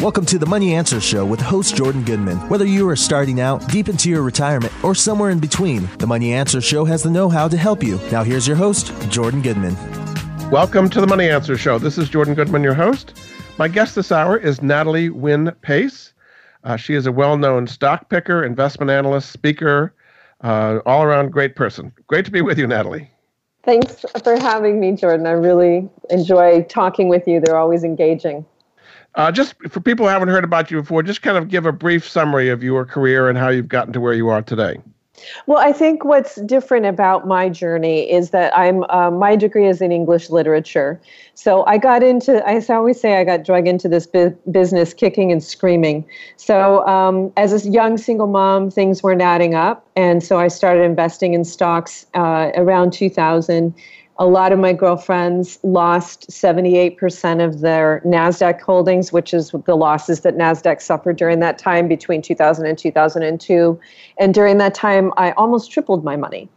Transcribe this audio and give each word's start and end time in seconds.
Welcome 0.00 0.24
to 0.26 0.38
the 0.38 0.46
Money 0.46 0.74
Answer 0.74 0.98
Show 0.98 1.26
with 1.26 1.42
host 1.42 1.76
Jordan 1.76 2.02
Goodman. 2.04 2.38
Whether 2.48 2.64
you 2.64 2.88
are 2.88 2.96
starting 2.96 3.38
out, 3.38 3.68
deep 3.68 3.86
into 3.86 4.08
your 4.08 4.22
retirement, 4.22 4.72
or 4.82 4.94
somewhere 4.94 5.28
in 5.28 5.40
between, 5.40 5.90
the 5.98 6.06
Money 6.06 6.32
Answer 6.32 6.62
Show 6.62 6.86
has 6.86 7.02
the 7.02 7.10
know 7.10 7.28
how 7.28 7.48
to 7.48 7.56
help 7.58 7.82
you. 7.82 8.00
Now, 8.10 8.22
here's 8.22 8.48
your 8.48 8.56
host, 8.56 8.94
Jordan 9.10 9.42
Goodman. 9.42 9.76
Welcome 10.50 10.88
to 10.88 11.02
the 11.02 11.06
Money 11.06 11.28
Answer 11.28 11.58
Show. 11.58 11.78
This 11.78 11.98
is 11.98 12.08
Jordan 12.08 12.32
Goodman, 12.32 12.62
your 12.62 12.72
host. 12.72 13.20
My 13.58 13.68
guest 13.68 13.94
this 13.94 14.10
hour 14.10 14.38
is 14.38 14.62
Natalie 14.62 15.10
Wynne 15.10 15.52
Pace. 15.60 16.14
Uh, 16.64 16.76
she 16.76 16.94
is 16.94 17.04
a 17.04 17.12
well 17.12 17.36
known 17.36 17.66
stock 17.66 18.08
picker, 18.08 18.42
investment 18.42 18.90
analyst, 18.90 19.30
speaker, 19.30 19.94
uh, 20.42 20.78
all 20.86 21.02
around 21.02 21.30
great 21.30 21.56
person. 21.56 21.92
Great 22.06 22.24
to 22.24 22.30
be 22.30 22.40
with 22.40 22.58
you, 22.58 22.66
Natalie. 22.66 23.10
Thanks 23.64 24.06
for 24.24 24.38
having 24.38 24.80
me, 24.80 24.92
Jordan. 24.92 25.26
I 25.26 25.32
really 25.32 25.90
enjoy 26.08 26.62
talking 26.62 27.10
with 27.10 27.28
you. 27.28 27.38
They're 27.38 27.58
always 27.58 27.84
engaging. 27.84 28.46
Uh, 29.20 29.30
just 29.30 29.54
for 29.68 29.80
people 29.80 30.06
who 30.06 30.10
haven't 30.10 30.28
heard 30.28 30.44
about 30.44 30.70
you 30.70 30.80
before, 30.80 31.02
just 31.02 31.20
kind 31.20 31.36
of 31.36 31.48
give 31.48 31.66
a 31.66 31.72
brief 31.72 32.08
summary 32.08 32.48
of 32.48 32.62
your 32.62 32.86
career 32.86 33.28
and 33.28 33.36
how 33.36 33.50
you've 33.50 33.68
gotten 33.68 33.92
to 33.92 34.00
where 34.00 34.14
you 34.14 34.30
are 34.30 34.40
today. 34.40 34.78
Well, 35.46 35.58
I 35.58 35.74
think 35.74 36.06
what's 36.06 36.36
different 36.40 36.86
about 36.86 37.28
my 37.28 37.50
journey 37.50 38.10
is 38.10 38.30
that 38.30 38.56
I'm 38.56 38.84
uh, 38.84 39.10
my 39.10 39.36
degree 39.36 39.66
is 39.66 39.82
in 39.82 39.92
English 39.92 40.30
literature. 40.30 40.98
So 41.34 41.66
I 41.66 41.76
got 41.76 42.02
into 42.02 42.42
I 42.48 42.64
always 42.74 42.98
say 42.98 43.18
I 43.18 43.24
got 43.24 43.44
drug 43.44 43.68
into 43.68 43.90
this 43.90 44.06
bu- 44.06 44.34
business 44.50 44.94
kicking 44.94 45.30
and 45.30 45.44
screaming. 45.44 46.06
So 46.38 46.86
um, 46.86 47.30
as 47.36 47.66
a 47.66 47.68
young 47.68 47.98
single 47.98 48.26
mom, 48.26 48.70
things 48.70 49.02
weren't 49.02 49.20
adding 49.20 49.54
up, 49.54 49.86
and 49.96 50.24
so 50.24 50.38
I 50.38 50.48
started 50.48 50.84
investing 50.84 51.34
in 51.34 51.44
stocks 51.44 52.06
uh, 52.14 52.52
around 52.54 52.94
2000 52.94 53.74
a 54.20 54.26
lot 54.26 54.52
of 54.52 54.58
my 54.58 54.74
girlfriends 54.74 55.58
lost 55.62 56.28
78% 56.28 57.42
of 57.42 57.60
their 57.60 58.02
NASDAQ 58.04 58.60
holdings, 58.60 59.14
which 59.14 59.32
is 59.32 59.50
the 59.64 59.74
losses 59.74 60.20
that 60.20 60.36
NASDAQ 60.36 60.82
suffered 60.82 61.16
during 61.16 61.40
that 61.40 61.56
time 61.56 61.88
between 61.88 62.20
2000 62.20 62.66
and 62.66 62.76
2002. 62.76 63.80
And 64.18 64.34
during 64.34 64.58
that 64.58 64.74
time, 64.74 65.10
I 65.16 65.32
almost 65.32 65.72
tripled 65.72 66.04
my 66.04 66.16
money. 66.16 66.50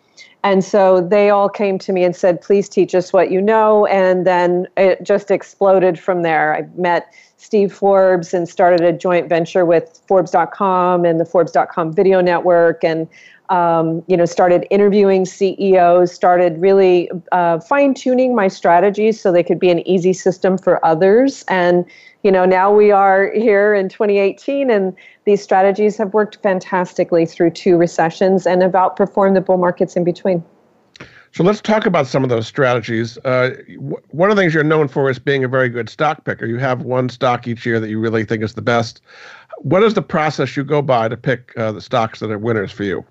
And 0.43 0.61
so 0.61 0.99
they 0.99 1.29
all 1.29 1.47
came 1.47 1.79
to 1.79 1.93
me 1.93 2.03
and 2.03 2.13
said, 2.13 2.41
please 2.41 2.67
teach 2.67 2.93
us 2.93 3.13
what 3.13 3.31
you 3.31 3.41
know. 3.41 3.85
And 3.85 4.27
then 4.27 4.67
it 4.75 5.01
just 5.01 5.31
exploded 5.31 5.97
from 5.97 6.21
there. 6.21 6.53
I 6.53 6.67
met 6.77 7.13
Steve 7.43 7.73
Forbes 7.73 8.33
and 8.33 8.47
started 8.47 8.81
a 8.81 8.93
joint 8.93 9.27
venture 9.27 9.65
with 9.65 10.01
Forbes.com 10.07 11.03
and 11.03 11.19
the 11.19 11.25
Forbes.com 11.25 11.91
video 11.91 12.21
network. 12.21 12.83
And 12.85 13.07
um, 13.49 14.01
you 14.07 14.15
know, 14.15 14.23
started 14.23 14.65
interviewing 14.71 15.25
CEOs, 15.25 16.11
started 16.11 16.59
really 16.59 17.11
uh, 17.33 17.59
fine 17.59 17.93
tuning 17.93 18.33
my 18.33 18.47
strategies 18.47 19.19
so 19.19 19.31
they 19.31 19.43
could 19.43 19.59
be 19.59 19.69
an 19.69 19.85
easy 19.85 20.13
system 20.13 20.57
for 20.57 20.83
others. 20.85 21.43
And, 21.49 21.85
you 22.23 22.31
know, 22.31 22.45
now 22.45 22.73
we 22.73 22.91
are 22.91 23.31
here 23.33 23.75
in 23.75 23.89
2018 23.89 24.71
and 24.71 24.95
these 25.25 25.43
strategies 25.43 25.97
have 25.97 26.13
worked 26.13 26.41
fantastically 26.41 27.25
through 27.25 27.51
two 27.51 27.75
recessions 27.75 28.47
and 28.47 28.61
have 28.61 28.71
outperformed 28.71 29.33
the 29.33 29.41
bull 29.41 29.57
markets 29.57 29.97
in 29.97 30.05
between. 30.05 30.43
So 31.33 31.43
let's 31.43 31.61
talk 31.61 31.87
about 31.87 32.05
some 32.05 32.23
of 32.23 32.29
those 32.29 32.45
strategies. 32.45 33.17
Uh, 33.19 33.55
one 34.11 34.29
of 34.29 34.35
the 34.35 34.41
things 34.41 34.53
you're 34.53 34.63
known 34.63 34.87
for 34.87 35.09
is 35.09 35.17
being 35.17 35.43
a 35.43 35.47
very 35.47 35.67
good 35.67 35.89
stock 35.89 36.23
picker. 36.25 36.45
You 36.45 36.59
have 36.59 36.83
one 36.83 37.09
stock 37.09 37.47
each 37.47 37.65
year 37.65 37.79
that 37.79 37.89
you 37.89 37.99
really 37.99 38.23
think 38.23 38.43
is 38.43 38.53
the 38.53 38.61
best. 38.61 39.01
What 39.57 39.81
is 39.81 39.95
the 39.95 40.03
process 40.03 40.55
you 40.55 40.63
go 40.63 40.83
by 40.83 41.07
to 41.07 41.17
pick 41.17 41.51
uh, 41.57 41.71
the 41.71 41.81
stocks 41.81 42.19
that 42.19 42.29
are 42.29 42.37
winners 42.37 42.71
for 42.71 42.83
you? 42.83 43.03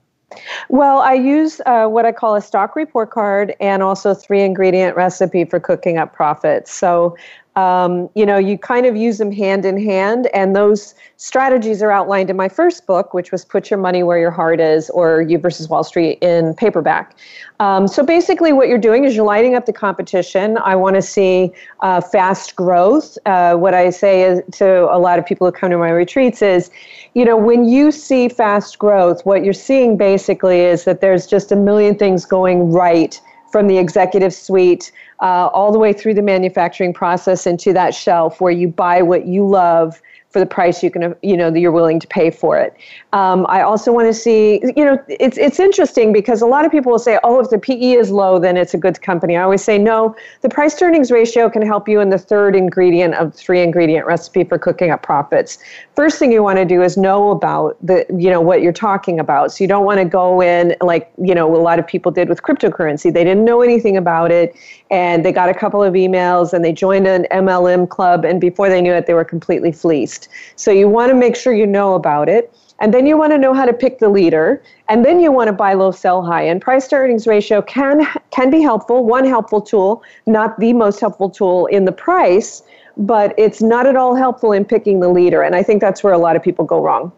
Well, 0.68 0.98
I 0.98 1.14
use 1.14 1.60
uh, 1.66 1.88
what 1.88 2.06
I 2.06 2.12
call 2.12 2.36
a 2.36 2.40
stock 2.40 2.76
report 2.76 3.10
card 3.10 3.56
and 3.60 3.82
also 3.82 4.14
three 4.14 4.42
ingredient 4.42 4.96
recipe 4.96 5.44
for 5.44 5.58
cooking 5.58 5.98
up 5.98 6.14
profits. 6.14 6.72
So 6.72 7.16
um, 7.55 8.08
you 8.14 8.25
know, 8.25 8.39
you 8.39 8.56
kind 8.56 8.86
of 8.86 8.97
use 8.97 9.19
them 9.19 9.31
hand 9.31 9.67
in 9.67 9.78
hand, 9.78 10.27
and 10.33 10.56
those 10.56 10.95
strategies 11.19 11.83
are 11.83 11.91
outlined 11.91 12.31
in 12.31 12.36
my 12.36 12.48
first 12.48 12.86
book, 12.86 13.12
which 13.12 13.31
was 13.31 13.45
Put 13.45 13.70
Your 13.70 13.78
Money 13.78 14.03
Where 14.03 14.19
Your 14.19 14.31
Heart 14.31 14.58
Is, 14.58 14.89
or 14.91 15.20
You 15.20 15.36
versus 15.39 15.69
Wall 15.69 15.84
Street 15.84 16.19
in 16.23 16.55
paperback. 16.55 17.14
Um, 17.61 17.86
so 17.86 18.02
basically, 18.02 18.55
what 18.55 18.68
you're 18.68 18.79
doing 18.79 19.05
is 19.05 19.14
you're 19.14 19.27
lighting 19.27 19.55
up 19.55 19.67
the 19.67 19.73
competition. 19.73 20.57
I 20.58 20.77
want 20.77 20.96
to 20.96 21.02
see 21.02 21.52
uh, 21.80 22.01
fast 22.01 22.57
growth. 22.57 23.18
Uh, 23.27 23.55
what 23.57 23.74
I 23.74 23.91
say 23.91 24.23
is, 24.23 24.42
to 24.52 24.91
a 24.91 24.98
lot 24.98 25.18
of 25.18 25.27
people 25.27 25.46
who 25.46 25.52
come 25.52 25.70
to 25.70 25.79
my 25.79 25.91
retreats 25.91 26.41
is, 26.41 26.70
you 27.12 27.24
know, 27.27 27.36
when 27.36 27.68
you 27.68 27.92
see 27.92 28.30
fast 28.30 28.79
growth, 28.79 29.27
what 29.27 29.45
you're 29.45 29.52
seeing 29.52 29.98
basically 29.98 30.61
is 30.61 30.85
that 30.85 31.02
there's 31.02 31.27
just 31.27 31.52
a 31.52 31.57
million 31.57 31.96
things 31.96 32.24
going 32.24 32.73
right 32.73 33.20
from 33.52 33.67
the 33.67 33.77
executive 33.77 34.33
suite 34.33 34.91
uh, 35.22 35.48
all 35.52 35.70
the 35.70 35.78
way 35.78 35.92
through 35.92 36.14
the 36.14 36.22
manufacturing 36.22 36.92
process 36.92 37.46
into 37.46 37.72
that 37.72 37.94
shelf 37.94 38.40
where 38.40 38.52
you 38.52 38.66
buy 38.66 39.00
what 39.00 39.27
you 39.27 39.46
love 39.46 40.02
for 40.32 40.40
the 40.40 40.46
price 40.46 40.82
you 40.82 40.90
can 40.90 41.14
you 41.22 41.36
know 41.36 41.50
that 41.50 41.60
you're 41.60 41.72
willing 41.72 42.00
to 42.00 42.06
pay 42.06 42.30
for 42.30 42.58
it. 42.58 42.74
Um, 43.12 43.44
I 43.48 43.60
also 43.62 43.92
want 43.92 44.08
to 44.08 44.14
see 44.14 44.62
you 44.76 44.84
know 44.84 44.98
it's 45.08 45.36
it's 45.36 45.60
interesting 45.60 46.12
because 46.12 46.40
a 46.40 46.46
lot 46.46 46.64
of 46.64 46.72
people 46.72 46.90
will 46.90 46.98
say 46.98 47.18
oh 47.22 47.40
if 47.40 47.50
the 47.50 47.58
PE 47.58 47.92
is 47.92 48.10
low 48.10 48.38
then 48.38 48.56
it's 48.56 48.74
a 48.74 48.78
good 48.78 49.00
company. 49.02 49.36
I 49.36 49.42
always 49.42 49.62
say 49.62 49.78
no 49.78 50.16
the 50.40 50.48
price 50.48 50.80
earnings 50.80 51.10
ratio 51.10 51.50
can 51.50 51.62
help 51.62 51.88
you 51.88 52.00
in 52.00 52.10
the 52.10 52.18
third 52.18 52.56
ingredient 52.56 53.14
of 53.14 53.34
three 53.34 53.60
ingredient 53.60 54.06
recipe 54.06 54.44
for 54.44 54.58
cooking 54.58 54.90
up 54.90 55.02
profits. 55.02 55.58
First 55.94 56.18
thing 56.18 56.32
you 56.32 56.42
want 56.42 56.58
to 56.58 56.64
do 56.64 56.82
is 56.82 56.96
know 56.96 57.30
about 57.30 57.76
the 57.84 58.06
you 58.16 58.30
know 58.30 58.40
what 58.40 58.62
you're 58.62 58.72
talking 58.72 59.20
about. 59.20 59.52
So 59.52 59.62
you 59.62 59.68
don't 59.68 59.84
want 59.84 59.98
to 59.98 60.06
go 60.06 60.40
in 60.40 60.74
like 60.80 61.12
you 61.22 61.34
know 61.34 61.54
a 61.54 61.58
lot 61.58 61.78
of 61.78 61.86
people 61.86 62.10
did 62.10 62.28
with 62.28 62.42
cryptocurrency. 62.42 63.12
They 63.12 63.24
didn't 63.24 63.44
know 63.44 63.60
anything 63.60 63.96
about 63.96 64.30
it 64.30 64.56
and 64.90 65.24
they 65.24 65.32
got 65.32 65.48
a 65.48 65.54
couple 65.54 65.82
of 65.82 65.94
emails 65.94 66.52
and 66.52 66.62
they 66.62 66.72
joined 66.72 67.06
an 67.06 67.26
MLM 67.32 67.88
club 67.88 68.24
and 68.24 68.40
before 68.40 68.68
they 68.68 68.80
knew 68.80 68.92
it 68.92 69.06
they 69.06 69.14
were 69.14 69.24
completely 69.24 69.72
fleeced. 69.72 70.21
So 70.56 70.70
you 70.70 70.88
want 70.88 71.10
to 71.10 71.14
make 71.14 71.36
sure 71.36 71.52
you 71.52 71.66
know 71.66 71.94
about 71.94 72.28
it. 72.28 72.52
And 72.80 72.92
then 72.92 73.06
you 73.06 73.16
want 73.16 73.33
to 73.33 73.38
know 73.38 73.55
how 73.55 73.64
to 73.64 73.72
pick 73.72 74.00
the 74.00 74.08
leader. 74.08 74.62
And 74.88 75.05
then 75.05 75.20
you 75.20 75.30
want 75.30 75.48
to 75.48 75.52
buy 75.52 75.74
low, 75.74 75.92
sell 75.92 76.22
high. 76.22 76.42
And 76.42 76.60
price 76.60 76.88
to 76.88 76.96
earnings 76.96 77.27
ratio 77.27 77.62
can 77.62 78.06
can 78.30 78.50
be 78.50 78.61
helpful, 78.61 79.05
one 79.05 79.24
helpful 79.24 79.61
tool, 79.61 80.02
not 80.27 80.58
the 80.58 80.72
most 80.72 80.98
helpful 80.98 81.30
tool 81.30 81.66
in 81.66 81.84
the 81.84 81.92
price, 81.92 82.62
but 82.96 83.34
it's 83.38 83.62
not 83.62 83.86
at 83.86 83.96
all 83.96 84.14
helpful 84.14 84.52
in 84.52 84.64
picking 84.64 85.00
the 85.00 85.08
leader. 85.08 85.42
And 85.42 85.55
I 85.55 85.62
think 85.62 85.80
that's 85.80 86.02
where 86.02 86.12
a 86.12 86.18
lot 86.18 86.34
of 86.34 86.42
people 86.42 86.64
go 86.64 86.80
wrong. 86.80 87.12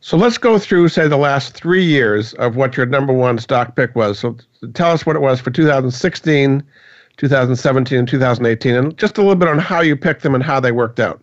So 0.00 0.18
let's 0.18 0.36
go 0.36 0.58
through, 0.58 0.88
say, 0.88 1.08
the 1.08 1.16
last 1.16 1.54
three 1.54 1.82
years 1.82 2.34
of 2.34 2.56
what 2.56 2.76
your 2.76 2.84
number 2.84 3.12
one 3.14 3.38
stock 3.38 3.74
pick 3.74 3.94
was. 3.96 4.18
So 4.18 4.36
tell 4.74 4.90
us 4.90 5.06
what 5.06 5.16
it 5.16 5.20
was 5.20 5.40
for 5.40 5.50
2016, 5.50 6.62
2017, 7.16 7.98
and 7.98 8.06
2018, 8.06 8.74
and 8.74 8.98
just 8.98 9.16
a 9.16 9.22
little 9.22 9.34
bit 9.34 9.48
on 9.48 9.58
how 9.58 9.80
you 9.80 9.96
picked 9.96 10.22
them 10.22 10.34
and 10.34 10.44
how 10.44 10.60
they 10.60 10.72
worked 10.72 11.00
out. 11.00 11.22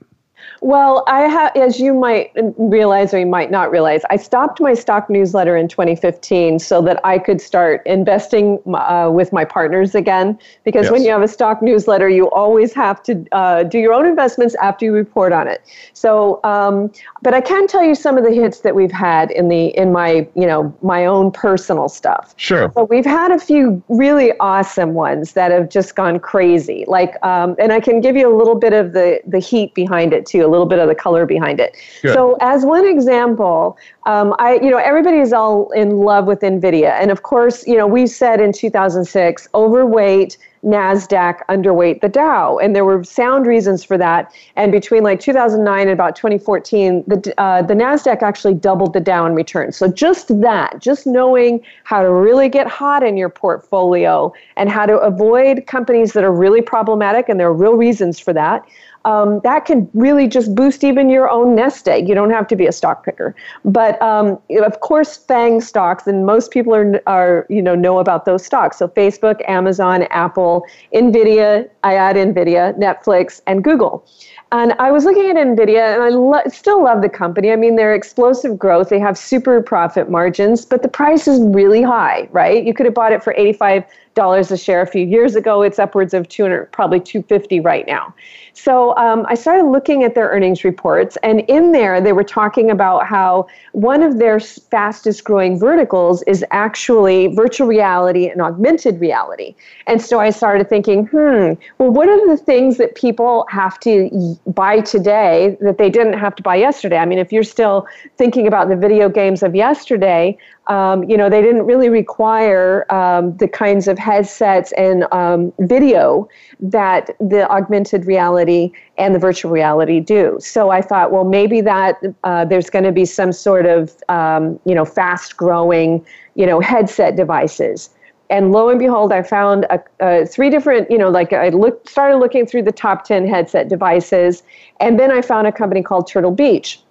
Well, 0.61 1.03
I 1.07 1.21
have, 1.21 1.55
as 1.55 1.79
you 1.79 1.93
might 1.93 2.31
realize 2.57 3.13
or 3.13 3.19
you 3.19 3.25
might 3.25 3.51
not 3.51 3.71
realize, 3.71 4.01
I 4.09 4.17
stopped 4.17 4.61
my 4.61 4.73
stock 4.73 5.09
newsletter 5.09 5.57
in 5.57 5.67
2015 5.67 6.59
so 6.59 6.81
that 6.83 6.99
I 7.03 7.17
could 7.17 7.41
start 7.41 7.81
investing 7.85 8.59
uh, 8.73 9.09
with 9.11 9.33
my 9.33 9.45
partners 9.45 9.95
again. 9.95 10.37
Because 10.63 10.83
yes. 10.83 10.91
when 10.91 11.03
you 11.03 11.11
have 11.11 11.21
a 11.21 11.27
stock 11.27 11.61
newsletter, 11.61 12.09
you 12.09 12.29
always 12.29 12.73
have 12.73 13.01
to 13.03 13.25
uh, 13.31 13.63
do 13.63 13.79
your 13.79 13.93
own 13.93 14.05
investments 14.05 14.55
after 14.55 14.85
you 14.85 14.93
report 14.93 15.33
on 15.33 15.47
it. 15.47 15.63
So, 15.93 16.39
um, 16.43 16.91
but 17.21 17.33
I 17.33 17.41
can 17.41 17.67
tell 17.67 17.83
you 17.83 17.95
some 17.95 18.17
of 18.17 18.23
the 18.23 18.31
hits 18.31 18.59
that 18.61 18.75
we've 18.75 18.91
had 18.91 19.31
in 19.31 19.47
the 19.47 19.67
in 19.77 19.91
my 19.91 20.27
you 20.35 20.45
know 20.45 20.75
my 20.81 21.05
own 21.05 21.31
personal 21.31 21.89
stuff. 21.89 22.33
Sure. 22.37 22.71
So 22.75 22.85
we've 22.85 23.05
had 23.05 23.31
a 23.31 23.39
few 23.39 23.81
really 23.89 24.31
awesome 24.39 24.93
ones 24.93 25.33
that 25.33 25.51
have 25.51 25.69
just 25.69 25.95
gone 25.95 26.19
crazy. 26.19 26.85
Like, 26.87 27.23
um, 27.25 27.55
and 27.59 27.71
I 27.71 27.79
can 27.79 28.01
give 28.01 28.15
you 28.15 28.31
a 28.31 28.35
little 28.35 28.55
bit 28.55 28.73
of 28.73 28.93
the 28.93 29.21
the 29.25 29.39
heat 29.39 29.73
behind 29.73 30.13
it 30.13 30.25
too 30.31 30.47
little 30.47 30.65
bit 30.65 30.79
of 30.79 30.87
the 30.87 30.95
color 30.95 31.25
behind 31.25 31.59
it. 31.59 31.75
Good. 32.01 32.13
So, 32.13 32.37
as 32.41 32.65
one 32.65 32.85
example, 32.85 33.77
um, 34.05 34.33
I, 34.39 34.55
you 34.55 34.69
know, 34.69 34.77
everybody's 34.77 35.33
all 35.33 35.69
in 35.71 35.97
love 35.97 36.25
with 36.25 36.39
NVIDIA. 36.39 36.91
And 36.91 37.11
of 37.11 37.23
course, 37.23 37.67
you 37.67 37.77
know, 37.77 37.87
we 37.87 38.07
said 38.07 38.39
in 38.39 38.51
2006, 38.51 39.47
overweight 39.53 40.37
NASDAQ, 40.63 41.39
underweight 41.49 42.01
the 42.01 42.09
Dow. 42.09 42.57
And 42.57 42.75
there 42.75 42.85
were 42.85 43.03
sound 43.03 43.47
reasons 43.47 43.83
for 43.83 43.97
that. 43.97 44.31
And 44.55 44.71
between 44.71 45.03
like 45.03 45.19
2009 45.19 45.81
and 45.81 45.89
about 45.89 46.15
2014, 46.15 47.03
the, 47.07 47.33
uh, 47.37 47.63
the 47.63 47.73
NASDAQ 47.73 48.21
actually 48.21 48.53
doubled 48.53 48.93
the 48.93 48.99
Dow 48.99 49.25
in 49.25 49.33
return. 49.33 49.71
So 49.71 49.87
just 49.87 50.39
that, 50.41 50.79
just 50.79 51.07
knowing 51.07 51.63
how 51.83 52.01
to 52.01 52.11
really 52.11 52.49
get 52.49 52.67
hot 52.67 53.03
in 53.03 53.17
your 53.17 53.29
portfolio 53.29 54.31
and 54.55 54.69
how 54.69 54.85
to 54.85 54.97
avoid 54.99 55.65
companies 55.67 56.13
that 56.13 56.23
are 56.23 56.33
really 56.33 56.61
problematic, 56.61 57.27
and 57.29 57.39
there 57.39 57.47
are 57.47 57.53
real 57.53 57.75
reasons 57.75 58.19
for 58.19 58.33
that 58.33 58.65
um, 59.05 59.41
that 59.43 59.65
can 59.65 59.89
really 59.93 60.27
just 60.27 60.53
boost 60.53 60.83
even 60.83 61.09
your 61.09 61.29
own 61.29 61.55
nest 61.55 61.87
egg. 61.87 62.07
You 62.07 62.15
don't 62.15 62.29
have 62.29 62.47
to 62.47 62.55
be 62.55 62.67
a 62.67 62.71
stock 62.71 63.03
picker, 63.03 63.35
but 63.65 64.01
um, 64.01 64.39
of 64.63 64.79
course, 64.81 65.17
FANG 65.17 65.61
stocks, 65.61 66.07
and 66.07 66.25
most 66.25 66.51
people 66.51 66.75
are 66.75 67.01
are 67.07 67.45
you 67.49 67.61
know 67.61 67.75
know 67.75 67.99
about 67.99 68.25
those 68.25 68.45
stocks. 68.45 68.77
So 68.77 68.87
Facebook, 68.87 69.41
Amazon, 69.47 70.03
Apple, 70.11 70.65
Nvidia. 70.93 71.69
I 71.83 71.95
add 71.95 72.15
Nvidia, 72.15 72.77
Netflix, 72.77 73.41
and 73.47 73.63
Google. 73.63 74.05
And 74.53 74.73
I 74.79 74.91
was 74.91 75.05
looking 75.05 75.29
at 75.29 75.37
NVIDIA 75.37 75.93
and 75.93 76.03
I 76.03 76.09
lo- 76.09 76.41
still 76.47 76.83
love 76.83 77.01
the 77.01 77.07
company. 77.07 77.51
I 77.51 77.55
mean, 77.55 77.77
they're 77.77 77.95
explosive 77.95 78.59
growth. 78.59 78.89
They 78.89 78.99
have 78.99 79.17
super 79.17 79.61
profit 79.61 80.09
margins, 80.09 80.65
but 80.65 80.81
the 80.81 80.89
price 80.89 81.25
is 81.25 81.39
really 81.41 81.81
high, 81.81 82.27
right? 82.31 82.61
You 82.61 82.73
could 82.73 82.85
have 82.85 82.93
bought 82.93 83.13
it 83.13 83.23
for 83.23 83.33
$85 83.35 84.51
a 84.51 84.57
share 84.57 84.81
a 84.81 84.87
few 84.87 85.05
years 85.05 85.37
ago. 85.37 85.61
It's 85.61 85.79
upwards 85.79 86.13
of 86.13 86.27
200, 86.27 86.69
probably 86.73 86.99
250 86.99 87.61
right 87.61 87.87
now. 87.87 88.13
So 88.53 88.95
um, 88.97 89.25
I 89.29 89.35
started 89.35 89.65
looking 89.65 90.03
at 90.03 90.15
their 90.15 90.27
earnings 90.27 90.63
reports, 90.63 91.17
and 91.23 91.39
in 91.41 91.71
there 91.71 92.01
they 92.01 92.11
were 92.11 92.23
talking 92.23 92.69
about 92.69 93.05
how 93.05 93.47
one 93.71 94.03
of 94.03 94.19
their 94.19 94.39
fastest 94.39 95.23
growing 95.23 95.57
verticals 95.57 96.21
is 96.23 96.43
actually 96.51 97.27
virtual 97.27 97.67
reality 97.67 98.27
and 98.27 98.41
augmented 98.41 98.99
reality. 98.99 99.55
And 99.87 100.01
so 100.01 100.19
I 100.19 100.29
started 100.31 100.67
thinking, 100.67 101.07
hmm, 101.07 101.53
well, 101.77 101.89
what 101.91 102.09
are 102.09 102.27
the 102.27 102.37
things 102.37 102.77
that 102.77 102.95
people 102.95 103.45
have 103.49 103.79
to 103.81 104.37
buy 104.47 104.81
today 104.81 105.57
that 105.61 105.77
they 105.77 105.89
didn't 105.89 106.13
have 106.13 106.35
to 106.35 106.43
buy 106.43 106.55
yesterday? 106.55 106.97
I 106.97 107.05
mean, 107.05 107.19
if 107.19 107.31
you're 107.31 107.43
still 107.43 107.87
thinking 108.17 108.47
about 108.47 108.69
the 108.69 108.75
video 108.75 109.09
games 109.09 109.43
of 109.43 109.55
yesterday, 109.55 110.37
um, 110.67 111.03
you 111.09 111.17
know, 111.17 111.29
they 111.29 111.41
didn't 111.41 111.63
really 111.63 111.89
require 111.89 112.91
um, 112.93 113.35
the 113.37 113.47
kinds 113.47 113.87
of 113.87 113.97
headsets 113.97 114.71
and 114.73 115.05
um, 115.11 115.51
video 115.59 116.29
that 116.59 117.15
the 117.19 117.49
augmented 117.49 118.05
reality 118.05 118.71
and 118.97 119.13
the 119.13 119.19
virtual 119.19 119.51
reality 119.51 119.99
do. 119.99 120.37
So 120.39 120.69
I 120.69 120.81
thought, 120.81 121.11
well, 121.11 121.25
maybe 121.25 121.61
that 121.61 122.01
uh, 122.23 122.45
there's 122.45 122.69
going 122.69 122.85
to 122.85 122.91
be 122.91 123.05
some 123.05 123.31
sort 123.31 123.65
of, 123.65 123.95
um, 124.09 124.59
you 124.65 124.75
know, 124.75 124.85
fast 124.85 125.37
growing, 125.37 126.05
you 126.35 126.45
know, 126.45 126.59
headset 126.59 127.15
devices. 127.15 127.89
And 128.31 128.53
lo 128.53 128.69
and 128.69 128.79
behold, 128.79 129.11
I 129.11 129.23
found 129.23 129.65
a, 129.65 129.79
a 129.99 130.25
three 130.25 130.49
different, 130.49 130.89
you 130.89 130.97
know, 130.97 131.09
like 131.09 131.33
I 131.33 131.49
looked, 131.49 131.89
started 131.89 132.17
looking 132.17 132.45
through 132.45 132.63
the 132.63 132.71
top 132.71 133.03
10 133.03 133.27
headset 133.27 133.67
devices. 133.67 134.41
And 134.79 134.97
then 134.97 135.11
I 135.11 135.21
found 135.21 135.47
a 135.47 135.51
company 135.51 135.83
called 135.83 136.07
Turtle 136.07 136.31
Beach 136.31 136.81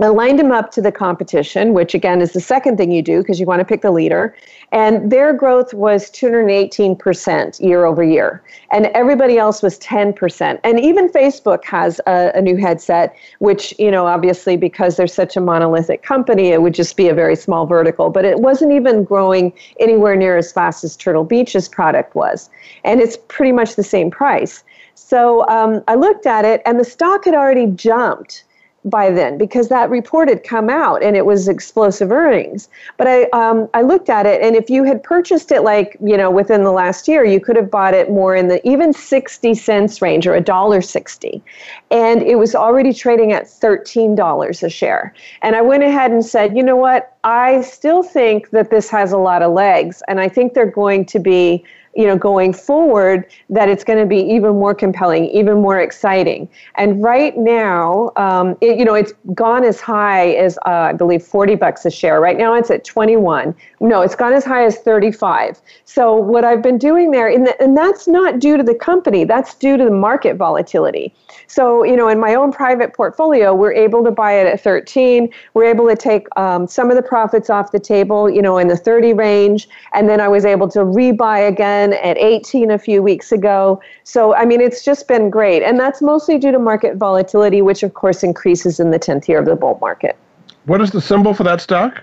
I 0.00 0.08
lined 0.08 0.38
them 0.38 0.52
up 0.52 0.70
to 0.72 0.80
the 0.80 0.92
competition, 0.92 1.74
which 1.74 1.92
again 1.92 2.20
is 2.20 2.32
the 2.32 2.40
second 2.40 2.76
thing 2.76 2.92
you 2.92 3.02
do 3.02 3.18
because 3.18 3.40
you 3.40 3.46
want 3.46 3.58
to 3.58 3.64
pick 3.64 3.82
the 3.82 3.90
leader. 3.90 4.36
And 4.70 5.10
their 5.10 5.32
growth 5.32 5.74
was 5.74 6.08
218% 6.12 7.60
year 7.60 7.84
over 7.84 8.04
year. 8.04 8.42
And 8.70 8.86
everybody 8.86 9.38
else 9.38 9.60
was 9.60 9.76
10%. 9.80 10.60
And 10.62 10.78
even 10.78 11.08
Facebook 11.08 11.64
has 11.64 12.00
a, 12.06 12.30
a, 12.36 12.40
new 12.40 12.56
headset, 12.56 13.16
which, 13.40 13.74
you 13.78 13.90
know, 13.90 14.06
obviously 14.06 14.56
because 14.56 14.96
they're 14.96 15.08
such 15.08 15.36
a 15.36 15.40
monolithic 15.40 16.04
company, 16.04 16.48
it 16.48 16.62
would 16.62 16.74
just 16.74 16.96
be 16.96 17.08
a 17.08 17.14
very 17.14 17.34
small 17.34 17.66
vertical. 17.66 18.08
But 18.08 18.24
it 18.24 18.38
wasn't 18.38 18.72
even 18.72 19.02
growing 19.02 19.52
anywhere 19.80 20.14
near 20.14 20.36
as 20.36 20.52
fast 20.52 20.84
as 20.84 20.96
Turtle 20.96 21.24
Beach's 21.24 21.68
product 21.68 22.14
was. 22.14 22.50
And 22.84 23.00
it's 23.00 23.16
pretty 23.26 23.52
much 23.52 23.74
the 23.74 23.82
same 23.82 24.12
price. 24.12 24.62
So 24.94 25.48
um, 25.48 25.82
I 25.88 25.94
looked 25.96 26.26
at 26.26 26.44
it, 26.44 26.60
and 26.66 26.78
the 26.78 26.84
stock 26.84 27.24
had 27.24 27.34
already 27.34 27.66
jumped 27.66 28.44
by 28.88 29.10
then 29.10 29.38
because 29.38 29.68
that 29.68 29.90
report 29.90 30.28
had 30.28 30.44
come 30.44 30.68
out 30.68 31.02
and 31.02 31.16
it 31.16 31.26
was 31.26 31.48
explosive 31.48 32.10
earnings. 32.10 32.68
But 32.96 33.06
I 33.06 33.24
um, 33.32 33.68
I 33.74 33.82
looked 33.82 34.08
at 34.08 34.26
it 34.26 34.42
and 34.42 34.56
if 34.56 34.70
you 34.70 34.84
had 34.84 35.02
purchased 35.02 35.52
it 35.52 35.62
like 35.62 35.96
you 36.02 36.16
know 36.16 36.30
within 36.30 36.64
the 36.64 36.72
last 36.72 37.08
year, 37.08 37.24
you 37.24 37.40
could 37.40 37.56
have 37.56 37.70
bought 37.70 37.94
it 37.94 38.10
more 38.10 38.34
in 38.34 38.48
the 38.48 38.66
even 38.68 38.92
sixty 38.92 39.54
cents 39.54 40.00
range 40.02 40.26
or 40.26 40.34
a 40.34 40.40
dollar 40.40 40.80
sixty, 40.80 41.42
and 41.90 42.22
it 42.22 42.36
was 42.36 42.54
already 42.54 42.92
trading 42.92 43.32
at 43.32 43.48
thirteen 43.48 44.14
dollars 44.14 44.62
a 44.62 44.68
share. 44.70 45.14
And 45.42 45.56
I 45.56 45.62
went 45.62 45.82
ahead 45.82 46.10
and 46.10 46.24
said, 46.24 46.56
you 46.56 46.62
know 46.62 46.76
what, 46.76 47.16
I 47.24 47.60
still 47.62 48.02
think 48.02 48.50
that 48.50 48.70
this 48.70 48.88
has 48.90 49.12
a 49.12 49.18
lot 49.18 49.42
of 49.42 49.52
legs, 49.52 50.02
and 50.08 50.20
I 50.20 50.28
think 50.28 50.54
they're 50.54 50.70
going 50.70 51.04
to 51.06 51.18
be 51.18 51.64
you 51.98 52.06
know 52.06 52.16
going 52.16 52.52
forward 52.52 53.26
that 53.50 53.68
it's 53.68 53.82
going 53.82 53.98
to 53.98 54.06
be 54.06 54.20
even 54.20 54.52
more 54.52 54.74
compelling 54.74 55.26
even 55.26 55.60
more 55.60 55.80
exciting. 55.80 56.48
And 56.76 57.02
right 57.02 57.36
now 57.36 58.12
um, 58.16 58.56
it, 58.60 58.78
you 58.78 58.84
know 58.84 58.94
it's 58.94 59.12
gone 59.34 59.64
as 59.64 59.80
high 59.80 60.30
as 60.34 60.56
uh, 60.58 60.90
i 60.90 60.92
believe 60.92 61.22
40 61.22 61.56
bucks 61.56 61.84
a 61.84 61.90
share. 61.90 62.20
Right 62.20 62.38
now 62.38 62.54
it's 62.54 62.70
at 62.70 62.84
21 62.84 63.54
no 63.80 64.02
it's 64.02 64.14
gone 64.14 64.32
as 64.32 64.44
high 64.44 64.64
as 64.64 64.78
35 64.78 65.60
so 65.84 66.14
what 66.14 66.44
i've 66.44 66.62
been 66.62 66.78
doing 66.78 67.10
there 67.10 67.28
and, 67.28 67.46
the, 67.46 67.62
and 67.62 67.76
that's 67.76 68.06
not 68.08 68.38
due 68.38 68.56
to 68.56 68.62
the 68.62 68.74
company 68.74 69.24
that's 69.24 69.54
due 69.54 69.76
to 69.76 69.84
the 69.84 69.90
market 69.90 70.36
volatility. 70.36 71.12
So 71.48 71.82
you 71.82 71.96
know 71.96 72.08
in 72.08 72.20
my 72.20 72.34
own 72.36 72.52
private 72.52 72.94
portfolio 72.94 73.54
we're 73.54 73.72
able 73.72 74.04
to 74.04 74.12
buy 74.12 74.32
it 74.34 74.46
at 74.46 74.60
13 74.60 75.28
we're 75.54 75.64
able 75.64 75.88
to 75.88 75.96
take 75.96 76.26
um, 76.36 76.68
some 76.68 76.90
of 76.90 76.96
the 76.96 77.02
profits 77.02 77.50
off 77.50 77.72
the 77.72 77.80
table 77.80 78.30
you 78.30 78.42
know 78.42 78.58
in 78.58 78.68
the 78.68 78.76
30 78.76 79.14
range. 79.14 79.68
And 79.94 80.08
then 80.08 80.20
i 80.20 80.28
was 80.28 80.44
able 80.44 80.68
to 80.68 80.80
rebuy 80.80 81.48
again 81.48 81.87
at 81.94 82.16
18 82.18 82.70
a 82.70 82.78
few 82.78 83.02
weeks 83.02 83.32
ago. 83.32 83.80
So, 84.04 84.34
I 84.34 84.44
mean, 84.44 84.60
it's 84.60 84.84
just 84.84 85.08
been 85.08 85.30
great. 85.30 85.62
And 85.62 85.78
that's 85.78 86.00
mostly 86.02 86.38
due 86.38 86.52
to 86.52 86.58
market 86.58 86.96
volatility, 86.96 87.62
which 87.62 87.82
of 87.82 87.94
course 87.94 88.22
increases 88.22 88.80
in 88.80 88.90
the 88.90 88.98
10th 88.98 89.28
year 89.28 89.38
of 89.38 89.46
the 89.46 89.56
bull 89.56 89.78
market. 89.80 90.16
What 90.64 90.80
is 90.80 90.90
the 90.90 91.00
symbol 91.00 91.34
for 91.34 91.44
that 91.44 91.60
stock? 91.60 92.02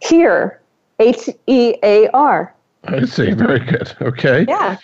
Here, 0.00 0.60
H 0.98 1.28
E 1.46 1.74
A 1.82 2.08
R. 2.08 2.54
I 2.84 3.04
see. 3.04 3.32
Very 3.32 3.58
good. 3.58 3.94
Okay. 4.00 4.46
Yeah. 4.48 4.76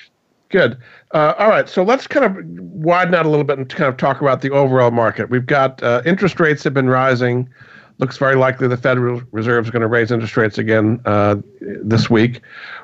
Good. 0.51 0.77
Uh, 1.13 1.35
all 1.39 1.49
right. 1.49 1.69
So 1.69 1.83
let's 1.83 2.07
kind 2.07 2.27
of 2.27 2.37
widen 2.59 3.15
out 3.15 3.27
a 3.27 3.29
little 3.29 3.45
bit 3.45 3.59
and 3.59 3.69
kind 3.69 3.89
of 3.89 3.97
talk 3.97 4.21
about 4.21 4.41
the 4.43 4.51
overall 4.51 4.91
market. 4.91 5.31
We've 5.31 5.47
got 5.47 5.83
uh, 5.83 6.03
interest 6.05 6.39
rates 6.39 6.63
have 6.65 6.75
been 6.75 6.89
rising 6.89 7.49
looks 7.99 8.17
very 8.17 8.35
likely 8.35 8.69
the 8.69 8.77
Federal 8.77 9.23
Reserve 9.33 9.65
is 9.65 9.71
going 9.71 9.83
to 9.83 9.89
raise 9.89 10.11
interest 10.11 10.37
rates 10.37 10.59
again 10.59 11.01
uh, 11.05 11.37
this 11.61 12.11
week. 12.11 12.41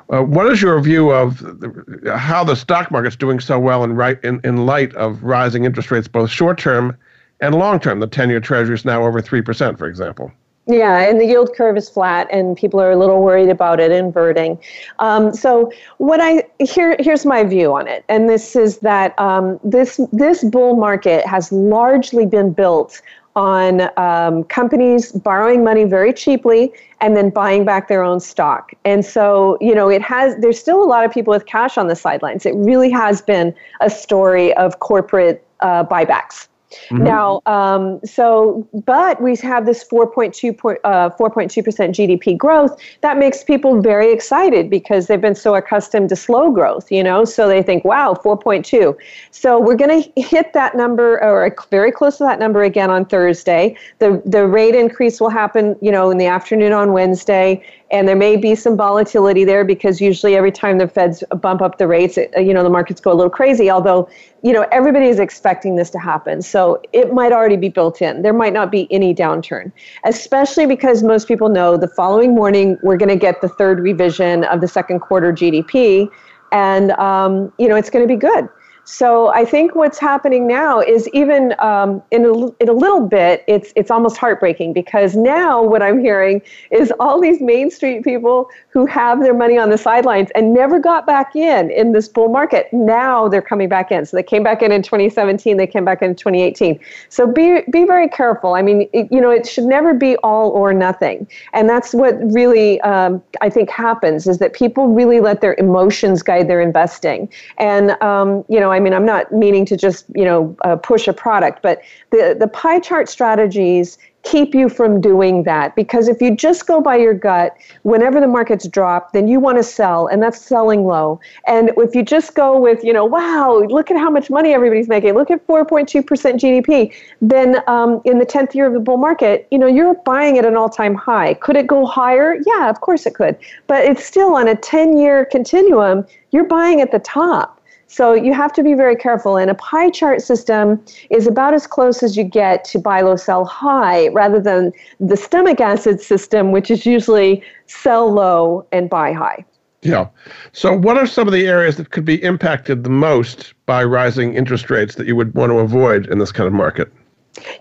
Uh, 0.09 0.23
what 0.23 0.47
is 0.47 0.61
your 0.61 0.79
view 0.81 1.11
of 1.11 1.39
the, 1.39 2.15
how 2.17 2.43
the 2.43 2.55
stock 2.55 2.91
market's 2.91 3.15
doing 3.15 3.39
so 3.39 3.59
well 3.59 3.83
in, 3.83 3.93
right, 3.93 4.23
in, 4.23 4.39
in 4.43 4.65
light 4.65 4.93
of 4.95 5.23
rising 5.23 5.65
interest 5.65 5.91
rates, 5.91 6.07
both 6.07 6.29
short 6.29 6.57
term 6.57 6.95
and 7.39 7.55
long 7.55 7.79
term? 7.79 7.99
The 7.99 8.07
10 8.07 8.29
year 8.29 8.39
Treasury 8.39 8.75
is 8.75 8.85
now 8.85 9.05
over 9.05 9.21
3%, 9.21 9.77
for 9.77 9.87
example. 9.87 10.31
Yeah, 10.67 10.99
and 10.99 11.19
the 11.19 11.25
yield 11.25 11.55
curve 11.55 11.75
is 11.75 11.89
flat, 11.89 12.27
and 12.31 12.55
people 12.55 12.79
are 12.79 12.91
a 12.91 12.95
little 12.95 13.23
worried 13.23 13.49
about 13.49 13.79
it 13.79 13.91
inverting. 13.91 14.59
Um, 14.99 15.33
so, 15.33 15.71
what 15.97 16.21
I 16.21 16.43
here 16.59 16.95
here's 16.99 17.25
my 17.25 17.43
view 17.43 17.73
on 17.73 17.87
it, 17.87 18.05
and 18.09 18.29
this 18.29 18.55
is 18.55 18.77
that 18.79 19.17
um, 19.19 19.59
this 19.63 19.99
this 20.13 20.43
bull 20.43 20.75
market 20.75 21.25
has 21.25 21.51
largely 21.51 22.27
been 22.27 22.53
built 22.53 23.01
on 23.35 23.89
um, 23.97 24.43
companies 24.45 25.11
borrowing 25.11 25.63
money 25.63 25.85
very 25.85 26.13
cheaply 26.13 26.73
and 26.99 27.15
then 27.15 27.29
buying 27.29 27.65
back 27.65 27.87
their 27.87 28.03
own 28.03 28.19
stock. 28.19 28.73
And 28.85 29.05
so, 29.05 29.57
you 29.61 29.73
know, 29.73 29.89
it 29.89 30.01
has, 30.01 30.35
there's 30.41 30.59
still 30.59 30.83
a 30.83 30.85
lot 30.85 31.05
of 31.05 31.11
people 31.11 31.31
with 31.31 31.45
cash 31.45 31.77
on 31.77 31.87
the 31.87 31.95
sidelines. 31.95 32.45
It 32.45 32.55
really 32.55 32.91
has 32.91 33.21
been 33.21 33.55
a 33.79 33.89
story 33.89 34.53
of 34.55 34.79
corporate 34.79 35.45
uh, 35.61 35.83
buybacks. 35.85 36.47
Mm-hmm. 36.89 37.03
Now, 37.03 37.41
um, 37.45 37.99
so, 38.05 38.67
but 38.85 39.21
we 39.21 39.35
have 39.37 39.65
this 39.65 39.83
4.2 39.83 40.77
uh, 40.83 41.09
4.2 41.09 41.63
percent 41.63 41.95
GDP 41.95 42.37
growth. 42.37 42.79
That 43.01 43.17
makes 43.17 43.43
people 43.43 43.81
very 43.81 44.11
excited 44.11 44.69
because 44.69 45.07
they've 45.07 45.21
been 45.21 45.35
so 45.35 45.55
accustomed 45.55 46.09
to 46.09 46.15
slow 46.15 46.51
growth, 46.51 46.91
you 46.91 47.03
know. 47.03 47.25
So 47.25 47.47
they 47.47 47.63
think, 47.63 47.85
wow, 47.85 48.13
4.2. 48.23 48.95
So 49.31 49.59
we're 49.59 49.75
going 49.75 50.03
to 50.03 50.21
hit 50.21 50.53
that 50.53 50.75
number 50.75 51.21
or 51.23 51.55
very 51.69 51.91
close 51.91 52.17
to 52.17 52.23
that 52.23 52.39
number 52.39 52.63
again 52.63 52.89
on 52.89 53.05
Thursday. 53.05 53.75
The 53.99 54.21
the 54.25 54.47
rate 54.47 54.75
increase 54.75 55.19
will 55.19 55.29
happen, 55.29 55.75
you 55.81 55.91
know, 55.91 56.09
in 56.09 56.17
the 56.17 56.27
afternoon 56.27 56.73
on 56.73 56.93
Wednesday, 56.93 57.63
and 57.91 58.07
there 58.07 58.15
may 58.15 58.37
be 58.37 58.55
some 58.55 58.77
volatility 58.77 59.43
there 59.43 59.65
because 59.65 59.99
usually 59.99 60.35
every 60.35 60.51
time 60.51 60.77
the 60.77 60.87
Feds 60.87 61.23
bump 61.41 61.61
up 61.61 61.77
the 61.77 61.87
rates, 61.87 62.17
it, 62.17 62.31
you 62.37 62.53
know, 62.53 62.63
the 62.63 62.69
markets 62.69 63.01
go 63.01 63.11
a 63.11 63.13
little 63.13 63.29
crazy. 63.29 63.69
Although, 63.69 64.09
you 64.41 64.53
know, 64.53 64.65
everybody 64.71 65.07
is 65.07 65.19
expecting 65.19 65.75
this 65.75 65.89
to 65.91 65.99
happen, 65.99 66.41
so 66.41 66.81
it 66.93 67.13
might 67.13 67.33
already 67.33 67.57
be 67.57 67.69
built 67.69 68.01
in. 68.01 68.21
There 68.21 68.33
might 68.33 68.53
not 68.53 68.71
be 68.71 68.91
any 68.91 69.13
downturn, 69.13 69.71
especially 70.05 70.65
because 70.65 71.03
most 71.03 71.27
people 71.27 71.49
know 71.49 71.75
the 71.75 71.89
following 71.89 72.33
morning 72.33 72.77
we're 72.81 72.97
going 72.97 73.09
to 73.09 73.17
get 73.17 73.41
the 73.41 73.49
third 73.49 73.79
revision 73.79 74.45
of 74.45 74.61
the 74.61 74.67
second 74.67 75.01
quarter 75.01 75.33
GDP, 75.33 76.09
and 76.51 76.91
um, 76.93 77.51
you 77.57 77.67
know, 77.67 77.75
it's 77.75 77.89
going 77.89 78.07
to 78.07 78.11
be 78.11 78.19
good. 78.19 78.47
So 78.83 79.27
I 79.27 79.45
think 79.45 79.75
what's 79.75 79.99
happening 79.99 80.47
now 80.47 80.79
is 80.79 81.07
even 81.09 81.53
um, 81.59 82.01
in, 82.11 82.25
a, 82.25 82.47
in 82.57 82.67
a 82.67 82.73
little 82.73 83.07
bit, 83.07 83.43
it's 83.47 83.71
it's 83.75 83.91
almost 83.91 84.17
heartbreaking 84.17 84.73
because 84.73 85.15
now 85.15 85.61
what 85.61 85.83
I'm 85.83 85.99
hearing 85.99 86.41
is 86.71 86.91
all 86.99 87.21
these 87.21 87.41
Main 87.41 87.69
Street 87.69 88.03
people 88.03 88.49
who 88.69 88.85
have 88.87 89.21
their 89.21 89.33
money 89.33 89.57
on 89.57 89.69
the 89.69 89.77
sidelines 89.77 90.29
and 90.33 90.53
never 90.53 90.79
got 90.79 91.05
back 91.05 91.35
in 91.35 91.69
in 91.71 91.91
this 91.91 92.07
bull 92.07 92.29
market. 92.29 92.67
Now 92.73 93.27
they're 93.27 93.41
coming 93.41 93.69
back 93.69 93.91
in. 93.91 94.05
So 94.05 94.17
they 94.17 94.23
came 94.23 94.43
back 94.43 94.61
in 94.61 94.71
in 94.71 94.81
2017. 94.81 95.57
They 95.57 95.67
came 95.67 95.85
back 95.85 96.01
in 96.01 96.15
2018. 96.15 96.79
So 97.09 97.27
be 97.27 97.61
be 97.71 97.85
very 97.85 98.09
careful. 98.09 98.55
I 98.55 98.61
mean, 98.63 98.89
it, 98.93 99.07
you 99.11 99.21
know, 99.21 99.29
it 99.29 99.47
should 99.47 99.65
never 99.65 99.93
be 99.93 100.15
all 100.17 100.49
or 100.51 100.73
nothing. 100.73 101.27
And 101.53 101.69
that's 101.69 101.93
what 101.93 102.15
really 102.33 102.81
um, 102.81 103.21
I 103.41 103.49
think 103.49 103.69
happens 103.69 104.27
is 104.27 104.39
that 104.39 104.53
people 104.53 104.87
really 104.87 105.19
let 105.19 105.41
their 105.41 105.55
emotions 105.59 106.23
guide 106.23 106.49
their 106.49 106.61
investing. 106.61 107.29
And 107.57 107.91
um, 108.01 108.43
you 108.49 108.59
know 108.59 108.71
I 108.71 108.79
mean, 108.81 108.93
I'm 108.93 109.05
not 109.05 109.31
meaning 109.31 109.65
to 109.67 109.77
just, 109.77 110.05
you 110.15 110.25
know, 110.25 110.55
uh, 110.65 110.75
push 110.75 111.07
a 111.07 111.13
product, 111.13 111.61
but 111.61 111.81
the, 112.09 112.35
the 112.37 112.47
pie 112.47 112.79
chart 112.79 113.07
strategies 113.07 113.97
keep 114.23 114.53
you 114.53 114.69
from 114.69 115.01
doing 115.01 115.43
that. 115.43 115.75
Because 115.75 116.07
if 116.07 116.21
you 116.21 116.35
just 116.35 116.67
go 116.67 116.81
by 116.81 116.97
your 116.97 117.13
gut 117.13 117.55
whenever 117.83 118.19
the 118.19 118.27
markets 118.27 118.67
drop 118.67 119.13
then 119.13 119.27
you 119.27 119.39
want 119.39 119.57
to 119.57 119.63
sell 119.63 120.07
and 120.07 120.21
that's 120.21 120.39
selling 120.39 120.85
low. 120.85 121.19
And 121.47 121.71
if 121.77 121.95
you 121.95 122.03
just 122.03 122.35
go 122.35 122.59
with 122.59 122.83
you 122.83 122.93
know 122.93 123.05
wow 123.05 123.63
look 123.69 123.89
at 123.89 123.97
how 123.97 124.09
much 124.09 124.29
money 124.29 124.53
everybody's 124.53 124.87
making 124.87 125.13
look 125.13 125.31
at 125.31 125.45
4.2% 125.47 126.03
gdp 126.03 126.93
then 127.21 127.57
um, 127.67 128.01
in 128.05 128.19
the 128.19 128.25
10th 128.25 128.53
year 128.53 128.67
of 128.67 128.73
the 128.73 128.79
bull 128.79 128.97
market 128.97 129.47
you 129.51 129.57
know 129.57 129.67
you're 129.67 129.95
buying 130.05 130.37
at 130.37 130.45
an 130.45 130.55
all-time 130.55 130.95
high. 130.95 131.33
Could 131.35 131.55
it 131.55 131.67
go 131.67 131.85
higher? 131.85 132.37
Yeah 132.45 132.69
of 132.69 132.81
course 132.81 133.05
it 133.05 133.15
could. 133.15 133.37
But 133.67 133.85
it's 133.85 134.05
still 134.05 134.35
on 134.35 134.47
a 134.47 134.55
10 134.55 134.97
year 134.97 135.25
continuum 135.25 136.05
you're 136.31 136.45
buying 136.45 136.81
at 136.81 136.91
the 136.91 136.99
top 136.99 137.60
So 137.91 138.13
you 138.13 138.33
have 138.33 138.53
to 138.53 138.63
be 138.63 138.73
very 138.73 138.95
careful. 138.95 139.35
And 139.35 139.51
a 139.51 139.55
pie 139.55 139.89
chart 139.89 140.21
system 140.21 140.81
is 141.09 141.27
about 141.27 141.53
as 141.53 141.67
close 141.67 142.01
as 142.01 142.15
you 142.15 142.23
get 142.23 142.63
to 142.65 142.79
buy 142.79 143.01
low, 143.01 143.17
sell 143.17 143.43
high, 143.43 144.07
rather 144.09 144.39
than 144.39 144.71
the 145.01 145.17
stomach 145.17 145.59
acid 145.59 145.99
system, 145.99 146.53
which 146.53 146.71
is 146.71 146.85
usually 146.85 147.43
sell 147.65 148.09
low 148.09 148.65
and 148.71 148.89
buy 148.89 149.11
high. 149.11 149.43
Yeah. 149.81 150.07
So, 150.53 150.73
what 150.73 150.97
are 150.97 151.05
some 151.05 151.27
of 151.27 151.33
the 151.33 151.45
areas 151.47 151.75
that 151.77 151.89
could 151.89 152.05
be 152.05 152.23
impacted 152.23 152.85
the 152.85 152.89
most 152.89 153.53
by 153.65 153.83
rising 153.83 154.35
interest 154.35 154.69
rates 154.69 154.95
that 154.95 155.05
you 155.05 155.17
would 155.17 155.33
want 155.33 155.51
to 155.51 155.59
avoid 155.59 156.07
in 156.07 156.19
this 156.19 156.31
kind 156.31 156.47
of 156.47 156.53
market? 156.53 156.89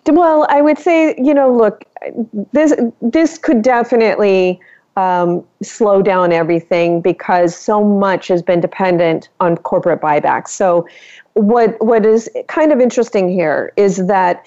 Well, 0.07 0.47
I 0.49 0.63
would 0.63 0.79
say, 0.79 1.17
you 1.19 1.35
know, 1.35 1.53
look, 1.53 1.85
this 2.53 2.73
this 3.03 3.37
could 3.37 3.63
definitely 3.63 4.61
um, 5.01 5.45
slow 5.63 6.03
down 6.03 6.33
everything 6.33 7.01
because 7.01 7.57
so 7.57 7.83
much 7.83 8.29
has 8.29 8.43
been 8.43 8.61
dependent 8.61 9.31
on 9.41 9.57
corporate 9.57 10.01
buybacks. 10.01 10.49
So, 10.49 10.87
what 11.35 11.83
what 11.83 12.05
is 12.05 12.29
kind 12.49 12.73
of 12.73 12.81
interesting 12.81 13.29
here 13.29 13.73
is 13.77 14.07
that 14.09 14.45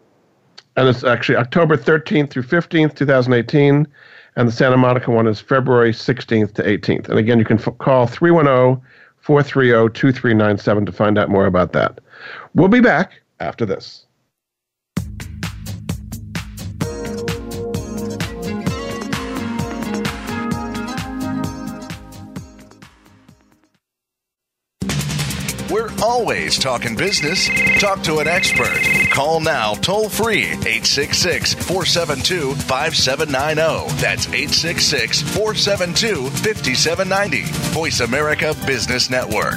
And 0.76 0.88
it's 0.88 1.02
actually 1.02 1.36
October 1.36 1.76
13th 1.76 2.30
through 2.30 2.44
15th, 2.44 2.94
2018. 2.94 3.88
And 4.36 4.48
the 4.48 4.52
Santa 4.52 4.76
Monica 4.76 5.10
one 5.10 5.26
is 5.26 5.40
February 5.40 5.92
16th 5.92 6.54
to 6.54 6.62
18th. 6.62 7.08
And 7.08 7.18
again, 7.18 7.40
you 7.40 7.44
can 7.44 7.58
f- 7.58 7.76
call 7.78 8.06
310 8.06 8.80
430 9.30 9.94
2397 9.94 10.86
to 10.86 10.90
find 10.90 11.16
out 11.16 11.28
more 11.28 11.46
about 11.46 11.72
that. 11.72 12.00
We'll 12.56 12.66
be 12.66 12.80
back 12.80 13.22
after 13.38 13.64
this. 13.64 14.06
Always 26.10 26.58
talking 26.58 26.96
business. 26.96 27.48
Talk 27.78 28.02
to 28.02 28.18
an 28.18 28.26
expert. 28.26 28.82
Call 29.12 29.38
now 29.38 29.74
toll 29.74 30.08
free 30.08 30.46
866 30.46 31.54
472 31.54 32.54
5790. 32.56 33.94
That's 34.02 34.26
866 34.26 35.22
472 35.22 36.28
5790. 36.28 37.42
Voice 37.72 38.00
America 38.00 38.54
Business 38.66 39.08
Network. 39.08 39.54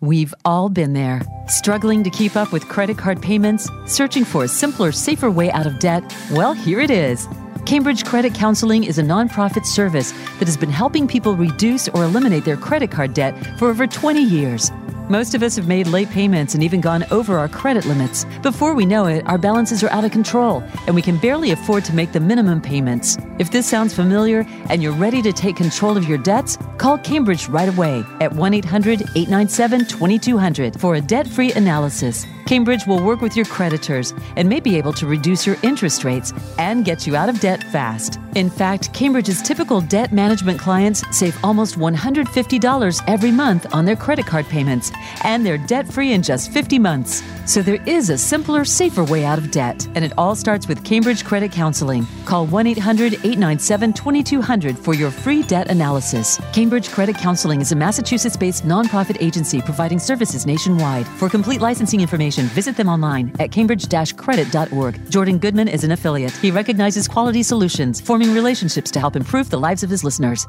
We've 0.00 0.34
all 0.44 0.68
been 0.68 0.92
there, 0.92 1.22
struggling 1.48 2.04
to 2.04 2.10
keep 2.10 2.36
up 2.36 2.52
with 2.52 2.68
credit 2.68 2.98
card 2.98 3.22
payments, 3.22 3.70
searching 3.86 4.26
for 4.26 4.44
a 4.44 4.48
simpler, 4.48 4.92
safer 4.92 5.30
way 5.30 5.50
out 5.50 5.66
of 5.66 5.78
debt. 5.78 6.04
Well, 6.30 6.52
here 6.52 6.80
it 6.80 6.90
is. 6.90 7.26
Cambridge 7.66 8.04
Credit 8.04 8.34
Counseling 8.34 8.84
is 8.84 8.98
a 8.98 9.02
nonprofit 9.02 9.64
service 9.64 10.12
that 10.38 10.44
has 10.44 10.56
been 10.56 10.68
helping 10.68 11.08
people 11.08 11.34
reduce 11.34 11.88
or 11.88 12.04
eliminate 12.04 12.44
their 12.44 12.58
credit 12.58 12.90
card 12.90 13.14
debt 13.14 13.34
for 13.58 13.68
over 13.68 13.86
20 13.86 14.22
years. 14.22 14.70
Most 15.08 15.34
of 15.34 15.42
us 15.42 15.56
have 15.56 15.66
made 15.66 15.86
late 15.86 16.10
payments 16.10 16.54
and 16.54 16.62
even 16.62 16.82
gone 16.82 17.04
over 17.10 17.38
our 17.38 17.48
credit 17.48 17.86
limits. 17.86 18.26
Before 18.42 18.74
we 18.74 18.84
know 18.84 19.06
it, 19.06 19.26
our 19.26 19.38
balances 19.38 19.82
are 19.82 19.90
out 19.90 20.04
of 20.04 20.12
control 20.12 20.62
and 20.86 20.94
we 20.94 21.00
can 21.00 21.16
barely 21.16 21.52
afford 21.52 21.86
to 21.86 21.94
make 21.94 22.12
the 22.12 22.20
minimum 22.20 22.60
payments. 22.60 23.16
If 23.38 23.50
this 23.50 23.66
sounds 23.66 23.94
familiar 23.94 24.46
and 24.68 24.82
you're 24.82 24.92
ready 24.92 25.22
to 25.22 25.32
take 25.32 25.56
control 25.56 25.96
of 25.96 26.06
your 26.06 26.18
debts, 26.18 26.58
call 26.76 26.98
Cambridge 26.98 27.48
right 27.48 27.68
away 27.68 28.04
at 28.20 28.32
1 28.32 28.54
800 28.54 29.00
897 29.14 29.86
2200 29.86 30.78
for 30.78 30.96
a 30.96 31.00
debt 31.00 31.26
free 31.26 31.52
analysis. 31.52 32.26
Cambridge 32.46 32.86
will 32.86 33.02
work 33.02 33.20
with 33.20 33.36
your 33.36 33.46
creditors 33.46 34.12
and 34.36 34.48
may 34.48 34.60
be 34.60 34.76
able 34.76 34.92
to 34.94 35.06
reduce 35.06 35.46
your 35.46 35.56
interest 35.62 36.04
rates 36.04 36.32
and 36.58 36.84
get 36.84 37.06
you 37.06 37.16
out 37.16 37.28
of 37.28 37.40
debt 37.40 37.64
fast. 37.64 38.18
In 38.34 38.50
fact, 38.50 38.92
Cambridge's 38.92 39.40
typical 39.40 39.80
debt 39.80 40.12
management 40.12 40.58
clients 40.58 41.04
save 41.16 41.38
almost 41.44 41.78
$150 41.78 43.04
every 43.06 43.30
month 43.30 43.72
on 43.72 43.84
their 43.84 43.94
credit 43.94 44.26
card 44.26 44.46
payments, 44.46 44.90
and 45.22 45.46
they're 45.46 45.58
debt 45.58 45.86
free 45.86 46.12
in 46.12 46.22
just 46.22 46.50
50 46.50 46.78
months. 46.80 47.22
So 47.46 47.62
there 47.62 47.82
is 47.86 48.10
a 48.10 48.18
simpler, 48.18 48.64
safer 48.64 49.04
way 49.04 49.24
out 49.24 49.38
of 49.38 49.50
debt, 49.50 49.86
and 49.94 50.04
it 50.04 50.12
all 50.18 50.34
starts 50.34 50.66
with 50.66 50.84
Cambridge 50.84 51.24
Credit 51.24 51.52
Counseling. 51.52 52.06
Call 52.24 52.46
1 52.46 52.66
800 52.66 53.14
897 53.14 53.92
2200 53.92 54.78
for 54.78 54.94
your 54.94 55.10
free 55.10 55.42
debt 55.42 55.70
analysis. 55.70 56.40
Cambridge 56.52 56.90
Credit 56.90 57.14
Counseling 57.16 57.60
is 57.60 57.70
a 57.70 57.76
Massachusetts 57.76 58.36
based 58.36 58.64
nonprofit 58.64 59.22
agency 59.22 59.60
providing 59.60 59.98
services 59.98 60.44
nationwide. 60.44 61.06
For 61.06 61.28
complete 61.28 61.60
licensing 61.60 62.00
information, 62.00 62.33
visit 62.42 62.76
them 62.76 62.88
online 62.88 63.34
at 63.38 63.52
cambridge 63.52 63.88
credit.org. 64.16 65.10
Jordan 65.10 65.38
Goodman 65.38 65.68
is 65.68 65.84
an 65.84 65.92
affiliate. 65.92 66.32
He 66.32 66.50
recognizes 66.50 67.08
quality 67.08 67.42
solutions, 67.42 68.00
forming 68.00 68.34
relationships 68.34 68.90
to 68.90 69.00
help 69.00 69.16
improve 69.16 69.50
the 69.50 69.58
lives 69.58 69.82
of 69.82 69.90
his 69.90 70.04
listeners. 70.04 70.46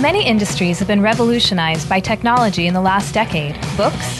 Many 0.00 0.24
industries 0.24 0.78
have 0.78 0.88
been 0.88 1.02
revolutionized 1.02 1.86
by 1.86 2.00
technology 2.00 2.66
in 2.66 2.72
the 2.72 2.80
last 2.80 3.12
decade 3.12 3.54
books, 3.76 4.19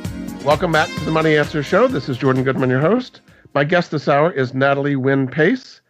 Welcome 0.43 0.71
back 0.71 0.89
to 0.89 1.05
the 1.05 1.11
Money 1.11 1.37
Answer 1.37 1.61
Show. 1.61 1.87
This 1.87 2.09
is 2.09 2.17
Jordan 2.17 2.43
Goodman, 2.43 2.71
your 2.71 2.79
host. 2.79 3.21
My 3.53 3.63
guest 3.63 3.91
this 3.91 4.07
hour 4.07 4.31
is 4.31 4.55
Natalie 4.55 4.95
Wynne 4.95 5.27
Pace. 5.27 5.81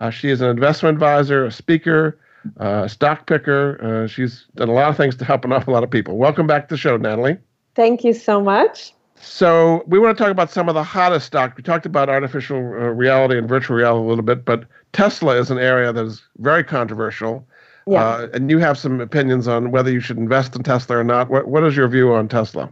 Uh, 0.00 0.08
she 0.08 0.30
is 0.30 0.40
an 0.40 0.48
investment 0.48 0.94
advisor, 0.94 1.44
a 1.44 1.52
speaker, 1.52 2.18
uh, 2.58 2.84
a 2.84 2.88
stock 2.88 3.26
picker. 3.26 3.78
Uh, 3.84 4.06
she's 4.06 4.46
done 4.54 4.70
a 4.70 4.72
lot 4.72 4.88
of 4.88 4.96
things 4.96 5.14
to 5.16 5.26
help 5.26 5.44
an 5.44 5.52
awful 5.52 5.74
lot 5.74 5.84
of 5.84 5.90
people. 5.90 6.16
Welcome 6.16 6.46
back 6.46 6.68
to 6.68 6.74
the 6.74 6.78
show, 6.78 6.96
Natalie. 6.96 7.36
Thank 7.74 8.02
you 8.02 8.14
so 8.14 8.40
much. 8.40 8.94
So, 9.20 9.84
we 9.86 9.98
want 9.98 10.16
to 10.16 10.24
talk 10.24 10.30
about 10.30 10.50
some 10.50 10.70
of 10.70 10.74
the 10.74 10.82
hottest 10.82 11.26
stocks. 11.26 11.58
We 11.58 11.62
talked 11.62 11.84
about 11.84 12.08
artificial 12.08 12.56
uh, 12.56 12.88
reality 12.88 13.36
and 13.36 13.46
virtual 13.46 13.76
reality 13.76 14.06
a 14.06 14.08
little 14.08 14.24
bit, 14.24 14.46
but 14.46 14.64
Tesla 14.94 15.36
is 15.36 15.50
an 15.50 15.58
area 15.58 15.92
that 15.92 16.04
is 16.04 16.22
very 16.38 16.64
controversial. 16.64 17.46
Yeah. 17.86 18.04
Uh, 18.04 18.28
and 18.32 18.50
you 18.50 18.58
have 18.58 18.78
some 18.78 19.02
opinions 19.02 19.46
on 19.46 19.70
whether 19.70 19.90
you 19.90 20.00
should 20.00 20.16
invest 20.16 20.56
in 20.56 20.62
Tesla 20.62 20.96
or 20.96 21.04
not. 21.04 21.28
What, 21.28 21.48
what 21.48 21.62
is 21.64 21.76
your 21.76 21.88
view 21.88 22.14
on 22.14 22.26
Tesla? 22.28 22.70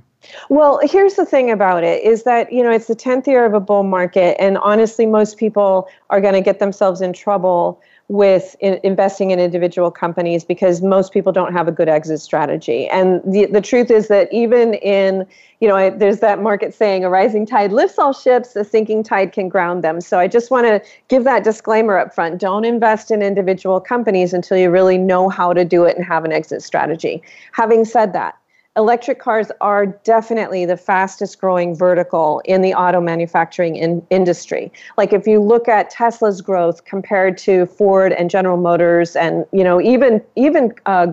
Well, 0.48 0.80
here's 0.82 1.14
the 1.14 1.24
thing 1.24 1.50
about 1.50 1.84
it 1.84 2.02
is 2.02 2.22
that, 2.24 2.52
you 2.52 2.62
know, 2.62 2.70
it's 2.70 2.86
the 2.86 2.96
10th 2.96 3.26
year 3.26 3.44
of 3.44 3.54
a 3.54 3.60
bull 3.60 3.82
market. 3.82 4.36
And 4.40 4.58
honestly, 4.58 5.06
most 5.06 5.36
people 5.36 5.88
are 6.10 6.20
going 6.20 6.34
to 6.34 6.40
get 6.40 6.58
themselves 6.58 7.00
in 7.00 7.12
trouble 7.12 7.80
with 8.08 8.54
in 8.60 8.78
investing 8.84 9.32
in 9.32 9.40
individual 9.40 9.90
companies 9.90 10.44
because 10.44 10.80
most 10.80 11.12
people 11.12 11.32
don't 11.32 11.52
have 11.52 11.66
a 11.66 11.72
good 11.72 11.88
exit 11.88 12.20
strategy. 12.20 12.86
And 12.88 13.20
the, 13.26 13.46
the 13.46 13.60
truth 13.60 13.90
is 13.90 14.06
that 14.08 14.32
even 14.32 14.74
in, 14.74 15.26
you 15.60 15.66
know, 15.66 15.74
I, 15.74 15.90
there's 15.90 16.20
that 16.20 16.40
market 16.40 16.72
saying 16.72 17.04
a 17.04 17.10
rising 17.10 17.46
tide 17.46 17.72
lifts 17.72 17.98
all 17.98 18.12
ships, 18.12 18.54
a 18.54 18.64
sinking 18.64 19.02
tide 19.02 19.32
can 19.32 19.48
ground 19.48 19.82
them. 19.82 20.00
So 20.00 20.20
I 20.20 20.28
just 20.28 20.52
want 20.52 20.66
to 20.66 20.80
give 21.08 21.24
that 21.24 21.42
disclaimer 21.42 21.98
up 21.98 22.14
front. 22.14 22.40
Don't 22.40 22.64
invest 22.64 23.10
in 23.10 23.22
individual 23.22 23.80
companies 23.80 24.32
until 24.32 24.56
you 24.56 24.70
really 24.70 24.98
know 24.98 25.28
how 25.28 25.52
to 25.52 25.64
do 25.64 25.84
it 25.84 25.96
and 25.96 26.04
have 26.04 26.24
an 26.24 26.32
exit 26.32 26.62
strategy. 26.62 27.22
Having 27.52 27.86
said 27.86 28.12
that, 28.12 28.36
electric 28.76 29.18
cars 29.18 29.50
are 29.60 29.86
definitely 29.86 30.64
the 30.64 30.76
fastest 30.76 31.40
growing 31.40 31.74
vertical 31.74 32.42
in 32.44 32.62
the 32.62 32.74
auto 32.74 33.00
manufacturing 33.00 33.76
in, 33.76 34.06
industry 34.10 34.70
like 34.96 35.12
if 35.12 35.26
you 35.26 35.40
look 35.40 35.68
at 35.68 35.90
tesla's 35.90 36.40
growth 36.40 36.84
compared 36.84 37.36
to 37.38 37.66
ford 37.66 38.12
and 38.12 38.30
general 38.30 38.56
motors 38.56 39.16
and 39.16 39.44
you 39.52 39.64
know 39.64 39.80
even 39.80 40.22
even 40.36 40.72
uh, 40.86 41.06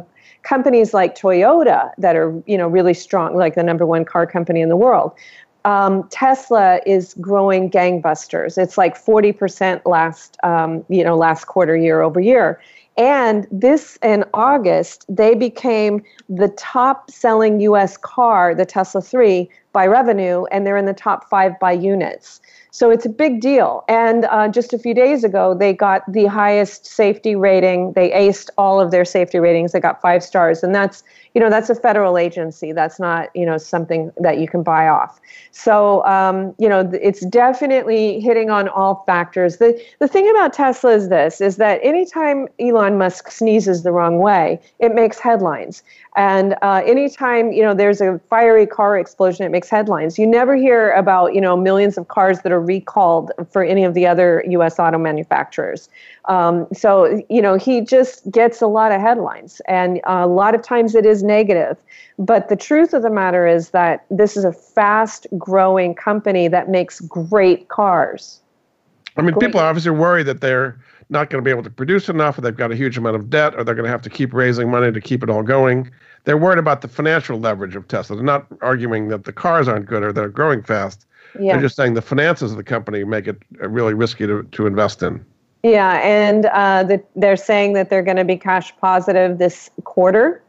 companies 0.44 0.94
like 0.94 1.18
toyota 1.18 1.92
that 1.98 2.16
are 2.16 2.42
you 2.46 2.58
know 2.58 2.68
really 2.68 2.94
strong 2.94 3.36
like 3.36 3.56
the 3.56 3.64
number 3.64 3.86
one 3.86 4.04
car 4.06 4.28
company 4.28 4.62
in 4.62 4.70
the 4.70 4.78
world 4.78 5.14
um, 5.66 6.08
Tesla 6.10 6.82
is 6.86 7.14
growing 7.22 7.70
gangbusters. 7.70 8.58
It's 8.58 8.78
like 8.78 8.98
40% 8.98 9.82
last, 9.86 10.38
um, 10.44 10.84
you 10.90 11.04
know, 11.04 11.16
last 11.16 11.46
quarter 11.46 11.78
year 11.78 12.02
over 12.02 12.20
year. 12.20 12.60
And 12.98 13.48
this 13.52 13.98
in 14.04 14.24
August, 14.34 15.06
they 15.10 15.34
became 15.34 16.04
the 16.30 16.50
top 16.50 17.10
selling 17.10 17.60
US 17.62 17.98
car, 17.98 18.54
the 18.54 18.66
Tesla 18.66 19.02
3, 19.02 19.50
by 19.72 19.88
revenue, 19.88 20.46
and 20.52 20.66
they're 20.66 20.78
in 20.78 20.86
the 20.86 20.94
top 20.94 21.28
five 21.30 21.60
by 21.60 21.72
units. 21.72 22.40
So 22.74 22.90
it's 22.90 23.06
a 23.06 23.10
big 23.10 23.40
deal. 23.40 23.86
And 23.88 24.26
uh, 24.26 24.48
just 24.48 24.74
a 24.74 24.80
few 24.80 24.96
days 24.96 25.24
ago, 25.24 25.54
they 25.54 25.74
got 25.74 26.12
the 26.12 26.26
highest 26.26 26.88
safety 26.88 27.36
rating. 27.36 27.94
They 27.94 28.10
aced 28.10 28.50
all 28.58 28.82
of 28.82 28.90
their 28.90 29.06
safety 29.06 29.38
ratings. 29.38 29.74
They 29.74 29.80
got 29.80 30.02
five 30.02 30.24
stars, 30.24 30.64
and 30.64 30.74
that's 30.74 31.04
you 31.36 31.40
know 31.40 31.52
that's 31.52 31.70
a 31.70 31.76
federal 31.76 32.18
agency. 32.18 32.72
That's 32.72 33.00
not 33.00 33.30
you 33.36 33.46
know 33.46 33.60
something 33.60 34.12
that 34.18 34.40
you 34.40 34.48
can 34.48 34.64
buy 34.64 34.88
off. 34.88 35.22
So 35.52 36.04
um, 36.06 36.56
you 36.58 36.68
know 36.68 36.90
it's 37.00 37.24
definitely 37.28 38.20
hitting 38.20 38.50
on 38.50 38.68
all 38.70 39.04
factors. 39.06 39.58
The 39.58 39.80
the 40.00 40.08
thing 40.08 40.28
about 40.32 40.52
Tesla 40.54 40.96
is 40.96 41.10
this: 41.10 41.42
is 41.42 41.58
that 41.58 41.80
anytime 41.84 42.48
Elon 42.60 42.98
Musk 42.98 43.30
sneezes 43.30 43.84
the 43.84 43.92
wrong 43.92 44.18
way, 44.18 44.60
it 44.80 44.96
makes 44.96 45.20
headlines. 45.20 45.84
And 46.16 46.56
uh, 46.62 46.84
anytime 46.86 47.52
you 47.52 47.64
know 47.64 47.74
there's 47.74 48.00
a 48.00 48.20
fiery 48.30 48.68
car 48.68 48.98
explosion, 48.98 49.46
it 49.46 49.50
makes 49.50 49.70
headlines. 49.70 50.20
You 50.20 50.28
never 50.28 50.56
hear 50.56 50.92
about 50.92 51.34
you 51.34 51.42
know 51.42 51.58
millions 51.58 51.98
of 51.98 52.08
cars 52.08 52.42
that 52.42 52.52
are 52.52 52.62
recalled 52.62 53.32
for 53.52 53.64
any 53.64 53.84
of 53.84 53.96
the 53.96 54.06
other 54.06 54.44
U.S. 54.50 54.78
auto 54.80 55.00
manufacturers. 55.00 55.90
Um, 56.26 56.68
so 56.72 57.22
you 57.30 57.42
know 57.42 57.56
he 57.56 57.82
just 57.82 58.30
gets 58.32 58.62
a 58.62 58.68
lot 58.68 58.92
of 58.92 59.02
headlines, 59.02 59.60
and 59.68 60.02
a 60.04 60.28
lot 60.28 60.54
of 60.54 60.62
times 60.62 60.94
it 60.94 61.06
is 61.06 61.24
negative. 61.24 61.78
But 62.20 62.48
the 62.48 62.56
truth 62.56 62.94
of 62.94 63.02
the 63.02 63.10
matter 63.10 63.48
is 63.48 63.72
that 63.72 64.06
this 64.12 64.38
is 64.38 64.44
a 64.46 64.54
fast-growing 64.54 65.96
company 65.96 66.48
that 66.48 66.70
makes 66.70 67.00
great 67.02 67.70
cars. 67.70 68.40
I 69.18 69.22
mean, 69.22 69.34
great. 69.34 69.48
people 69.48 69.62
are 69.62 69.68
obviously 69.68 69.92
worried 69.92 70.28
that 70.28 70.42
they're 70.42 70.78
not 71.14 71.30
going 71.30 71.42
to 71.42 71.46
be 71.46 71.52
able 71.52 71.64
to 71.64 71.70
produce 71.70 72.10
enough, 72.10 72.38
or 72.38 72.42
they've 72.42 72.58
got 72.58 72.72
a 72.72 72.76
huge 72.76 72.98
amount 72.98 73.16
of 73.16 73.30
debt, 73.30 73.54
or 73.56 73.64
they're 73.64 73.76
going 73.76 73.86
to 73.86 73.92
have 73.92 74.02
to 74.02 74.10
keep 74.10 74.34
raising 74.34 74.70
money 74.70 74.92
to 74.92 75.00
keep 75.00 75.24
it 75.24 75.30
all 75.30 75.44
going. 75.44 75.90
They're 76.26 76.38
worried 76.38 76.60
about 76.60 76.82
the 76.82 76.88
financial 76.88 77.40
leverage 77.40 77.76
of 77.76 77.88
Tesla. 77.88 78.18
They're 78.18 78.26
not 78.26 78.48
arguing 78.62 79.08
that 79.10 79.24
the 79.24 79.32
cars 79.32 79.68
aren't 79.68 79.86
good 79.86 80.04
or 80.04 80.12
they're 80.12 80.28
growing 80.28 80.64
fast. 80.64 81.06
Yeah. 81.40 81.54
They're 81.54 81.62
just 81.62 81.76
saying 81.76 81.94
the 81.94 82.02
finances 82.02 82.52
of 82.52 82.58
the 82.58 82.64
company 82.64 83.04
make 83.04 83.28
it 83.28 83.38
really 83.52 83.94
risky 83.94 84.28
to, 84.28 84.44
to 84.44 84.68
invest 84.68 85.02
in. 85.04 85.26
Yeah, 85.64 86.00
and 86.04 86.48
uh, 86.48 86.84
the, 86.84 87.04
they're 87.16 87.38
saying 87.38 87.74
that 87.74 87.90
they're 87.90 88.02
going 88.04 88.18
to 88.18 88.26
be 88.26 88.36
cash 88.36 88.76
positive 88.78 89.38
this 89.38 89.70
quarter 89.86 90.42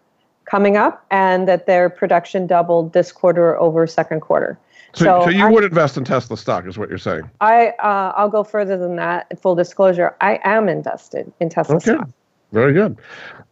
coming 0.45 0.77
up, 0.77 1.07
and 1.11 1.49
that 1.49 1.67
their 1.67 1.89
production 1.89 2.47
doubled 2.47 2.93
this 2.93 3.13
quarter 3.13 3.57
over 3.59 3.87
second 3.87 4.21
quarter. 4.21 4.59
So, 4.95 5.05
so, 5.05 5.25
so 5.25 5.31
you 5.31 5.47
I, 5.47 5.51
would 5.51 5.65
invest 5.65 5.97
in 5.97 6.05
Tesla 6.05 6.37
stock, 6.37 6.67
is 6.67 6.79
what 6.79 6.89
you're 6.89 6.99
saying? 6.99 7.29
I 7.41 7.69
uh, 7.81 8.13
I'll 8.17 8.29
go 8.29 8.45
further 8.45 8.77
than 8.77 8.97
that. 8.97 9.41
Full 9.41 9.57
disclosure, 9.57 10.17
I 10.21 10.39
am 10.45 10.69
invested 10.69 11.33
in 11.41 11.49
Tesla 11.49 11.77
okay. 11.77 11.95
stock. 11.95 12.09
Very 12.53 12.73
good. 12.73 12.97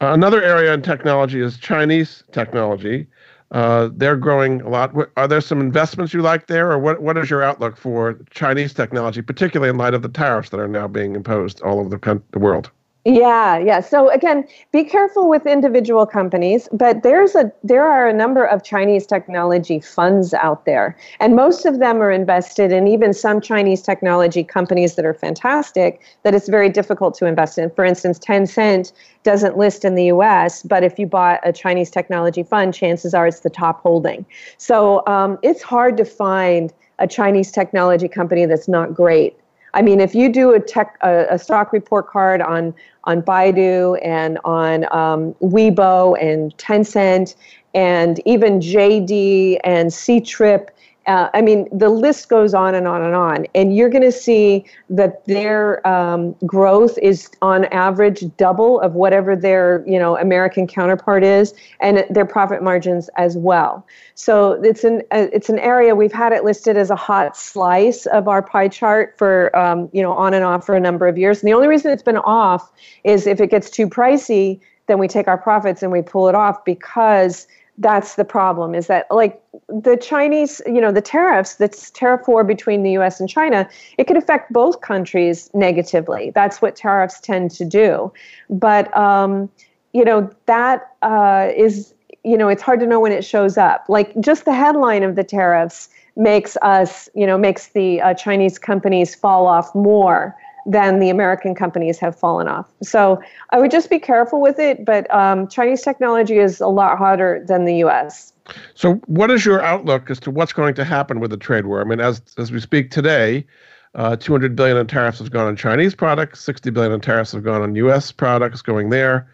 Uh, 0.00 0.12
another 0.12 0.42
area 0.42 0.72
in 0.72 0.82
technology 0.82 1.40
is 1.40 1.56
Chinese 1.58 2.22
technology. 2.30 3.08
Uh, 3.50 3.90
they're 3.92 4.16
growing 4.16 4.60
a 4.62 4.68
lot. 4.68 4.94
Are 5.16 5.28
there 5.28 5.40
some 5.40 5.60
investments 5.60 6.14
you 6.14 6.22
like 6.22 6.46
there, 6.46 6.70
or 6.70 6.78
what, 6.78 7.02
what 7.02 7.18
is 7.18 7.28
your 7.28 7.42
outlook 7.42 7.76
for 7.76 8.18
Chinese 8.30 8.72
technology, 8.72 9.20
particularly 9.20 9.68
in 9.68 9.76
light 9.76 9.92
of 9.92 10.02
the 10.02 10.08
tariffs 10.08 10.50
that 10.50 10.60
are 10.60 10.68
now 10.68 10.88
being 10.88 11.16
imposed 11.16 11.60
all 11.62 11.80
over 11.80 11.88
the, 11.88 12.22
the 12.30 12.38
world? 12.38 12.70
Yeah, 13.04 13.58
yeah. 13.58 13.80
So 13.80 14.10
again, 14.10 14.46
be 14.70 14.84
careful 14.84 15.28
with 15.28 15.44
individual 15.44 16.06
companies, 16.06 16.68
but 16.72 17.02
there's 17.02 17.34
a 17.34 17.50
there 17.64 17.84
are 17.84 18.06
a 18.06 18.12
number 18.12 18.44
of 18.44 18.62
Chinese 18.62 19.06
technology 19.06 19.80
funds 19.80 20.32
out 20.34 20.66
there, 20.66 20.96
and 21.18 21.34
most 21.34 21.66
of 21.66 21.80
them 21.80 22.00
are 22.00 22.12
invested 22.12 22.70
in 22.70 22.86
even 22.86 23.12
some 23.12 23.40
Chinese 23.40 23.82
technology 23.82 24.44
companies 24.44 24.94
that 24.94 25.04
are 25.04 25.14
fantastic 25.14 26.00
that 26.22 26.32
it's 26.32 26.48
very 26.48 26.68
difficult 26.68 27.14
to 27.14 27.26
invest 27.26 27.58
in. 27.58 27.70
For 27.70 27.84
instance, 27.84 28.20
Tencent 28.20 28.92
doesn't 29.24 29.58
list 29.58 29.84
in 29.84 29.96
the 29.96 30.04
US, 30.04 30.62
but 30.62 30.84
if 30.84 30.96
you 30.96 31.06
bought 31.08 31.40
a 31.42 31.52
Chinese 31.52 31.90
technology 31.90 32.44
fund, 32.44 32.72
chances 32.72 33.14
are 33.14 33.26
it's 33.26 33.40
the 33.40 33.50
top 33.50 33.82
holding. 33.82 34.24
So 34.58 35.04
um, 35.08 35.40
it's 35.42 35.62
hard 35.62 35.96
to 35.96 36.04
find 36.04 36.72
a 37.00 37.08
Chinese 37.08 37.50
technology 37.50 38.06
company 38.06 38.46
that's 38.46 38.68
not 38.68 38.94
great. 38.94 39.36
I 39.74 39.82
mean, 39.82 40.00
if 40.00 40.14
you 40.14 40.28
do 40.28 40.52
a 40.52 40.60
tech 40.60 40.98
a, 41.02 41.26
a 41.30 41.38
stock 41.38 41.72
report 41.72 42.08
card 42.08 42.42
on 42.42 42.74
on 43.04 43.22
Baidu 43.22 43.98
and 44.04 44.38
on 44.44 44.84
um, 44.92 45.34
Weibo 45.42 46.20
and 46.20 46.56
Tencent 46.56 47.34
and 47.74 48.20
even 48.26 48.60
JD 48.60 49.58
and 49.64 49.90
Ctrip 49.90 50.68
uh, 51.06 51.28
I 51.34 51.42
mean, 51.42 51.68
the 51.72 51.88
list 51.88 52.28
goes 52.28 52.54
on 52.54 52.74
and 52.74 52.86
on 52.86 53.02
and 53.02 53.14
on. 53.14 53.46
And 53.54 53.74
you're 53.74 53.88
going 53.88 54.04
to 54.04 54.12
see 54.12 54.64
that 54.90 55.24
their 55.26 55.86
um, 55.86 56.32
growth 56.46 56.96
is 56.98 57.28
on 57.42 57.64
average 57.66 58.24
double 58.36 58.80
of 58.80 58.94
whatever 58.94 59.34
their 59.34 59.84
you 59.86 59.98
know 59.98 60.16
American 60.18 60.66
counterpart 60.66 61.24
is, 61.24 61.54
and 61.80 62.04
their 62.10 62.24
profit 62.24 62.62
margins 62.62 63.10
as 63.16 63.36
well. 63.36 63.86
So 64.14 64.52
it's 64.62 64.84
an 64.84 65.02
uh, 65.10 65.26
it's 65.32 65.48
an 65.48 65.58
area 65.58 65.94
we've 65.94 66.12
had 66.12 66.32
it 66.32 66.44
listed 66.44 66.76
as 66.76 66.90
a 66.90 66.96
hot 66.96 67.36
slice 67.36 68.06
of 68.06 68.28
our 68.28 68.42
pie 68.42 68.68
chart 68.68 69.14
for 69.18 69.54
um, 69.56 69.88
you 69.92 70.02
know 70.02 70.12
on 70.12 70.34
and 70.34 70.44
off 70.44 70.64
for 70.64 70.74
a 70.74 70.80
number 70.80 71.08
of 71.08 71.18
years. 71.18 71.40
And 71.40 71.48
the 71.48 71.54
only 71.54 71.68
reason 71.68 71.90
it's 71.90 72.02
been 72.02 72.18
off 72.18 72.70
is 73.02 73.26
if 73.26 73.40
it 73.40 73.50
gets 73.50 73.70
too 73.70 73.88
pricey, 73.88 74.60
then 74.86 74.98
we 74.98 75.08
take 75.08 75.26
our 75.26 75.38
profits 75.38 75.82
and 75.82 75.90
we 75.90 76.02
pull 76.02 76.28
it 76.28 76.34
off 76.34 76.64
because 76.64 77.46
that's 77.78 78.16
the 78.16 78.24
problem 78.24 78.74
is 78.74 78.86
that 78.86 79.06
like 79.10 79.42
the 79.68 79.96
chinese 79.96 80.60
you 80.66 80.80
know 80.80 80.92
the 80.92 81.00
tariffs 81.00 81.54
that's 81.54 81.90
tariff 81.90 82.28
war 82.28 82.44
between 82.44 82.82
the 82.82 82.90
us 82.90 83.18
and 83.18 83.30
china 83.30 83.66
it 83.98 84.06
could 84.06 84.16
affect 84.16 84.52
both 84.52 84.80
countries 84.80 85.50
negatively. 85.54 86.30
That's 86.34 86.60
what 86.60 86.76
tariffs 86.76 87.20
tend 87.20 87.50
to 87.52 87.64
do. 87.64 88.12
But 88.50 88.94
um, 88.96 89.50
you 89.92 90.04
know 90.04 90.30
that 90.46 90.94
uh, 91.02 91.50
is 91.56 91.94
you 92.24 92.36
know 92.36 92.48
it's 92.48 92.62
hard 92.62 92.80
to 92.80 92.86
know 92.86 93.00
when 93.00 93.12
it 93.12 93.24
shows 93.24 93.56
up. 93.56 93.84
Like 93.88 94.18
just 94.20 94.44
the 94.44 94.54
headline 94.54 95.02
of 95.02 95.16
the 95.16 95.24
tariffs 95.24 95.88
makes 96.16 96.56
us 96.62 97.08
you 97.14 97.26
know 97.26 97.38
makes 97.38 97.68
the 97.68 98.00
uh, 98.00 98.12
chinese 98.14 98.58
companies 98.58 99.14
fall 99.14 99.46
off 99.46 99.74
more 99.74 100.36
than 100.66 100.98
the 100.98 101.10
American 101.10 101.54
companies 101.54 101.98
have 101.98 102.16
fallen 102.16 102.48
off. 102.48 102.66
So 102.82 103.20
I 103.50 103.58
would 103.58 103.70
just 103.70 103.90
be 103.90 103.98
careful 103.98 104.40
with 104.40 104.58
it. 104.58 104.84
But 104.84 105.12
um, 105.14 105.48
Chinese 105.48 105.82
technology 105.82 106.38
is 106.38 106.60
a 106.60 106.68
lot 106.68 106.98
hotter 106.98 107.44
than 107.46 107.64
the 107.64 107.76
US. 107.84 108.32
So, 108.74 108.94
what 109.06 109.30
is 109.30 109.44
your 109.44 109.62
outlook 109.62 110.10
as 110.10 110.18
to 110.20 110.30
what's 110.30 110.52
going 110.52 110.74
to 110.74 110.84
happen 110.84 111.20
with 111.20 111.30
the 111.30 111.36
trade 111.36 111.66
war? 111.66 111.80
I 111.80 111.84
mean, 111.84 112.00
as 112.00 112.20
as 112.38 112.50
we 112.50 112.60
speak 112.60 112.90
today, 112.90 113.46
uh, 113.94 114.16
200 114.16 114.56
billion 114.56 114.76
in 114.76 114.86
tariffs 114.86 115.18
has 115.20 115.28
gone 115.28 115.46
on 115.46 115.56
Chinese 115.56 115.94
products, 115.94 116.40
60 116.40 116.70
billion 116.70 116.92
in 116.92 117.00
tariffs 117.00 117.32
have 117.32 117.44
gone 117.44 117.62
on 117.62 117.76
U.S. 117.76 118.10
products 118.10 118.62
going 118.62 118.90
there. 118.90 119.28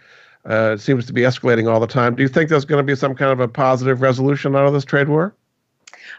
Uh, 0.48 0.72
it 0.72 0.80
seems 0.80 1.06
to 1.06 1.12
be 1.12 1.22
escalating 1.22 1.70
all 1.70 1.80
the 1.80 1.86
time. 1.86 2.14
Do 2.14 2.22
you 2.22 2.28
think 2.28 2.48
there's 2.48 2.64
going 2.64 2.78
to 2.78 2.86
be 2.86 2.96
some 2.96 3.14
kind 3.14 3.32
of 3.32 3.40
a 3.40 3.48
positive 3.48 4.00
resolution 4.00 4.56
out 4.56 4.66
of 4.66 4.72
this 4.72 4.84
trade 4.84 5.08
war? 5.08 5.34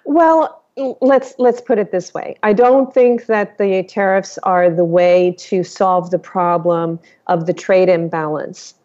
Well, 0.06 0.59
let's 1.02 1.36
let's 1.38 1.62
put 1.62 1.78
it 1.78 1.92
this 1.92 2.14
way. 2.14 2.38
I 2.44 2.54
don't 2.54 2.94
think 2.94 3.26
that 3.28 3.58
the 3.58 3.84
tariffs 3.84 4.38
are 4.44 4.70
the 4.70 4.86
way 4.86 5.36
to 5.40 5.64
solve 5.64 6.12
the 6.12 6.20
problem 6.20 7.00
of 7.28 7.46
the 7.46 7.54
trade 7.54 7.90
imbalance. 7.90 8.76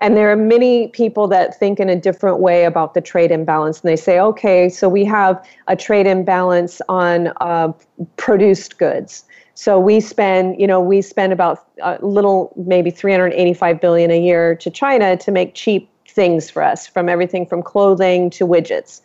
And 0.00 0.16
there 0.16 0.30
are 0.30 0.36
many 0.36 0.88
people 0.88 1.28
that 1.28 1.58
think 1.58 1.80
in 1.80 1.88
a 1.88 1.96
different 1.96 2.40
way 2.40 2.64
about 2.64 2.94
the 2.94 3.00
trade 3.00 3.30
imbalance. 3.30 3.80
And 3.80 3.88
they 3.88 3.96
say, 3.96 4.20
okay, 4.20 4.68
so 4.68 4.88
we 4.88 5.04
have 5.04 5.44
a 5.68 5.76
trade 5.76 6.06
imbalance 6.06 6.80
on 6.88 7.32
uh, 7.40 7.72
produced 8.16 8.78
goods. 8.78 9.24
So 9.54 9.78
we 9.78 10.00
spend, 10.00 10.60
you 10.60 10.66
know, 10.66 10.80
we 10.80 11.00
spend 11.00 11.32
about 11.32 11.66
a 11.80 11.98
little, 12.04 12.52
maybe 12.56 12.90
385 12.90 13.80
billion 13.80 14.10
a 14.10 14.20
year 14.20 14.56
to 14.56 14.70
China 14.70 15.16
to 15.16 15.30
make 15.30 15.54
cheap 15.54 15.88
things 16.08 16.50
for 16.50 16.62
us, 16.62 16.86
from 16.86 17.08
everything 17.08 17.46
from 17.46 17.62
clothing 17.62 18.30
to 18.30 18.46
widgets. 18.46 19.00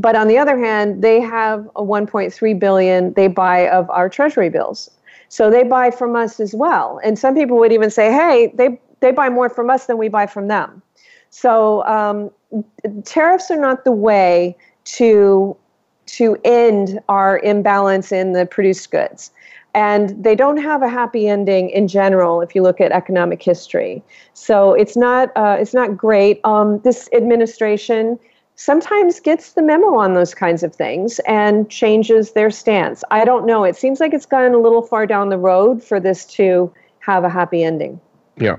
But 0.00 0.16
on 0.16 0.28
the 0.28 0.38
other 0.38 0.58
hand, 0.58 1.02
they 1.02 1.20
have 1.20 1.68
a 1.76 1.82
1.3 1.82 2.58
billion 2.58 3.12
they 3.12 3.28
buy 3.28 3.68
of 3.68 3.90
our 3.90 4.08
treasury 4.08 4.48
bills. 4.48 4.90
So 5.28 5.50
they 5.50 5.62
buy 5.62 5.90
from 5.90 6.16
us 6.16 6.40
as 6.40 6.54
well. 6.54 7.00
And 7.04 7.18
some 7.18 7.34
people 7.34 7.58
would 7.58 7.72
even 7.72 7.90
say, 7.90 8.10
hey, 8.10 8.50
they 8.54 8.80
they 9.00 9.12
buy 9.12 9.28
more 9.28 9.48
from 9.50 9.68
us 9.68 9.86
than 9.86 9.98
we 9.98 10.08
buy 10.08 10.26
from 10.26 10.48
them. 10.48 10.82
So 11.30 11.84
um, 11.84 12.30
tariffs 13.04 13.50
are 13.50 13.60
not 13.60 13.84
the 13.84 13.92
way 13.92 14.56
to 14.96 15.56
to 16.06 16.36
end 16.44 16.98
our 17.08 17.38
imbalance 17.40 18.10
in 18.10 18.32
the 18.32 18.46
produced 18.46 18.90
goods. 18.90 19.30
And 19.74 20.24
they 20.24 20.34
don't 20.34 20.56
have 20.56 20.82
a 20.82 20.88
happy 20.88 21.28
ending 21.28 21.70
in 21.70 21.86
general 21.86 22.40
if 22.40 22.54
you 22.54 22.62
look 22.62 22.80
at 22.80 22.90
economic 22.90 23.40
history. 23.42 24.02
So 24.32 24.72
it's 24.72 24.96
not 24.96 25.30
uh, 25.36 25.58
it's 25.60 25.74
not 25.74 25.96
great. 25.96 26.40
Um, 26.44 26.80
this 26.80 27.08
administration 27.12 28.18
sometimes 28.60 29.20
gets 29.20 29.52
the 29.52 29.62
memo 29.62 29.96
on 29.96 30.12
those 30.12 30.34
kinds 30.34 30.62
of 30.62 30.74
things 30.74 31.18
and 31.20 31.70
changes 31.70 32.32
their 32.32 32.50
stance. 32.50 33.02
I 33.10 33.24
don't 33.24 33.46
know. 33.46 33.64
It 33.64 33.74
seems 33.74 34.00
like 34.00 34.12
it's 34.12 34.26
gone 34.26 34.52
a 34.52 34.58
little 34.58 34.82
far 34.82 35.06
down 35.06 35.30
the 35.30 35.38
road 35.38 35.82
for 35.82 35.98
this 35.98 36.26
to 36.34 36.70
have 36.98 37.24
a 37.24 37.30
happy 37.30 37.64
ending. 37.64 37.98
Yeah. 38.36 38.56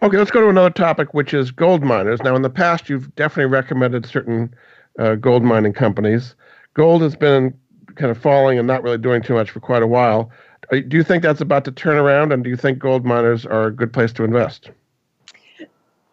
Okay, 0.00 0.16
let's 0.16 0.30
go 0.30 0.42
to 0.42 0.48
another 0.48 0.70
topic, 0.70 1.12
which 1.12 1.34
is 1.34 1.50
gold 1.50 1.82
miners. 1.82 2.22
Now, 2.22 2.36
in 2.36 2.42
the 2.42 2.50
past, 2.50 2.88
you've 2.88 3.12
definitely 3.16 3.50
recommended 3.50 4.06
certain 4.06 4.54
uh, 5.00 5.16
gold 5.16 5.42
mining 5.42 5.72
companies. 5.72 6.36
Gold 6.74 7.02
has 7.02 7.16
been 7.16 7.52
kind 7.96 8.12
of 8.12 8.18
falling 8.18 8.60
and 8.60 8.68
not 8.68 8.84
really 8.84 8.98
doing 8.98 9.22
too 9.22 9.34
much 9.34 9.50
for 9.50 9.58
quite 9.58 9.82
a 9.82 9.88
while. 9.88 10.30
Uh, 10.72 10.76
do 10.86 10.96
you 10.96 11.02
think 11.02 11.24
that's 11.24 11.40
about 11.40 11.64
to 11.64 11.72
turn 11.72 11.96
around, 11.96 12.32
and 12.32 12.44
do 12.44 12.50
you 12.50 12.56
think 12.56 12.78
gold 12.78 13.04
miners 13.04 13.44
are 13.44 13.66
a 13.66 13.72
good 13.72 13.92
place 13.92 14.12
to 14.12 14.22
invest? 14.22 14.70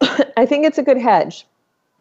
I 0.36 0.46
think 0.46 0.66
it's 0.66 0.78
a 0.78 0.82
good 0.82 0.98
hedge. 0.98 1.46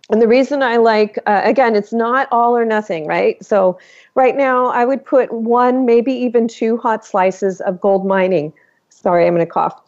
And 0.09 0.21
the 0.21 0.27
reason 0.27 0.63
I 0.63 0.77
like, 0.77 1.19
uh, 1.27 1.41
again, 1.43 1.75
it's 1.75 1.93
not 1.93 2.27
all 2.31 2.57
or 2.57 2.65
nothing, 2.65 3.05
right? 3.05 3.43
So, 3.43 3.77
right 4.15 4.35
now, 4.35 4.67
I 4.67 4.83
would 4.83 5.05
put 5.05 5.31
one, 5.31 5.85
maybe 5.85 6.11
even 6.11 6.47
two 6.47 6.77
hot 6.77 7.05
slices 7.05 7.61
of 7.61 7.79
gold 7.79 8.07
mining. 8.07 8.51
Sorry, 8.89 9.27
I'm 9.27 9.35
going 9.35 9.45
to 9.45 9.51
cough. 9.51 9.79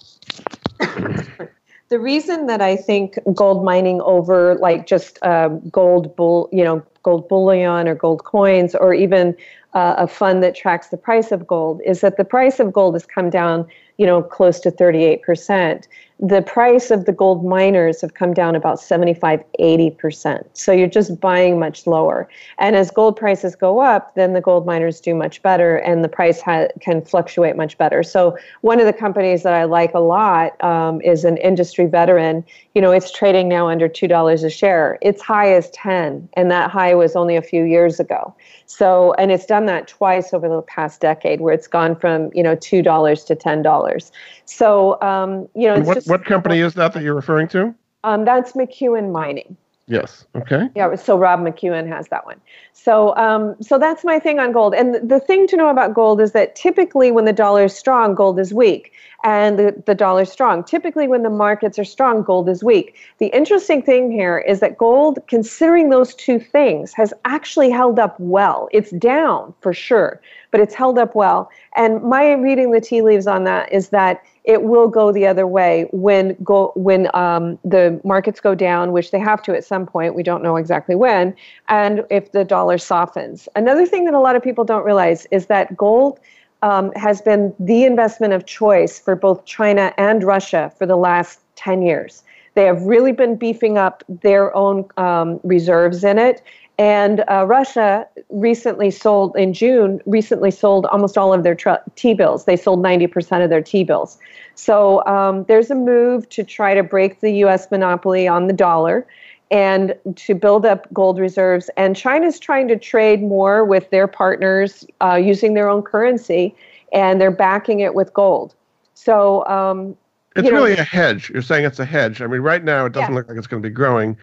the 1.90 2.00
reason 2.00 2.46
that 2.48 2.62
I 2.62 2.76
think 2.76 3.18
gold 3.34 3.66
mining 3.66 4.00
over 4.02 4.56
like 4.56 4.86
just 4.86 5.18
uh, 5.24 5.50
gold 5.72 6.16
bull, 6.16 6.50
you 6.52 6.64
know, 6.64 6.84
gold 7.04 7.28
bullion 7.28 7.88
or 7.88 7.96
gold 7.96 8.24
coins 8.24 8.76
or 8.76 8.94
even 8.94 9.36
uh, 9.74 9.96
a 9.98 10.08
fund 10.08 10.44
that 10.44 10.56
tracks 10.56 10.90
the 10.90 10.98
price 10.98 11.32
of 11.32 11.48
gold 11.48 11.82
is 11.86 12.02
that 12.02 12.18
the 12.18 12.24
price 12.24 12.60
of 12.60 12.72
gold 12.72 12.94
has 12.94 13.06
come 13.06 13.30
down, 13.30 13.68
you 13.98 14.06
know, 14.06 14.22
close 14.22 14.60
to 14.60 14.72
38% 14.72 15.88
the 16.22 16.44
price 16.44 16.92
of 16.92 17.06
the 17.06 17.12
gold 17.12 17.44
miners 17.44 18.00
have 18.00 18.14
come 18.14 18.32
down 18.32 18.56
about 18.56 18.80
75 18.80 19.44
80% 19.60 20.46
so 20.54 20.72
you're 20.72 20.88
just 20.88 21.20
buying 21.20 21.60
much 21.60 21.88
lower. 21.88 22.30
And 22.60 22.76
as 22.76 22.92
gold 22.92 23.18
prices 23.18 23.56
go 23.56 23.80
up 23.80 24.14
then 24.14 24.34
the 24.34 24.42
gold 24.42 24.66
miners 24.68 25.02
do 25.02 25.16
much 25.16 25.42
better 25.42 25.78
and 25.78 26.04
the 26.04 26.10
price 26.10 26.40
ha- 26.40 26.68
can 26.80 27.02
fluctuate 27.02 27.56
much 27.56 27.78
better. 27.80 28.04
So 28.04 28.38
one 28.62 28.80
of 28.80 28.86
the 28.86 28.94
companies 28.94 29.42
that 29.44 29.54
i 29.54 29.64
like 29.64 29.94
a 29.96 30.00
lot 30.00 30.64
um, 30.64 31.02
is 31.02 31.26
an 31.26 31.38
industry 31.38 31.88
veteran. 31.88 32.46
You 32.76 32.82
know 32.82 32.92
it's 32.92 33.12
trading 33.12 33.50
now 33.50 33.68
under 33.68 33.90
$2 33.90 34.44
a 34.44 34.50
share. 34.50 35.00
Its 35.02 35.22
high 35.22 35.56
is 35.56 35.72
10 35.72 36.30
and 36.34 36.52
that 36.52 36.70
high 36.70 36.94
was 36.94 37.16
only 37.16 37.36
a 37.36 37.42
few 37.42 37.64
years 37.64 38.00
ago 38.00 38.36
so 38.72 39.14
and 39.18 39.32
it's 39.32 39.46
done 39.46 39.66
that 39.66 39.88
twice 39.88 40.34
over 40.34 40.48
the 40.48 40.62
past 40.62 41.02
decade 41.02 41.42
where 41.42 41.54
it's 41.54 41.68
gone 41.68 41.96
from 41.96 42.30
you 42.34 42.42
know 42.42 42.56
$2 42.56 43.26
to 43.26 43.36
$10 43.36 44.12
so 44.46 45.02
um, 45.02 45.48
you 45.56 45.68
know 45.68 45.80
what, 45.82 46.04
what 46.06 46.26
company 46.26 46.60
is 46.60 46.74
that 46.76 46.94
that 46.94 47.04
you're 47.04 47.16
referring 47.16 47.48
to? 47.50 47.76
Um, 48.04 48.26
that's 48.26 48.54
mcewen 48.54 49.12
mining 49.12 49.58
Yes. 49.88 50.26
Okay. 50.36 50.70
Yeah. 50.76 50.96
So 50.96 51.18
Rob 51.18 51.42
McEwen 51.42 51.88
has 51.88 52.08
that 52.10 52.26
one. 52.26 52.40
So, 52.72 53.16
um, 53.18 53.56
so 53.62 53.78
that's 53.78 54.04
my 54.06 54.20
thing 54.20 54.40
on 54.40 54.52
gold. 54.52 54.74
And 54.74 55.10
the 55.10 55.20
thing 55.20 55.48
to 55.48 55.58
know 55.58 55.70
about 55.70 55.94
gold 55.94 56.22
is 56.22 56.32
that 56.32 56.56
typically 56.56 57.12
when 57.12 57.26
the 57.26 57.34
dollar 57.34 57.66
is 57.66 57.76
strong, 57.76 58.16
gold 58.16 58.40
is 58.40 58.54
weak, 58.54 58.94
and 59.24 59.60
the, 59.60 59.84
the 59.86 59.96
dollar 59.96 60.22
is 60.22 60.32
strong. 60.32 60.64
Typically 60.64 61.08
when 61.08 61.24
the 61.24 61.30
markets 61.30 61.78
are 61.78 61.84
strong, 61.84 62.24
gold 62.24 62.48
is 62.48 62.64
weak. 62.64 62.96
The 63.18 63.28
interesting 63.28 63.82
thing 63.82 64.12
here 64.12 64.38
is 64.38 64.62
that 64.62 64.78
gold, 64.78 65.20
considering 65.28 65.90
those 65.90 66.16
two 66.16 66.40
things, 66.40 66.94
has 66.94 67.14
actually 67.26 67.70
held 67.70 68.00
up 68.00 68.20
well. 68.20 68.70
It's 68.72 68.92
down 68.92 69.54
for 69.62 69.74
sure, 69.74 70.22
but 70.52 70.60
it's 70.60 70.76
held 70.76 71.00
up 71.00 71.16
well. 71.16 71.50
And 71.76 72.04
my 72.04 72.34
reading 72.34 72.72
the 72.72 72.82
tea 72.82 73.02
leaves 73.02 73.28
on 73.28 73.46
that 73.46 73.72
is 73.72 73.90
that 73.90 74.22
it 74.44 74.64
will 74.64 74.88
go 74.88 75.12
the 75.12 75.28
other 75.28 75.46
way 75.48 75.88
when 75.92 76.36
go 76.44 76.72
when 76.76 77.10
um, 77.16 77.60
the 77.64 78.00
markets 78.04 78.40
go 78.40 78.56
down, 78.56 78.92
which 78.92 79.12
they 79.12 79.20
have 79.20 79.42
to 79.44 79.56
at 79.56 79.64
some 79.64 79.86
point. 79.86 80.16
We 80.16 80.24
don't 80.24 80.44
know 80.44 80.58
exactly 80.58 80.96
when, 80.96 81.36
and 81.70 82.04
if 82.10 82.32
the 82.32 82.44
dollar 82.44 82.78
softens. 82.78 83.48
Another 83.56 83.86
thing 83.86 84.06
that 84.06 84.14
a 84.14 84.20
lot 84.20 84.36
of 84.36 84.44
people 84.44 84.64
don't 84.64 84.84
realize 84.84 85.26
is 85.32 85.46
that 85.48 85.76
gold 85.78 86.20
um, 86.64 86.92
has 86.96 87.22
been 87.22 87.54
the 87.60 87.84
investment 87.86 88.34
of 88.34 88.46
choice 88.46 89.00
for 89.00 89.16
both 89.16 89.46
China 89.46 89.94
and 89.98 90.24
Russia 90.24 90.72
for 90.78 90.86
the 90.86 90.98
last 90.98 91.40
ten 91.56 91.82
years. 91.82 92.24
They 92.54 92.66
have 92.66 92.82
really 92.82 93.14
been 93.14 93.36
beefing 93.38 93.78
up 93.78 94.04
their 94.10 94.54
own 94.56 94.86
um, 94.98 95.40
reserves 95.44 96.04
in 96.04 96.18
it. 96.18 96.42
And 96.82 97.24
uh, 97.30 97.46
Russia 97.46 98.08
recently 98.30 98.90
sold 98.90 99.36
in 99.36 99.54
June, 99.54 100.02
recently 100.08 100.50
sold 100.50 100.88
almost 100.88 101.16
all 101.16 101.32
of 101.32 101.44
their 101.44 101.56
T 101.96 102.16
bills. 102.16 102.46
They 102.46 102.58
sold 102.58 102.82
90% 102.82 103.44
of 103.44 103.52
their 103.52 103.62
T 103.62 103.84
bills. 103.84 104.18
So 104.56 105.06
um, 105.06 105.44
there's 105.44 105.70
a 105.70 105.76
move 105.76 106.28
to 106.30 106.44
try 106.44 106.74
to 106.74 106.82
break 106.82 107.20
the 107.20 107.34
US 107.44 107.70
monopoly 107.70 108.28
on 108.28 108.48
the 108.48 108.54
dollar 108.54 109.06
and 109.52 109.94
to 110.16 110.34
build 110.34 110.66
up 110.66 110.92
gold 110.92 111.20
reserves. 111.20 111.70
And 111.78 111.96
China's 111.96 112.40
trying 112.40 112.68
to 112.70 112.80
trade 112.80 113.22
more 113.22 113.64
with 113.64 113.88
their 113.92 114.08
partners 114.08 114.84
uh, 115.02 115.22
using 115.24 115.54
their 115.54 115.70
own 115.70 115.84
currency, 115.84 116.56
and 116.92 117.22
they're 117.22 117.30
backing 117.30 117.82
it 117.82 117.94
with 117.94 118.12
gold. 118.12 118.56
So 118.96 119.46
um, 119.46 119.96
it's 120.36 120.50
really 120.50 120.74
know, 120.74 120.82
a 120.82 120.86
hedge. 120.86 121.30
You're 121.30 121.44
saying 121.44 121.64
it's 121.64 121.78
a 121.78 121.86
hedge. 121.86 122.24
I 122.24 122.26
mean, 122.26 122.42
right 122.42 122.64
now 122.64 122.88
it 122.88 122.94
doesn't 122.94 123.12
yeah. 123.12 123.18
look 123.18 123.30
like 123.30 123.38
it's 123.38 123.46
going 123.46 123.62
to 123.62 123.70
be 123.70 123.72
growing 123.72 124.18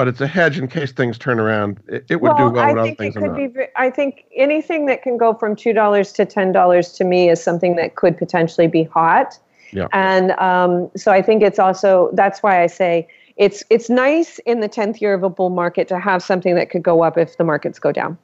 but 0.00 0.08
it's 0.08 0.22
a 0.22 0.26
hedge 0.26 0.58
in 0.58 0.66
case 0.66 0.92
things 0.92 1.18
turn 1.18 1.38
around. 1.38 1.78
It, 1.86 2.06
it 2.08 2.22
would 2.22 2.32
well, 2.32 2.48
do 2.48 2.54
well 2.54 2.78
I 2.80 2.94
think 2.94 3.14
it 3.14 3.18
could 3.18 3.36
be. 3.36 3.66
I 3.76 3.90
think 3.90 4.24
anything 4.34 4.86
that 4.86 5.02
can 5.02 5.18
go 5.18 5.34
from 5.34 5.54
two 5.54 5.74
dollars 5.74 6.10
to 6.12 6.24
ten 6.24 6.52
dollars 6.52 6.92
to 6.92 7.04
me 7.04 7.28
is 7.28 7.42
something 7.42 7.76
that 7.76 7.96
could 7.96 8.16
potentially 8.16 8.66
be 8.66 8.84
hot. 8.84 9.38
Yeah. 9.72 9.88
And 9.92 10.30
um, 10.38 10.90
so 10.96 11.12
I 11.12 11.20
think 11.20 11.42
it's 11.42 11.58
also 11.58 12.08
that's 12.14 12.42
why 12.42 12.62
I 12.62 12.66
say 12.66 13.08
it's 13.36 13.62
it's 13.68 13.90
nice 13.90 14.38
in 14.46 14.60
the 14.60 14.68
tenth 14.68 15.02
year 15.02 15.12
of 15.12 15.22
a 15.22 15.28
bull 15.28 15.50
market 15.50 15.86
to 15.88 16.00
have 16.00 16.22
something 16.22 16.54
that 16.54 16.70
could 16.70 16.82
go 16.82 17.02
up 17.02 17.18
if 17.18 17.36
the 17.36 17.44
markets 17.44 17.78
go 17.78 17.92
down. 17.92 18.16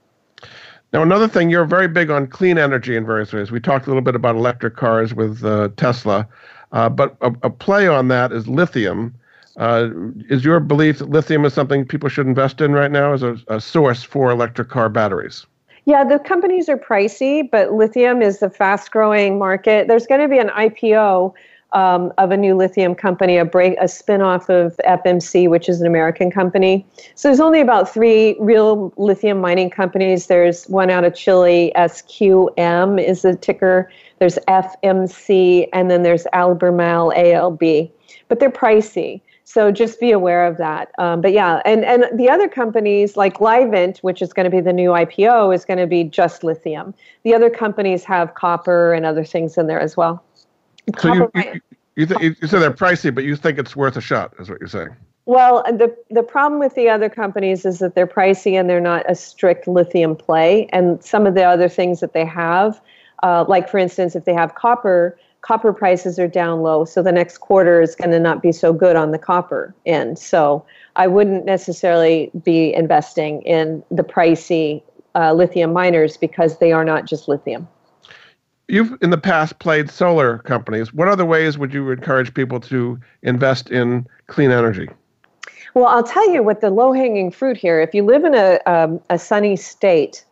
Now, 0.95 1.03
another 1.03 1.29
thing, 1.29 1.51
you're 1.51 1.67
very 1.67 1.89
big 1.89 2.09
on 2.09 2.27
clean 2.27 2.57
energy 2.57 2.97
in 2.97 3.05
various 3.05 3.35
ways. 3.35 3.51
We 3.51 3.61
talked 3.61 3.85
a 3.87 3.91
little 3.91 4.01
bit 4.01 4.15
about 4.15 4.35
electric 4.35 4.77
cars 4.77 5.13
with 5.13 5.45
uh, 5.45 5.69
Tesla, 5.77 6.27
uh, 6.73 6.89
but 6.89 7.19
a, 7.21 7.35
a 7.43 7.51
play 7.51 7.87
on 7.87 8.09
that 8.09 8.33
is 8.33 8.49
lithium. 8.49 9.15
Uh, 9.57 9.89
is 10.29 10.45
your 10.45 10.61
belief 10.61 10.99
that 10.99 11.09
lithium 11.09 11.45
is 11.45 11.55
something 11.55 11.85
people 11.87 12.09
should 12.09 12.27
invest 12.27 12.61
in 12.61 12.73
right 12.73 12.91
now 12.91 13.13
as 13.15 13.23
a, 13.23 13.39
a, 13.49 13.59
source 13.61 14.03
for 14.03 14.31
electric 14.31 14.69
car 14.69 14.91
batteries? 14.91 15.47
Yeah, 15.87 16.05
the 16.05 16.19
companies 16.19 16.69
are 16.69 16.77
pricey, 16.77 17.49
but 17.51 17.73
lithium 17.73 18.21
is 18.21 18.43
a 18.43 18.51
fast 18.51 18.91
growing 18.91 19.39
market. 19.39 19.89
There's 19.89 20.07
going 20.07 20.21
to 20.21 20.29
be 20.29 20.39
an 20.39 20.49
IPO 20.49 21.33
um, 21.73 22.13
of 22.19 22.33
a 22.33 22.37
new 22.37 22.55
lithium 22.55 22.95
company, 22.95 23.39
a 23.39 23.45
break, 23.45 23.79
a 23.79 23.85
spinoff 23.85 24.49
of 24.49 24.79
FMC, 24.87 25.49
which 25.49 25.69
is 25.69 25.81
an 25.81 25.87
American 25.87 26.31
company. 26.31 26.87
So 27.15 27.29
there's 27.29 27.41
only 27.41 27.61
about 27.61 27.93
three 27.93 28.37
real 28.39 28.93
lithium 28.97 29.41
mining 29.41 29.71
companies. 29.71 30.27
There's 30.27 30.65
one 30.67 30.91
out 30.91 31.05
of 31.05 31.15
Chile, 31.15 31.73
SQM 31.77 33.03
is 33.03 33.23
the 33.23 33.37
ticker. 33.37 33.91
There's 34.19 34.39
FMC, 34.49 35.69
and 35.73 35.91
then 35.91 36.03
there's 36.03 36.27
Albemarle 36.33 37.13
ALB. 37.17 37.91
But 38.29 38.41
they're 38.41 38.51
pricey. 38.51 39.21
So 39.49 39.71
just 39.71 40.01
be 40.01 40.11
aware 40.11 40.45
of 40.45 40.57
that. 40.57 40.91
Um, 40.99 41.21
but 41.21 41.33
yeah, 41.33 41.63
and, 41.65 41.85
and 41.85 42.07
the 42.19 42.29
other 42.29 42.49
companies 42.49 43.17
like 43.17 43.39
Livent, 43.39 43.99
which 43.99 44.21
is 44.21 44.33
going 44.33 44.45
to 44.45 44.51
be 44.51 44.61
the 44.61 44.73
new 44.73 44.91
IPO, 44.91 45.55
is 45.55 45.65
going 45.65 45.79
to 45.79 45.87
be 45.87 46.03
just 46.03 46.43
lithium. 46.43 46.93
The 47.23 47.33
other 47.33 47.49
companies 47.49 48.03
have 48.05 48.35
copper 48.35 48.93
and 48.93 49.07
other 49.07 49.25
things 49.25 49.57
in 49.57 49.69
there 49.69 49.79
as 49.79 49.97
well. 49.97 50.25
So 50.99 51.15
you, 51.15 51.31
you, 51.37 51.61
you, 51.95 52.07
th- 52.07 52.21
you 52.21 52.49
said 52.49 52.59
they're 52.59 52.73
pricey, 52.73 53.15
but 53.15 53.23
you 53.23 53.37
think 53.37 53.61
it's 53.61 53.77
worth 53.77 53.97
a 53.97 54.01
shot, 54.01 54.35
is 54.41 54.51
what 54.51 54.59
you're 54.61 54.69
saying. 54.69 54.97
Well, 55.27 55.63
the 55.65 55.97
the 56.11 56.25
problem 56.25 56.59
with 56.59 56.75
the 56.75 56.89
other 56.89 57.09
companies 57.09 57.65
is 57.65 57.79
that 57.79 57.95
they're 57.95 58.07
pricey 58.07 58.59
and 58.59 58.69
they're 58.69 58.81
not 58.81 59.09
a 59.09 59.15
strict 59.15 59.69
lithium 59.69 60.17
play. 60.17 60.69
And 60.73 61.03
some 61.05 61.25
of 61.25 61.35
the 61.35 61.45
other 61.45 61.69
things 61.69 62.01
that 62.01 62.13
they 62.13 62.25
have, 62.25 62.81
uh, 63.23 63.45
like 63.47 63.69
for 63.69 63.79
instance, 63.79 64.17
if 64.17 64.25
they 64.25 64.35
have 64.35 64.57
copper, 64.57 65.17
copper 65.47 65.73
prices 65.73 66.19
are 66.19 66.27
down 66.27 66.61
low, 66.61 66.85
so 66.85 67.05
the 67.05 67.13
next 67.13 67.39
quarter 67.39 67.81
is 67.81 67.95
going 67.95 68.11
to 68.11 68.19
not 68.19 68.43
be 68.43 68.51
so 68.51 68.73
good 68.73 68.97
on 68.97 69.13
the 69.13 69.19
copper 69.19 69.73
end. 69.87 70.19
So 70.19 70.67
I 70.97 71.07
wouldn't 71.07 71.45
necessarily 71.45 72.33
be 72.43 72.75
investing 72.75 73.43
in 73.43 73.85
the 73.93 74.03
pricey 74.03 74.83
uh, 75.15 75.33
lithium 75.35 75.73
miners 75.73 76.17
because 76.17 76.59
they 76.59 76.73
are 76.73 76.85
not 76.85 77.05
just 77.05 77.29
lithium. 77.29 77.69
You've 78.67 78.99
in 79.01 79.11
the 79.11 79.19
past 79.19 79.61
played 79.61 79.89
solar 79.89 80.39
companies. 80.39 80.93
What 80.93 81.07
other 81.07 81.25
ways 81.25 81.57
would 81.57 81.73
you 81.73 81.93
encourage 81.93 82.35
people 82.35 82.59
to 82.61 82.99
invest 83.23 83.71
in 83.71 84.05
clean 84.27 84.51
energy? 84.51 84.89
Well, 85.75 85.87
I'll 85.87 86.03
tell 86.03 86.29
you 86.33 86.43
what 86.43 86.61
the 86.61 86.71
low 86.71 86.93
hanging 86.93 87.31
fruit 87.31 87.57
here. 87.57 87.81
If 87.81 87.95
you 87.95 88.03
live 88.03 88.25
in 88.25 88.35
a, 88.35 88.59
um, 88.67 89.01
a 89.11 89.19
sunny 89.19 89.55
state 89.55 90.25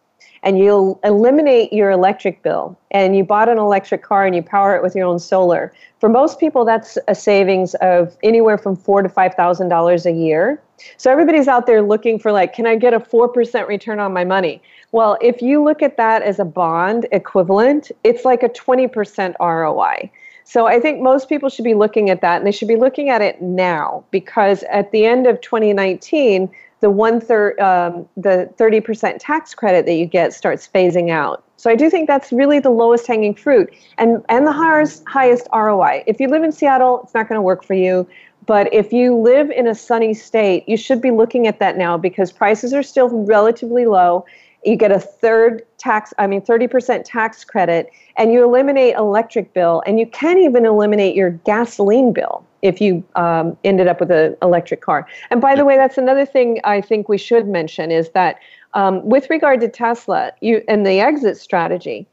and 0.44 0.58
you'll 0.58 1.00
eliminate 1.02 1.72
your 1.72 1.90
electric 1.90 2.42
bill 2.42 2.78
and 2.90 3.16
you 3.16 3.24
bought 3.24 3.48
an 3.48 3.58
electric 3.58 4.02
car 4.02 4.26
and 4.26 4.36
you 4.36 4.42
power 4.42 4.76
it 4.76 4.82
with 4.82 4.94
your 4.94 5.06
own 5.06 5.18
solar, 5.18 5.72
for 5.98 6.08
most 6.08 6.38
people 6.38 6.64
that's 6.64 6.98
a 7.08 7.14
savings 7.14 7.74
of 7.76 8.16
anywhere 8.22 8.58
from 8.58 8.76
four 8.76 9.02
to 9.02 9.08
five 9.08 9.34
thousand 9.34 9.70
dollars 9.70 10.06
a 10.06 10.12
year. 10.12 10.62
So 10.98 11.10
everybody's 11.10 11.48
out 11.48 11.66
there 11.66 11.82
looking 11.82 12.18
for 12.18 12.30
like, 12.30 12.52
can 12.52 12.66
I 12.66 12.76
get 12.76 12.92
a 12.94 13.00
four 13.00 13.28
percent 13.28 13.66
return 13.66 13.98
on 13.98 14.12
my 14.12 14.24
money? 14.24 14.62
Well, 14.92 15.16
if 15.20 15.42
you 15.42 15.64
look 15.64 15.82
at 15.82 15.96
that 15.96 16.22
as 16.22 16.38
a 16.38 16.44
bond 16.44 17.08
equivalent, 17.10 17.90
it's 18.04 18.24
like 18.24 18.42
a 18.42 18.48
twenty 18.50 18.86
percent 18.86 19.34
ROI. 19.40 20.10
So 20.44 20.66
I 20.66 20.78
think 20.78 21.00
most 21.00 21.30
people 21.30 21.48
should 21.48 21.64
be 21.64 21.72
looking 21.72 22.10
at 22.10 22.20
that 22.20 22.36
and 22.36 22.46
they 22.46 22.52
should 22.52 22.68
be 22.68 22.76
looking 22.76 23.08
at 23.08 23.22
it 23.22 23.40
now 23.40 24.04
because 24.10 24.62
at 24.64 24.92
the 24.92 25.06
end 25.06 25.26
of 25.26 25.40
2019, 25.40 26.50
the 26.84 26.90
one 26.90 27.18
third, 27.18 27.58
um, 27.60 28.06
the 28.14 28.52
30% 28.58 29.16
tax 29.18 29.54
credit 29.54 29.86
that 29.86 29.94
you 29.94 30.04
get 30.04 30.34
starts 30.34 30.68
phasing 30.68 31.08
out. 31.10 31.42
So 31.56 31.70
I 31.70 31.76
do 31.76 31.88
think 31.88 32.06
that's 32.06 32.30
really 32.30 32.58
the 32.58 32.68
lowest 32.68 33.06
hanging 33.06 33.34
fruit 33.34 33.72
and, 33.96 34.22
and 34.28 34.46
the 34.46 34.52
highest, 34.52 35.02
highest 35.08 35.48
ROI. 35.50 36.04
If 36.06 36.20
you 36.20 36.28
live 36.28 36.42
in 36.42 36.52
Seattle, 36.52 37.00
it's 37.02 37.14
not 37.14 37.26
going 37.26 37.38
to 37.38 37.42
work 37.42 37.64
for 37.64 37.72
you. 37.72 38.06
But 38.44 38.70
if 38.70 38.92
you 38.92 39.16
live 39.16 39.50
in 39.50 39.66
a 39.66 39.74
sunny 39.74 40.12
state, 40.12 40.68
you 40.68 40.76
should 40.76 41.00
be 41.00 41.10
looking 41.10 41.46
at 41.46 41.58
that 41.58 41.78
now 41.78 41.96
because 41.96 42.30
prices 42.30 42.74
are 42.74 42.82
still 42.82 43.08
relatively 43.08 43.86
low 43.86 44.26
you 44.66 44.76
get 44.76 44.90
a 44.90 44.98
third 44.98 45.62
tax 45.76 46.14
i 46.18 46.26
mean 46.26 46.40
30% 46.40 47.02
tax 47.04 47.44
credit 47.44 47.90
and 48.16 48.32
you 48.32 48.42
eliminate 48.42 48.94
electric 48.94 49.52
bill 49.52 49.82
and 49.86 50.00
you 50.00 50.06
can 50.06 50.38
even 50.38 50.64
eliminate 50.64 51.14
your 51.14 51.32
gasoline 51.44 52.14
bill 52.14 52.46
if 52.64 52.80
you 52.80 53.04
um, 53.14 53.56
ended 53.62 53.86
up 53.86 54.00
with 54.00 54.10
an 54.10 54.36
electric 54.42 54.80
car 54.80 55.06
and 55.30 55.40
by 55.40 55.54
the 55.54 55.64
way 55.64 55.76
that's 55.76 55.98
another 55.98 56.26
thing 56.26 56.60
i 56.64 56.80
think 56.80 57.08
we 57.08 57.18
should 57.18 57.46
mention 57.46 57.92
is 57.92 58.10
that 58.10 58.40
um, 58.72 59.04
with 59.08 59.30
regard 59.30 59.60
to 59.60 59.68
tesla 59.68 60.32
you 60.40 60.62
and 60.66 60.84
the 60.84 60.98
exit 60.98 61.36
strategy 61.36 62.08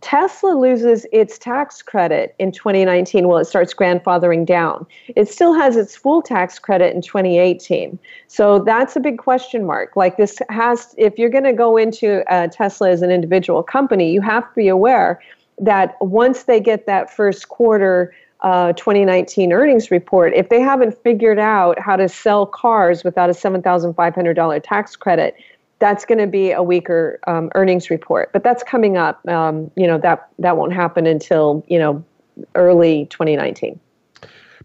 Tesla 0.00 0.50
loses 0.50 1.06
its 1.12 1.38
tax 1.38 1.80
credit 1.82 2.34
in 2.38 2.52
2019 2.52 3.28
while 3.28 3.38
it 3.38 3.44
starts 3.44 3.72
grandfathering 3.72 4.44
down. 4.44 4.86
It 5.14 5.28
still 5.28 5.54
has 5.54 5.76
its 5.76 5.94
full 5.94 6.22
tax 6.22 6.58
credit 6.58 6.94
in 6.94 7.02
2018. 7.02 7.98
So 8.26 8.58
that's 8.58 8.96
a 8.96 9.00
big 9.00 9.18
question 9.18 9.64
mark. 9.64 9.96
Like 9.96 10.16
this 10.16 10.38
has, 10.48 10.94
if 10.98 11.18
you're 11.18 11.30
going 11.30 11.44
to 11.44 11.52
go 11.52 11.76
into 11.76 12.28
uh, 12.32 12.48
Tesla 12.48 12.90
as 12.90 13.02
an 13.02 13.10
individual 13.10 13.62
company, 13.62 14.12
you 14.12 14.20
have 14.22 14.42
to 14.48 14.54
be 14.56 14.68
aware 14.68 15.20
that 15.58 15.96
once 16.00 16.44
they 16.44 16.60
get 16.60 16.86
that 16.86 17.14
first 17.14 17.48
quarter 17.48 18.12
uh, 18.42 18.72
2019 18.74 19.52
earnings 19.52 19.90
report, 19.90 20.32
if 20.34 20.48
they 20.48 20.60
haven't 20.60 20.96
figured 21.02 21.38
out 21.38 21.78
how 21.78 21.96
to 21.96 22.08
sell 22.08 22.46
cars 22.46 23.02
without 23.04 23.30
a 23.30 23.32
$7,500 23.32 24.60
tax 24.62 24.96
credit, 24.96 25.36
that's 25.78 26.04
going 26.04 26.18
to 26.18 26.26
be 26.26 26.52
a 26.52 26.62
weaker 26.62 27.18
um, 27.26 27.50
earnings 27.54 27.90
report. 27.90 28.32
But 28.32 28.42
that's 28.42 28.62
coming 28.62 28.96
up. 28.96 29.26
Um, 29.28 29.70
you 29.76 29.86
know 29.86 29.98
that 29.98 30.28
that 30.38 30.56
won't 30.56 30.72
happen 30.72 31.06
until 31.06 31.64
you 31.68 31.78
know 31.78 32.04
early 32.54 33.06
2019. 33.06 33.78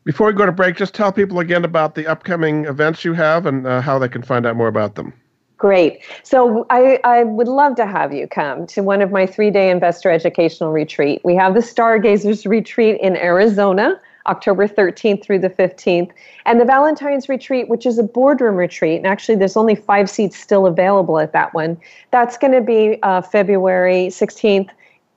Before 0.04 0.28
we 0.28 0.34
go 0.34 0.46
to 0.46 0.52
break, 0.52 0.76
just 0.78 0.96
tell 0.96 1.12
people 1.12 1.40
again 1.40 1.64
about 1.64 1.96
the 1.96 2.08
upcoming 2.08 2.66
events 2.66 3.06
you 3.06 3.14
have 3.14 3.46
and 3.46 3.68
uh, 3.68 3.82
how 3.82 4.00
they 4.00 4.10
can 4.10 4.24
find 4.24 4.46
out 4.46 4.56
more 4.56 4.68
about 4.68 4.96
them. 4.96 5.14
Great. 5.62 6.02
So 6.24 6.65
I, 6.71 7.00
I 7.04 7.24
would 7.24 7.47
love 7.47 7.76
to 7.76 7.86
have 7.86 8.12
you 8.12 8.28
come 8.28 8.65
to 8.65 8.82
one 8.82 9.00
of 9.00 9.12
my 9.12 9.28
three 9.28 9.52
day 9.52 9.69
investor 9.69 10.10
educational 10.10 10.71
retreat. 10.71 11.21
We 11.24 11.36
have 11.36 11.54
the 11.54 11.62
Stargazers 11.62 12.47
retreat 12.47 13.00
in 13.00 13.15
Arizona 13.15 14.02
October 14.26 14.67
13th 14.67 15.24
through 15.24 15.38
the 15.38 15.52
15th, 15.52 16.10
and 16.47 16.60
the 16.60 16.65
Valentine's 16.65 17.30
Retreat, 17.30 17.69
which 17.69 17.86
is 17.86 18.00
a 18.00 18.04
boardroom 18.04 18.56
retreat. 18.56 18.97
And 18.97 19.06
actually, 19.06 19.36
there's 19.36 19.58
only 19.58 19.76
five 19.76 20.10
seats 20.10 20.36
still 20.36 20.65
available 20.65 21.19
at 21.19 21.32
that 21.34 21.54
one. 21.54 21.78
That's 22.10 22.38
going 22.39 22.54
to 22.54 22.62
be 22.62 22.97
uh, 23.04 23.21
February 23.21 24.08
16th. 24.08 24.69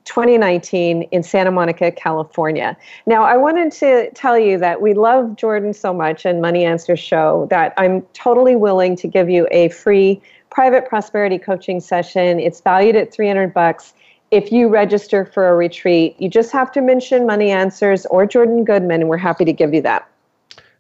2019 0.04 1.02
in 1.02 1.22
Santa 1.22 1.50
Monica, 1.50 1.90
California. 1.90 2.76
Now, 3.06 3.24
I 3.24 3.36
wanted 3.36 3.72
to 3.72 4.10
tell 4.14 4.38
you 4.38 4.58
that 4.58 4.80
we 4.80 4.94
love 4.94 5.36
Jordan 5.36 5.72
so 5.72 5.92
much 5.92 6.24
and 6.24 6.40
Money 6.40 6.64
Answers 6.64 7.00
Show 7.00 7.46
that 7.50 7.72
I'm 7.76 8.02
totally 8.12 8.56
willing 8.56 8.96
to 8.96 9.08
give 9.08 9.30
you 9.30 9.48
a 9.50 9.68
free 9.70 10.20
private 10.50 10.88
prosperity 10.88 11.38
coaching 11.38 11.80
session. 11.80 12.38
It's 12.38 12.60
valued 12.60 12.96
at 12.96 13.12
300 13.12 13.52
bucks 13.52 13.94
if 14.34 14.50
you 14.50 14.68
register 14.68 15.24
for 15.24 15.48
a 15.48 15.54
retreat, 15.54 16.16
you 16.18 16.28
just 16.28 16.50
have 16.50 16.72
to 16.72 16.80
mention 16.80 17.24
Money 17.24 17.50
Answers 17.52 18.04
or 18.06 18.26
Jordan 18.26 18.64
Goodman, 18.64 19.02
and 19.02 19.08
we're 19.08 19.16
happy 19.16 19.44
to 19.44 19.52
give 19.52 19.72
you 19.72 19.80
that. 19.82 20.08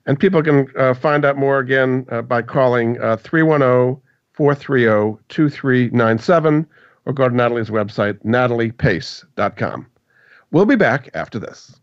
And 0.06 0.18
people 0.18 0.42
can 0.42 0.66
uh, 0.76 0.92
find 0.92 1.24
out 1.24 1.36
more 1.36 1.60
again 1.60 2.04
uh, 2.10 2.22
by 2.22 2.42
calling 2.42 3.00
uh, 3.00 3.16
310 3.16 4.02
430 4.32 5.22
2397 5.28 6.66
or 7.06 7.12
go 7.12 7.28
to 7.28 7.34
Natalie's 7.34 7.70
website, 7.70 8.22
nataliepace.com. 8.24 9.86
We'll 10.50 10.66
be 10.66 10.76
back 10.76 11.10
after 11.14 11.38
this. 11.38 11.80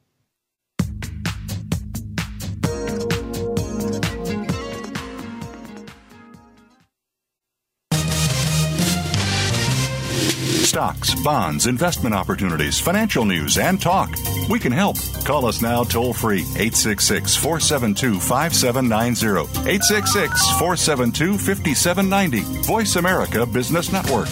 stocks, 10.71 11.13
bonds, 11.15 11.67
investment 11.67 12.15
opportunities, 12.15 12.79
financial 12.79 13.25
news, 13.25 13.57
and 13.57 13.81
talk. 13.81 14.09
We 14.49 14.57
can 14.57 14.71
help. 14.71 14.95
Call 15.25 15.45
us 15.45 15.61
now 15.61 15.83
toll 15.83 16.13
free 16.13 16.43
866 16.55 17.35
472 17.35 18.19
5790. 18.21 19.41
866 19.69 20.49
472 20.51 21.37
5790. 21.37 22.39
Voice 22.65 22.95
America 22.95 23.45
Business 23.45 23.91
Network. 23.91 24.29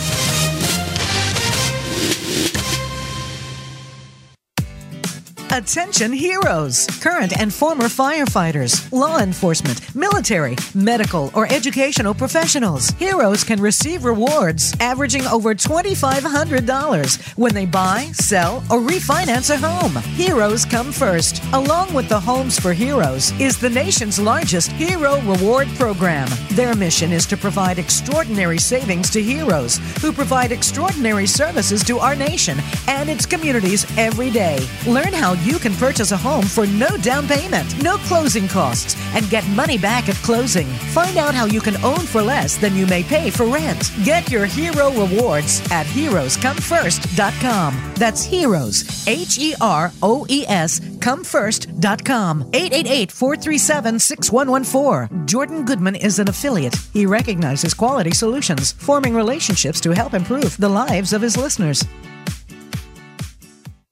Attention 5.60 6.14
heroes, 6.14 6.88
current 7.02 7.38
and 7.38 7.54
former 7.54 7.90
firefighters, 7.90 8.90
law 8.94 9.18
enforcement, 9.20 9.94
military, 9.94 10.56
medical, 10.74 11.32
or 11.34 11.52
educational 11.52 12.14
professionals. 12.14 12.92
Heroes 12.92 13.44
can 13.44 13.60
receive 13.60 14.06
rewards 14.06 14.74
averaging 14.80 15.26
over 15.26 15.54
$2,500 15.54 17.38
when 17.38 17.54
they 17.54 17.66
buy, 17.66 18.10
sell, 18.14 18.64
or 18.72 18.80
refinance 18.80 19.54
a 19.54 19.58
home. 19.58 20.02
Heroes 20.14 20.64
come 20.64 20.94
first. 20.94 21.44
Along 21.52 21.94
with 21.94 22.08
the 22.08 22.22
Homes 22.22 22.58
for 22.58 22.72
Heroes 22.72 23.38
is 23.38 23.60
the 23.60 23.70
nation's 23.70 24.18
largest 24.18 24.72
hero 24.72 25.20
reward 25.24 25.68
program. 25.76 26.30
Their 26.52 26.74
mission 26.74 27.12
is 27.12 27.26
to 27.26 27.36
provide 27.36 27.80
extraordinary 27.80 28.60
savings 28.60 29.10
to 29.10 29.22
heroes 29.22 29.76
who 30.02 30.14
provide 30.14 30.54
extraordinary 30.54 31.28
services 31.28 31.84
to 31.84 32.00
our 32.00 32.16
nation 32.16 32.58
and 32.88 33.10
its 33.10 33.26
communities 33.26 33.86
every 33.98 34.30
day. 34.30 34.66
Learn 34.88 35.12
how 35.12 35.34
you 35.34 35.49
can 35.58 35.74
purchase 35.74 36.12
a 36.12 36.18
home 36.18 36.46
for 36.46 36.68
no 36.68 36.90
down 36.98 37.28
payment, 37.28 37.82
no 37.82 37.98
closing 38.10 38.48
costs, 38.48 38.96
and 39.16 39.30
get 39.30 39.48
money 39.50 39.78
back 39.78 40.10
at 40.10 40.16
closing. 40.18 40.68
Find 40.94 41.18
out 41.18 41.34
how 41.34 41.46
you 41.46 41.62
can 41.62 41.78
own 41.84 42.02
for 42.02 42.22
less 42.22 42.58
than 42.58 42.76
you 42.76 42.86
may 42.86 43.04
pay 43.04 43.30
for 43.32 43.46
rent. 43.46 43.92
Get 44.04 44.30
your 44.30 44.46
hero 44.46 44.92
rewards 44.92 45.62
at 45.72 45.86
heroescomefirst.com. 45.86 47.94
That's 47.96 48.24
heroes, 48.24 49.08
H 49.08 49.40
E 49.40 49.56
R 49.62 49.92
O 50.04 50.26
E 50.30 50.46
S, 50.48 50.80
comefirst.com. 50.80 52.42
888 52.54 53.12
437 53.12 54.00
6114. 54.00 55.26
Jordan 55.26 55.66
Goodman 55.66 55.96
is 55.96 56.20
an 56.20 56.30
affiliate. 56.30 56.76
He 56.94 57.06
recognizes 57.06 57.74
quality 57.74 58.12
solutions, 58.12 58.74
forming 58.74 59.16
relationships 59.16 59.80
to 59.82 59.92
help 59.92 60.14
improve 60.14 60.58
the 60.58 60.70
lives 60.70 61.14
of 61.14 61.22
his 61.22 61.38
listeners. 61.38 61.84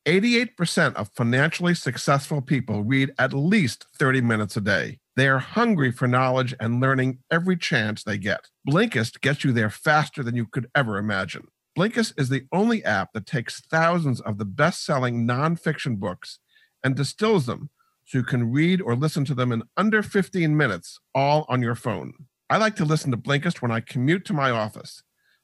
88% 0.07 0.95
of 0.95 1.11
financially 1.13 1.75
successful 1.75 2.39
people 2.39 2.85
read 2.85 3.13
at 3.19 3.33
least 3.33 3.87
30 3.99 4.21
minutes 4.21 4.55
a 4.55 4.61
day. 4.61 4.99
They 5.17 5.27
are 5.27 5.39
hungry 5.39 5.91
for 5.91 6.07
knowledge 6.07 6.55
and 6.61 6.79
learning 6.79 7.19
every 7.29 7.57
chance 7.57 8.03
they 8.03 8.17
get. 8.17 8.47
Blinkist 8.65 9.19
gets 9.19 9.43
you 9.43 9.51
there 9.51 9.69
faster 9.69 10.23
than 10.23 10.37
you 10.37 10.45
could 10.45 10.69
ever 10.73 10.97
imagine. 10.97 11.49
Blinkist 11.77 12.17
is 12.17 12.29
the 12.29 12.45
only 12.53 12.85
app 12.85 13.11
that 13.11 13.25
takes 13.25 13.59
thousands 13.59 14.21
of 14.21 14.37
the 14.37 14.45
best 14.45 14.85
selling 14.85 15.27
nonfiction 15.27 15.97
books 15.99 16.39
and 16.81 16.95
distills 16.95 17.45
them 17.45 17.69
so 18.05 18.19
you 18.19 18.23
can 18.23 18.49
read 18.49 18.79
or 18.79 18.95
listen 18.95 19.25
to 19.25 19.35
them 19.35 19.51
in 19.51 19.63
under 19.75 20.01
15 20.01 20.55
minutes, 20.55 21.01
all 21.13 21.45
on 21.49 21.61
your 21.61 21.75
phone. 21.75 22.13
I 22.49 22.55
like 22.55 22.77
to 22.77 22.85
listen 22.85 23.11
to 23.11 23.17
Blinkist 23.17 23.61
when 23.61 23.71
I 23.71 23.81
commute 23.81 24.23
to 24.23 24.33
my 24.33 24.51
office. 24.51 25.03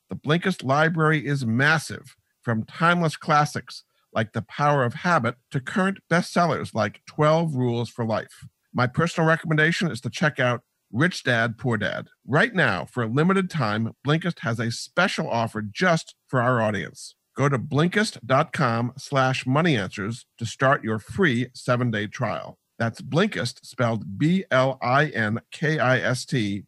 The 0.09 0.15
Blinkist 0.15 0.63
library 0.63 1.27
is 1.27 1.45
massive, 1.45 2.15
from 2.41 2.63
timeless 2.63 3.17
classics 3.17 3.83
like 4.15 4.33
The 4.33 4.41
Power 4.41 4.83
of 4.83 4.93
Habit 4.95 5.35
to 5.51 5.59
current 5.59 5.99
bestsellers 6.09 6.73
like 6.73 7.01
12 7.05 7.55
Rules 7.55 7.89
for 7.89 8.05
Life. 8.05 8.45
My 8.73 8.87
personal 8.87 9.27
recommendation 9.27 9.91
is 9.91 10.01
to 10.01 10.09
check 10.09 10.39
out 10.39 10.61
Rich 10.91 11.23
Dad, 11.23 11.57
Poor 11.57 11.77
Dad. 11.77 12.07
Right 12.25 12.53
now, 12.53 12.85
for 12.85 13.03
a 13.03 13.07
limited 13.07 13.49
time, 13.49 13.93
Blinkist 14.05 14.39
has 14.39 14.59
a 14.59 14.71
special 14.71 15.29
offer 15.29 15.61
just 15.61 16.15
for 16.27 16.41
our 16.41 16.61
audience. 16.61 17.15
Go 17.35 17.49
to 17.49 17.57
Blinkist.com 17.57 18.93
slash 18.97 19.45
moneyanswers 19.45 20.25
to 20.37 20.45
start 20.45 20.83
your 20.83 20.99
free 20.99 21.47
seven-day 21.53 22.07
trial. 22.07 22.59
That's 22.77 23.01
Blinkist, 23.01 23.65
spelled 23.65 24.19
B-L-I-N-K-I-S-T 24.19 24.73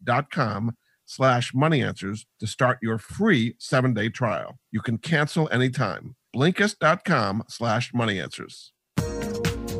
dot 0.02 0.30
com 0.30 0.76
slash 1.04 1.52
moneyanswers 1.52 2.24
to 2.40 2.46
start 2.48 2.78
your 2.82 2.98
free 2.98 3.54
seven-day 3.58 4.08
trial. 4.08 4.58
You 4.72 4.80
can 4.80 4.98
cancel 4.98 5.48
anytime. 5.50 6.16
Blinkist.com 6.36 7.44
slash 7.48 7.92
moneyanswers. 7.92 8.72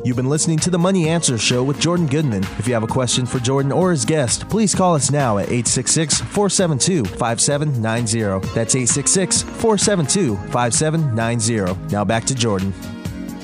You've 0.03 0.15
been 0.15 0.29
listening 0.29 0.57
to 0.59 0.71
the 0.71 0.79
Money 0.79 1.07
Answer 1.07 1.37
Show 1.37 1.61
with 1.63 1.79
Jordan 1.79 2.07
Goodman. 2.07 2.43
If 2.57 2.67
you 2.67 2.73
have 2.73 2.81
a 2.81 2.87
question 2.87 3.27
for 3.27 3.37
Jordan 3.37 3.71
or 3.71 3.91
his 3.91 4.05
guest, 4.05 4.49
please 4.49 4.73
call 4.73 4.95
us 4.95 5.11
now 5.11 5.37
at 5.37 5.49
866 5.49 6.21
472 6.21 7.05
5790. 7.05 8.47
That's 8.55 8.73
866 8.73 9.43
472 9.43 10.35
5790. 10.51 11.93
Now 11.93 12.03
back 12.03 12.23
to 12.25 12.33
Jordan. 12.33 12.73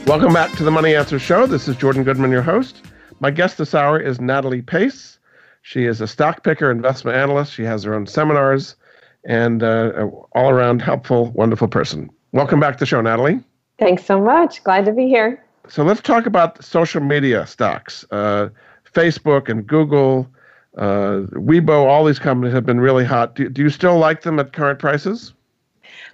Welcome 0.08 0.34
back 0.34 0.52
to 0.54 0.64
the 0.64 0.72
Money 0.72 0.96
Answer 0.96 1.20
Show. 1.20 1.46
This 1.46 1.68
is 1.68 1.76
Jordan 1.76 2.04
Goodman, 2.04 2.32
your 2.32 2.42
host. 2.42 2.82
My 3.20 3.30
guest 3.30 3.60
this 3.60 3.76
hour 3.76 4.00
is 4.00 4.20
Natalie 4.20 4.64
Pace. 4.64 5.20
She 5.62 5.86
is 5.86 6.02
a 6.02 6.08
stock 6.08 6.44
picker, 6.44 6.72
investment 6.72 7.16
analyst. 7.16 7.54
She 7.54 7.64
has 7.64 7.84
her 7.84 7.94
own 7.94 8.08
seminars 8.08 8.76
and 9.24 9.62
uh, 9.62 10.08
all 10.32 10.50
around 10.50 10.82
helpful, 10.82 11.32
wonderful 11.32 11.68
person. 11.68 12.10
Welcome 12.34 12.60
back 12.60 12.74
to 12.74 12.80
the 12.80 12.88
show, 12.88 13.00
Natalie. 13.00 13.40
Thanks 13.78 14.04
so 14.04 14.20
much. 14.20 14.64
Glad 14.64 14.86
to 14.86 14.92
be 14.92 15.08
here. 15.08 15.44
So 15.68 15.84
let's 15.84 16.02
talk 16.02 16.26
about 16.26 16.64
social 16.64 17.00
media 17.00 17.46
stocks. 17.46 18.04
Uh, 18.10 18.50
Facebook 18.92 19.50
and 19.50 19.68
Google, 19.68 20.28
uh, 20.76 21.28
Weibo, 21.34 21.86
all 21.86 22.04
these 22.04 22.18
companies 22.18 22.52
have 22.52 22.66
been 22.66 22.80
really 22.80 23.06
hot. 23.06 23.36
Do, 23.36 23.50
do 23.50 23.62
you 23.62 23.70
still 23.70 24.00
like 24.00 24.24
them 24.24 24.40
at 24.40 24.52
current 24.52 24.80
prices? 24.80 25.34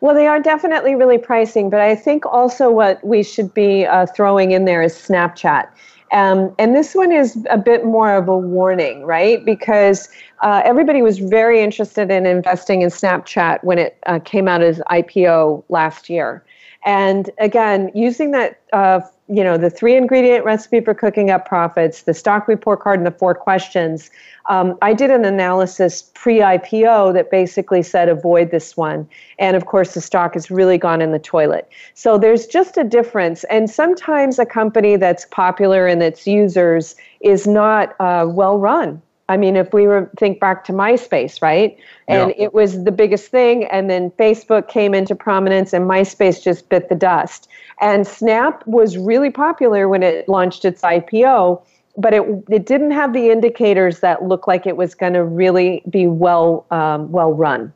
Well, 0.01 0.13
they 0.13 0.27
are 0.27 0.41
definitely 0.41 0.93
really 0.93 1.17
pricing, 1.17 1.69
but 1.69 1.79
I 1.79 1.95
think 1.95 2.25
also 2.25 2.69
what 2.69 3.01
we 3.01 3.23
should 3.23 3.53
be 3.53 3.85
uh, 3.85 4.05
throwing 4.07 4.51
in 4.51 4.65
there 4.65 4.81
is 4.81 4.93
Snapchat. 4.95 5.69
Um, 6.11 6.53
and 6.57 6.75
this 6.75 6.95
one 6.95 7.11
is 7.11 7.45
a 7.49 7.57
bit 7.57 7.85
more 7.85 8.15
of 8.15 8.27
a 8.27 8.37
warning, 8.37 9.05
right? 9.05 9.43
Because 9.45 10.09
uh, 10.41 10.61
everybody 10.65 11.01
was 11.01 11.19
very 11.19 11.61
interested 11.61 12.09
in 12.09 12.25
investing 12.25 12.81
in 12.81 12.89
Snapchat 12.89 13.63
when 13.63 13.77
it 13.77 13.97
uh, 14.05 14.19
came 14.19 14.47
out 14.47 14.61
as 14.61 14.79
IPO 14.89 15.63
last 15.69 16.09
year. 16.09 16.43
And 16.85 17.29
again, 17.37 17.91
using 17.93 18.31
that 18.31 18.59
uh, 18.73 19.01
you 19.27 19.43
know 19.43 19.57
the 19.57 19.69
three 19.69 19.95
ingredient 19.95 20.43
recipe 20.43 20.79
for 20.79 20.95
cooking 20.95 21.29
up 21.29 21.47
profits 21.47 22.01
the 22.01 22.15
stock 22.15 22.47
report 22.47 22.79
card 22.79 22.99
and 22.99 23.05
the 23.05 23.11
four 23.11 23.35
questions 23.35 24.09
um, 24.47 24.75
i 24.81 24.91
did 24.91 25.11
an 25.11 25.23
analysis 25.23 26.09
pre-ipo 26.19 27.13
that 27.13 27.31
basically 27.31 27.81
said 27.81 28.09
avoid 28.09 28.51
this 28.51 28.75
one. 28.75 29.07
And 29.39 29.55
of 29.55 29.65
course 29.65 29.93
the 29.93 30.01
stock 30.01 30.33
has 30.33 30.51
really 30.51 30.77
gone 30.77 31.01
in 31.01 31.11
the 31.11 31.19
toilet. 31.19 31.69
So 31.93 32.17
there's 32.17 32.45
just 32.45 32.77
a 32.77 32.83
difference. 32.83 33.45
And 33.45 33.69
sometimes 33.69 34.37
a 34.37 34.45
company 34.45 34.97
that's 34.97 35.25
popular 35.25 35.87
and 35.87 36.03
its 36.03 36.27
users 36.27 36.95
is 37.21 37.47
not 37.47 37.95
uh, 38.01 38.25
well 38.27 38.59
run 38.59 39.01
I 39.29 39.37
mean, 39.37 39.55
if 39.55 39.71
we 39.73 39.85
were 39.85 40.09
think 40.17 40.39
back 40.39 40.65
to 40.65 40.73
MySpace, 40.73 41.39
right? 41.41 41.77
And 42.07 42.31
yeah. 42.31 42.45
it 42.45 42.53
was 42.53 42.83
the 42.83 42.91
biggest 42.91 43.27
thing, 43.27 43.65
and 43.65 43.89
then 43.89 44.09
Facebook 44.11 44.67
came 44.67 44.95
into 44.95 45.15
prominence, 45.15 45.71
and 45.71 45.87
MySpace 45.87 46.43
just 46.43 46.67
bit 46.67 46.89
the 46.89 46.95
dust. 46.95 47.47
And 47.79 48.05
Snap 48.05 48.65
was 48.65 48.97
really 48.97 49.29
popular 49.29 49.87
when 49.87 50.01
it 50.01 50.27
launched 50.27 50.65
its 50.65 50.81
IPO, 50.81 51.61
but 51.95 52.13
it 52.13 52.23
it 52.49 52.65
didn't 52.65 52.91
have 52.91 53.13
the 53.13 53.29
indicators 53.29 53.99
that 53.99 54.23
looked 54.23 54.47
like 54.47 54.65
it 54.65 54.75
was 54.75 54.95
going 54.95 55.13
to 55.13 55.23
really 55.23 55.83
be 55.89 56.07
well 56.07 56.65
um, 56.71 57.11
well 57.11 57.31
run. 57.31 57.71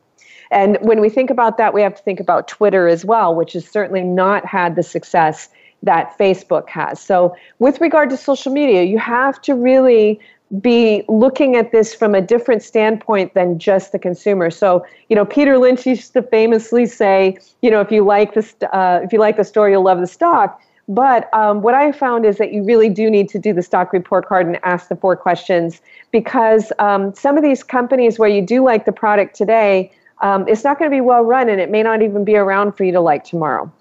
And 0.49 0.77
when 0.81 1.01
we 1.01 1.09
think 1.09 1.29
about 1.29 1.57
that, 1.57 1.73
we 1.73 1.81
have 1.81 1.95
to 1.95 2.03
think 2.03 2.19
about 2.19 2.47
Twitter 2.47 2.87
as 2.87 3.05
well, 3.05 3.33
which 3.35 3.53
has 3.53 3.67
certainly 3.67 4.01
not 4.01 4.45
had 4.45 4.75
the 4.75 4.83
success 4.83 5.49
that 5.83 6.17
Facebook 6.17 6.69
has. 6.69 6.99
So, 6.99 7.35
with 7.59 7.79
regard 7.79 8.09
to 8.09 8.17
social 8.17 8.51
media, 8.51 8.83
you 8.83 8.97
have 8.97 9.39
to 9.43 9.53
really 9.53 10.19
be 10.61 11.03
looking 11.07 11.55
at 11.55 11.71
this 11.71 11.95
from 11.95 12.13
a 12.13 12.21
different 12.21 12.61
standpoint 12.61 13.33
than 13.33 13.57
just 13.57 13.91
the 13.91 13.99
consumer. 13.99 14.51
So, 14.51 14.85
you 15.09 15.15
know, 15.15 15.25
Peter 15.25 15.57
Lynch 15.57 15.85
used 15.85 16.13
to 16.13 16.21
famously 16.21 16.85
say, 16.85 17.37
you 17.61 17.71
know, 17.71 17.81
if 17.81 17.91
you 17.91 18.05
like 18.05 18.33
the 18.33 18.69
uh, 18.75 18.99
if 19.03 19.11
you 19.11 19.19
like 19.19 19.37
the 19.37 19.43
story, 19.43 19.71
you'll 19.71 19.83
love 19.83 19.99
the 19.99 20.07
stock. 20.07 20.61
But 20.87 21.33
um, 21.33 21.61
what 21.61 21.73
I 21.73 21.91
found 21.93 22.25
is 22.25 22.37
that 22.37 22.51
you 22.51 22.63
really 22.63 22.89
do 22.89 23.09
need 23.09 23.29
to 23.29 23.39
do 23.39 23.53
the 23.53 23.61
stock 23.61 23.93
report 23.93 24.27
card 24.27 24.45
and 24.45 24.59
ask 24.63 24.89
the 24.89 24.97
four 24.97 25.15
questions 25.15 25.81
because 26.11 26.73
um, 26.77 27.15
some 27.15 27.37
of 27.37 27.43
these 27.43 27.63
companies 27.63 28.19
where 28.19 28.29
you 28.29 28.41
do 28.41 28.63
like 28.63 28.85
the 28.85 28.91
product 28.91 29.35
today, 29.35 29.91
um, 30.21 30.45
it's 30.47 30.63
not 30.63 30.77
going 30.77 30.91
to 30.91 30.95
be 30.95 30.99
well 30.99 31.23
run 31.23 31.47
and 31.47 31.61
it 31.61 31.71
may 31.71 31.83
not 31.83 32.01
even 32.01 32.25
be 32.25 32.35
around 32.35 32.73
for 32.73 32.83
you 32.83 32.91
to 32.91 32.99
like 32.99 33.23
tomorrow. 33.23 33.71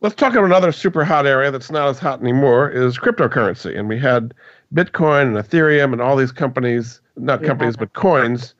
Let's 0.00 0.16
talk 0.16 0.32
about 0.32 0.46
another 0.46 0.72
super 0.72 1.04
hot 1.04 1.26
area 1.26 1.52
that's 1.52 1.70
not 1.70 1.88
as 1.88 2.00
hot 2.00 2.20
anymore 2.20 2.68
is 2.68 2.98
cryptocurrency. 2.98 3.78
And 3.78 3.88
we 3.88 4.00
had 4.00 4.34
Bitcoin 4.74 5.36
and 5.36 5.36
Ethereum 5.36 5.92
and 5.92 6.00
all 6.00 6.16
these 6.16 6.32
companies, 6.32 7.00
not 7.16 7.40
yeah. 7.40 7.48
companies, 7.48 7.76
but 7.76 7.92
coins, 7.92 8.54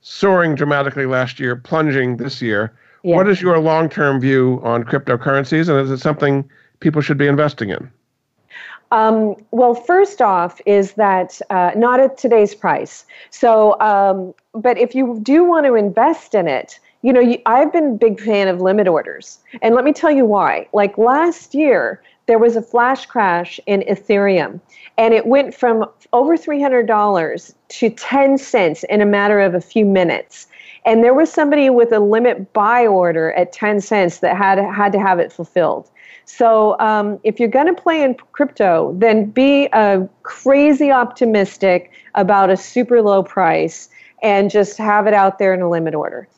soaring 0.00 0.54
dramatically 0.54 1.06
last 1.06 1.38
year, 1.38 1.56
plunging 1.56 2.16
this 2.16 2.40
year. 2.40 2.72
Yeah. 3.02 3.16
What 3.16 3.28
is 3.28 3.40
your 3.40 3.58
long 3.58 3.88
term 3.88 4.20
view 4.20 4.60
on 4.62 4.84
cryptocurrencies, 4.84 5.68
and 5.68 5.78
is 5.80 5.90
it 5.90 5.98
something 5.98 6.48
people 6.80 7.02
should 7.02 7.18
be 7.18 7.26
investing 7.26 7.70
in? 7.70 7.90
Um, 8.90 9.36
well, 9.50 9.74
first 9.74 10.22
off, 10.22 10.60
is 10.64 10.92
that 10.94 11.40
uh, 11.50 11.72
not 11.76 12.00
at 12.00 12.16
today's 12.16 12.54
price. 12.54 13.04
So, 13.30 13.78
um, 13.80 14.34
but 14.54 14.78
if 14.78 14.94
you 14.94 15.20
do 15.22 15.44
want 15.44 15.66
to 15.66 15.74
invest 15.74 16.34
in 16.34 16.48
it, 16.48 16.78
you 17.02 17.12
know, 17.12 17.20
you, 17.20 17.38
I've 17.46 17.72
been 17.72 17.92
a 17.92 17.94
big 17.94 18.20
fan 18.20 18.48
of 18.48 18.60
limit 18.60 18.88
orders. 18.88 19.38
And 19.62 19.74
let 19.74 19.84
me 19.84 19.92
tell 19.92 20.10
you 20.10 20.24
why. 20.24 20.66
Like 20.72 20.98
last 20.98 21.54
year, 21.54 22.02
there 22.28 22.38
was 22.38 22.56
a 22.56 22.62
flash 22.62 23.06
crash 23.06 23.58
in 23.66 23.80
Ethereum, 23.88 24.60
and 24.98 25.14
it 25.14 25.26
went 25.26 25.54
from 25.54 25.86
over 26.12 26.36
$300 26.36 27.54
to 27.68 27.90
10 27.90 28.38
cents 28.38 28.84
in 28.84 29.00
a 29.00 29.06
matter 29.06 29.40
of 29.40 29.54
a 29.54 29.60
few 29.60 29.86
minutes. 29.86 30.46
And 30.84 31.02
there 31.02 31.14
was 31.14 31.32
somebody 31.32 31.70
with 31.70 31.90
a 31.90 32.00
limit 32.00 32.52
buy 32.52 32.86
order 32.86 33.32
at 33.32 33.52
10 33.52 33.80
cents 33.80 34.18
that 34.18 34.36
had, 34.36 34.58
had 34.58 34.92
to 34.92 35.00
have 35.00 35.18
it 35.18 35.32
fulfilled. 35.32 35.90
So 36.26 36.78
um, 36.78 37.18
if 37.24 37.40
you're 37.40 37.48
going 37.48 37.74
to 37.74 37.80
play 37.80 38.02
in 38.02 38.14
crypto, 38.32 38.94
then 38.98 39.30
be 39.30 39.70
crazy 40.22 40.92
optimistic 40.92 41.90
about 42.14 42.50
a 42.50 42.56
super 42.58 43.00
low 43.00 43.22
price 43.22 43.88
and 44.22 44.50
just 44.50 44.76
have 44.76 45.06
it 45.06 45.14
out 45.14 45.38
there 45.38 45.54
in 45.54 45.62
a 45.62 45.70
limit 45.70 45.94
order. 45.94 46.28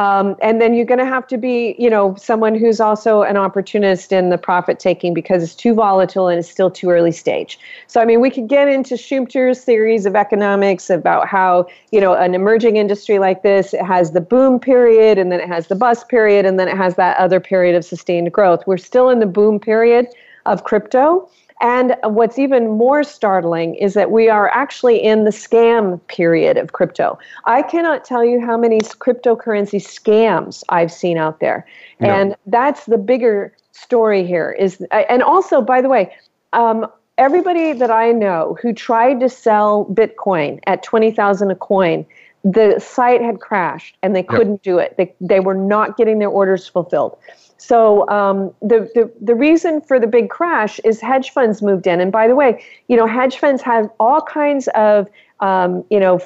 Um, 0.00 0.34
and 0.40 0.62
then 0.62 0.72
you're 0.72 0.86
going 0.86 0.98
to 0.98 1.04
have 1.04 1.26
to 1.26 1.36
be, 1.36 1.76
you 1.78 1.90
know, 1.90 2.14
someone 2.14 2.54
who's 2.54 2.80
also 2.80 3.20
an 3.20 3.36
opportunist 3.36 4.12
in 4.12 4.30
the 4.30 4.38
profit 4.38 4.78
taking 4.78 5.12
because 5.12 5.42
it's 5.42 5.54
too 5.54 5.74
volatile 5.74 6.26
and 6.26 6.38
it's 6.38 6.48
still 6.48 6.70
too 6.70 6.88
early 6.88 7.12
stage. 7.12 7.58
So, 7.86 8.00
I 8.00 8.06
mean, 8.06 8.22
we 8.22 8.30
could 8.30 8.48
get 8.48 8.66
into 8.66 8.94
Schumpeter's 8.94 9.62
theories 9.62 10.06
of 10.06 10.16
economics 10.16 10.88
about 10.88 11.28
how, 11.28 11.66
you 11.92 12.00
know, 12.00 12.14
an 12.14 12.34
emerging 12.34 12.78
industry 12.78 13.18
like 13.18 13.42
this, 13.42 13.74
it 13.74 13.84
has 13.84 14.12
the 14.12 14.22
boom 14.22 14.58
period 14.58 15.18
and 15.18 15.30
then 15.30 15.38
it 15.38 15.48
has 15.48 15.66
the 15.66 15.76
bust 15.76 16.08
period 16.08 16.46
and 16.46 16.58
then 16.58 16.66
it 16.66 16.78
has 16.78 16.94
that 16.94 17.18
other 17.18 17.38
period 17.38 17.76
of 17.76 17.84
sustained 17.84 18.32
growth. 18.32 18.66
We're 18.66 18.78
still 18.78 19.10
in 19.10 19.18
the 19.18 19.26
boom 19.26 19.60
period 19.60 20.06
of 20.46 20.64
crypto. 20.64 21.28
And 21.60 21.96
what's 22.04 22.38
even 22.38 22.70
more 22.70 23.04
startling 23.04 23.74
is 23.74 23.92
that 23.94 24.10
we 24.10 24.30
are 24.30 24.48
actually 24.48 25.02
in 25.02 25.24
the 25.24 25.30
scam 25.30 26.00
period 26.06 26.56
of 26.56 26.72
crypto. 26.72 27.18
I 27.44 27.62
cannot 27.62 28.04
tell 28.04 28.24
you 28.24 28.40
how 28.40 28.56
many 28.56 28.80
cryptocurrency 28.80 29.80
scams 29.80 30.64
I've 30.70 30.90
seen 30.90 31.18
out 31.18 31.40
there. 31.40 31.66
No. 32.00 32.08
And 32.08 32.36
that's 32.46 32.86
the 32.86 32.96
bigger 32.96 33.54
story 33.72 34.26
here 34.26 34.52
is 34.52 34.82
and 34.90 35.22
also 35.22 35.60
by 35.60 35.80
the 35.80 35.88
way, 35.88 36.14
um, 36.52 36.86
everybody 37.18 37.74
that 37.74 37.90
I 37.90 38.12
know 38.12 38.56
who 38.62 38.72
tried 38.72 39.20
to 39.20 39.28
sell 39.28 39.84
Bitcoin 39.92 40.60
at 40.66 40.82
20,000 40.82 41.50
a 41.50 41.54
coin, 41.54 42.06
the 42.44 42.78
site 42.78 43.20
had 43.20 43.40
crashed 43.40 43.96
and 44.02 44.16
they 44.16 44.22
couldn't 44.22 44.54
yep. 44.54 44.62
do 44.62 44.78
it. 44.78 44.96
They, 44.96 45.14
they 45.20 45.40
were 45.40 45.54
not 45.54 45.96
getting 45.96 46.18
their 46.18 46.28
orders 46.28 46.66
fulfilled. 46.66 47.18
So 47.58 48.08
um, 48.08 48.54
the, 48.62 48.90
the 48.94 49.12
the 49.20 49.34
reason 49.34 49.82
for 49.82 50.00
the 50.00 50.06
big 50.06 50.30
crash 50.30 50.80
is 50.82 50.98
hedge 50.98 51.30
funds 51.30 51.60
moved 51.60 51.86
in. 51.86 52.00
And 52.00 52.10
by 52.10 52.26
the 52.26 52.34
way, 52.34 52.64
you 52.88 52.96
know 52.96 53.06
hedge 53.06 53.36
funds 53.36 53.60
have 53.62 53.90
all 54.00 54.22
kinds 54.22 54.66
of 54.68 55.08
um, 55.40 55.84
you 55.90 56.00
know 56.00 56.20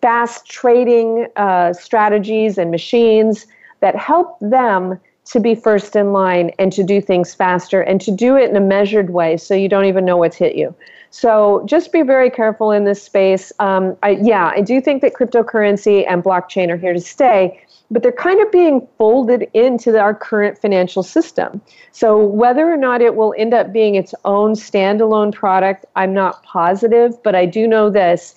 fast 0.00 0.46
trading 0.46 1.26
uh, 1.34 1.72
strategies 1.72 2.58
and 2.58 2.70
machines 2.70 3.46
that 3.80 3.96
help 3.96 4.38
them 4.40 5.00
to 5.24 5.40
be 5.40 5.54
first 5.54 5.96
in 5.96 6.12
line 6.12 6.50
and 6.58 6.72
to 6.72 6.84
do 6.84 7.00
things 7.00 7.34
faster 7.34 7.80
and 7.80 8.00
to 8.00 8.10
do 8.10 8.36
it 8.36 8.48
in 8.48 8.56
a 8.56 8.60
measured 8.60 9.10
way 9.10 9.36
so 9.36 9.54
you 9.54 9.68
don't 9.68 9.84
even 9.84 10.04
know 10.04 10.16
what's 10.16 10.36
hit 10.36 10.54
you. 10.54 10.74
So 11.12 11.62
just 11.66 11.92
be 11.92 12.00
very 12.00 12.30
careful 12.30 12.70
in 12.70 12.84
this 12.84 13.02
space. 13.02 13.52
Um, 13.58 13.98
I, 14.02 14.18
yeah, 14.22 14.50
I 14.56 14.62
do 14.62 14.80
think 14.80 15.02
that 15.02 15.12
cryptocurrency 15.12 16.06
and 16.08 16.24
blockchain 16.24 16.70
are 16.70 16.76
here 16.78 16.94
to 16.94 17.00
stay, 17.00 17.62
but 17.90 18.02
they're 18.02 18.12
kind 18.12 18.40
of 18.40 18.50
being 18.50 18.88
folded 18.96 19.46
into 19.52 19.98
our 19.98 20.14
current 20.14 20.56
financial 20.56 21.02
system. 21.02 21.60
So 21.90 22.24
whether 22.24 22.66
or 22.66 22.78
not 22.78 23.02
it 23.02 23.14
will 23.14 23.34
end 23.36 23.52
up 23.52 23.74
being 23.74 23.94
its 23.94 24.14
own 24.24 24.54
standalone 24.54 25.34
product, 25.34 25.84
I'm 25.96 26.14
not 26.14 26.42
positive, 26.44 27.22
but 27.22 27.34
I 27.34 27.44
do 27.44 27.68
know 27.68 27.90
this. 27.90 28.34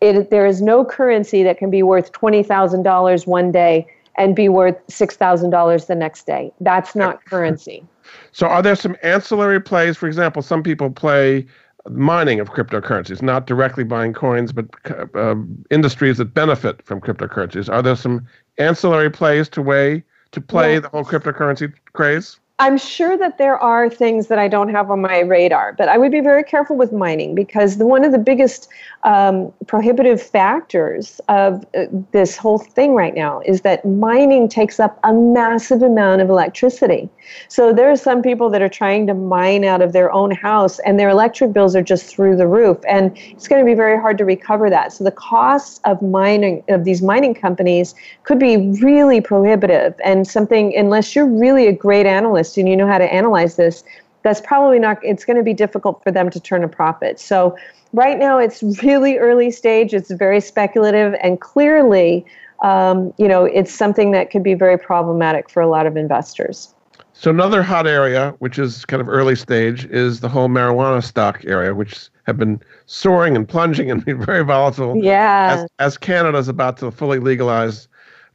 It, 0.00 0.28
there 0.28 0.44
is 0.44 0.60
no 0.60 0.84
currency 0.84 1.44
that 1.44 1.56
can 1.56 1.70
be 1.70 1.84
worth 1.84 2.10
$20,000 2.10 3.26
one 3.28 3.52
day 3.52 3.86
and 4.16 4.34
be 4.34 4.48
worth 4.48 4.84
$6,000 4.88 5.86
the 5.86 5.94
next 5.94 6.26
day. 6.26 6.52
That's 6.58 6.96
not 6.96 7.24
currency. 7.26 7.86
So, 8.32 8.48
are 8.48 8.62
there 8.62 8.74
some 8.74 8.96
ancillary 9.02 9.60
plays? 9.60 9.96
For 9.96 10.06
example, 10.06 10.40
some 10.40 10.62
people 10.62 10.90
play 10.90 11.46
mining 11.88 12.40
of 12.40 12.50
cryptocurrencies, 12.50 13.22
not 13.22 13.46
directly 13.46 13.84
buying 13.84 14.12
coins, 14.12 14.52
but 14.52 14.66
uh, 15.14 15.34
industries 15.70 16.18
that 16.18 16.34
benefit 16.34 16.82
from 16.82 17.00
cryptocurrencies. 17.00 17.72
Are 17.72 17.82
there 17.82 17.96
some 17.96 18.26
ancillary 18.58 19.10
plays 19.10 19.48
to 19.50 19.62
way 19.62 20.04
to 20.32 20.40
play 20.40 20.74
yeah. 20.74 20.80
the 20.80 20.88
whole 20.88 21.04
cryptocurrency 21.04 21.72
craze? 21.92 22.38
I'm 22.60 22.76
sure 22.76 23.16
that 23.16 23.38
there 23.38 23.56
are 23.56 23.88
things 23.88 24.26
that 24.26 24.40
I 24.40 24.48
don't 24.48 24.70
have 24.70 24.90
on 24.90 25.00
my 25.00 25.20
radar, 25.20 25.74
but 25.74 25.88
I 25.88 25.96
would 25.96 26.10
be 26.10 26.20
very 26.20 26.42
careful 26.42 26.74
with 26.74 26.92
mining 26.92 27.36
because 27.36 27.76
the, 27.76 27.86
one 27.86 28.04
of 28.04 28.10
the 28.10 28.18
biggest 28.18 28.68
um, 29.04 29.52
prohibitive 29.68 30.20
factors 30.20 31.20
of 31.28 31.64
uh, 31.76 31.84
this 32.10 32.36
whole 32.36 32.58
thing 32.58 32.94
right 32.94 33.14
now 33.14 33.40
is 33.46 33.60
that 33.60 33.84
mining 33.84 34.48
takes 34.48 34.80
up 34.80 34.98
a 35.04 35.12
massive 35.12 35.82
amount 35.82 36.20
of 36.20 36.30
electricity. 36.30 37.08
So 37.46 37.72
there 37.72 37.92
are 37.92 37.96
some 37.96 38.22
people 38.22 38.50
that 38.50 38.60
are 38.60 38.68
trying 38.68 39.06
to 39.06 39.14
mine 39.14 39.64
out 39.64 39.80
of 39.80 39.92
their 39.92 40.10
own 40.10 40.32
house, 40.32 40.80
and 40.80 40.98
their 40.98 41.10
electric 41.10 41.52
bills 41.52 41.76
are 41.76 41.82
just 41.82 42.06
through 42.06 42.36
the 42.36 42.48
roof, 42.48 42.78
and 42.88 43.16
it's 43.16 43.46
going 43.46 43.64
to 43.64 43.66
be 43.66 43.74
very 43.74 44.00
hard 44.00 44.18
to 44.18 44.24
recover 44.24 44.68
that. 44.68 44.92
So 44.92 45.04
the 45.04 45.12
costs 45.12 45.80
of 45.84 46.02
mining 46.02 46.64
of 46.68 46.84
these 46.84 47.02
mining 47.02 47.34
companies 47.34 47.94
could 48.24 48.40
be 48.40 48.72
really 48.82 49.20
prohibitive, 49.20 49.94
and 50.02 50.26
something 50.26 50.74
unless 50.76 51.14
you're 51.14 51.28
really 51.28 51.68
a 51.68 51.72
great 51.72 52.06
analyst 52.06 52.47
and 52.56 52.68
you 52.68 52.76
know 52.76 52.86
how 52.86 52.98
to 52.98 53.12
analyze 53.12 53.56
this, 53.56 53.84
that's 54.22 54.40
probably 54.40 54.78
not. 54.78 54.98
It's 55.02 55.24
going 55.24 55.36
to 55.36 55.42
be 55.42 55.54
difficult 55.54 56.02
for 56.02 56.10
them 56.10 56.30
to 56.30 56.40
turn 56.40 56.64
a 56.64 56.68
profit. 56.68 57.18
So 57.20 57.56
right 57.92 58.18
now 58.18 58.38
it's 58.38 58.62
really 58.82 59.18
early 59.18 59.50
stage. 59.50 59.94
It's 59.94 60.10
very 60.10 60.40
speculative, 60.40 61.14
and 61.22 61.40
clearly, 61.40 62.24
um, 62.62 63.12
you 63.18 63.28
know, 63.28 63.44
it's 63.44 63.72
something 63.72 64.10
that 64.12 64.30
could 64.30 64.42
be 64.42 64.54
very 64.54 64.78
problematic 64.78 65.50
for 65.50 65.60
a 65.60 65.68
lot 65.68 65.86
of 65.86 65.96
investors. 65.96 66.74
So 67.18 67.30
another 67.30 67.64
hot 67.64 67.88
area, 67.88 68.32
which 68.38 68.60
is 68.60 68.84
kind 68.84 69.00
of 69.00 69.08
early 69.08 69.34
stage, 69.34 69.86
is 69.86 70.20
the 70.20 70.28
whole 70.28 70.48
marijuana 70.48 71.02
stock 71.02 71.44
area, 71.44 71.74
which 71.74 72.10
have 72.26 72.38
been 72.38 72.60
soaring 72.86 73.34
and 73.34 73.48
plunging 73.48 73.90
and 73.90 74.04
being 74.04 74.20
very 74.24 74.44
volatile. 74.44 74.96
Yeah. 74.96 75.64
As, 75.64 75.70
as 75.80 75.98
Canada 75.98 76.38
is 76.38 76.46
about 76.46 76.76
to 76.76 76.92
fully 76.92 77.18
legalize 77.18 77.88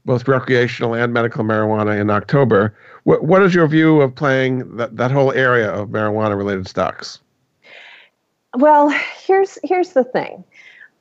both 0.06 0.28
recreational 0.28 0.96
and 0.96 1.14
medical 1.14 1.44
marijuana 1.44 2.00
in 2.00 2.10
October, 2.10 2.76
what 3.04 3.24
what 3.24 3.42
is 3.42 3.54
your 3.54 3.68
view 3.68 4.02
of 4.02 4.14
playing 4.14 4.76
that, 4.78 4.96
that 4.98 5.12
whole 5.12 5.32
area 5.34 5.72
of 5.72 5.90
marijuana 5.90 6.38
related 6.38 6.68
stocks? 6.68 7.20
Well, 8.56 8.90
here's 8.90 9.58
here's 9.64 9.94
the 9.94 10.04
thing. 10.04 10.44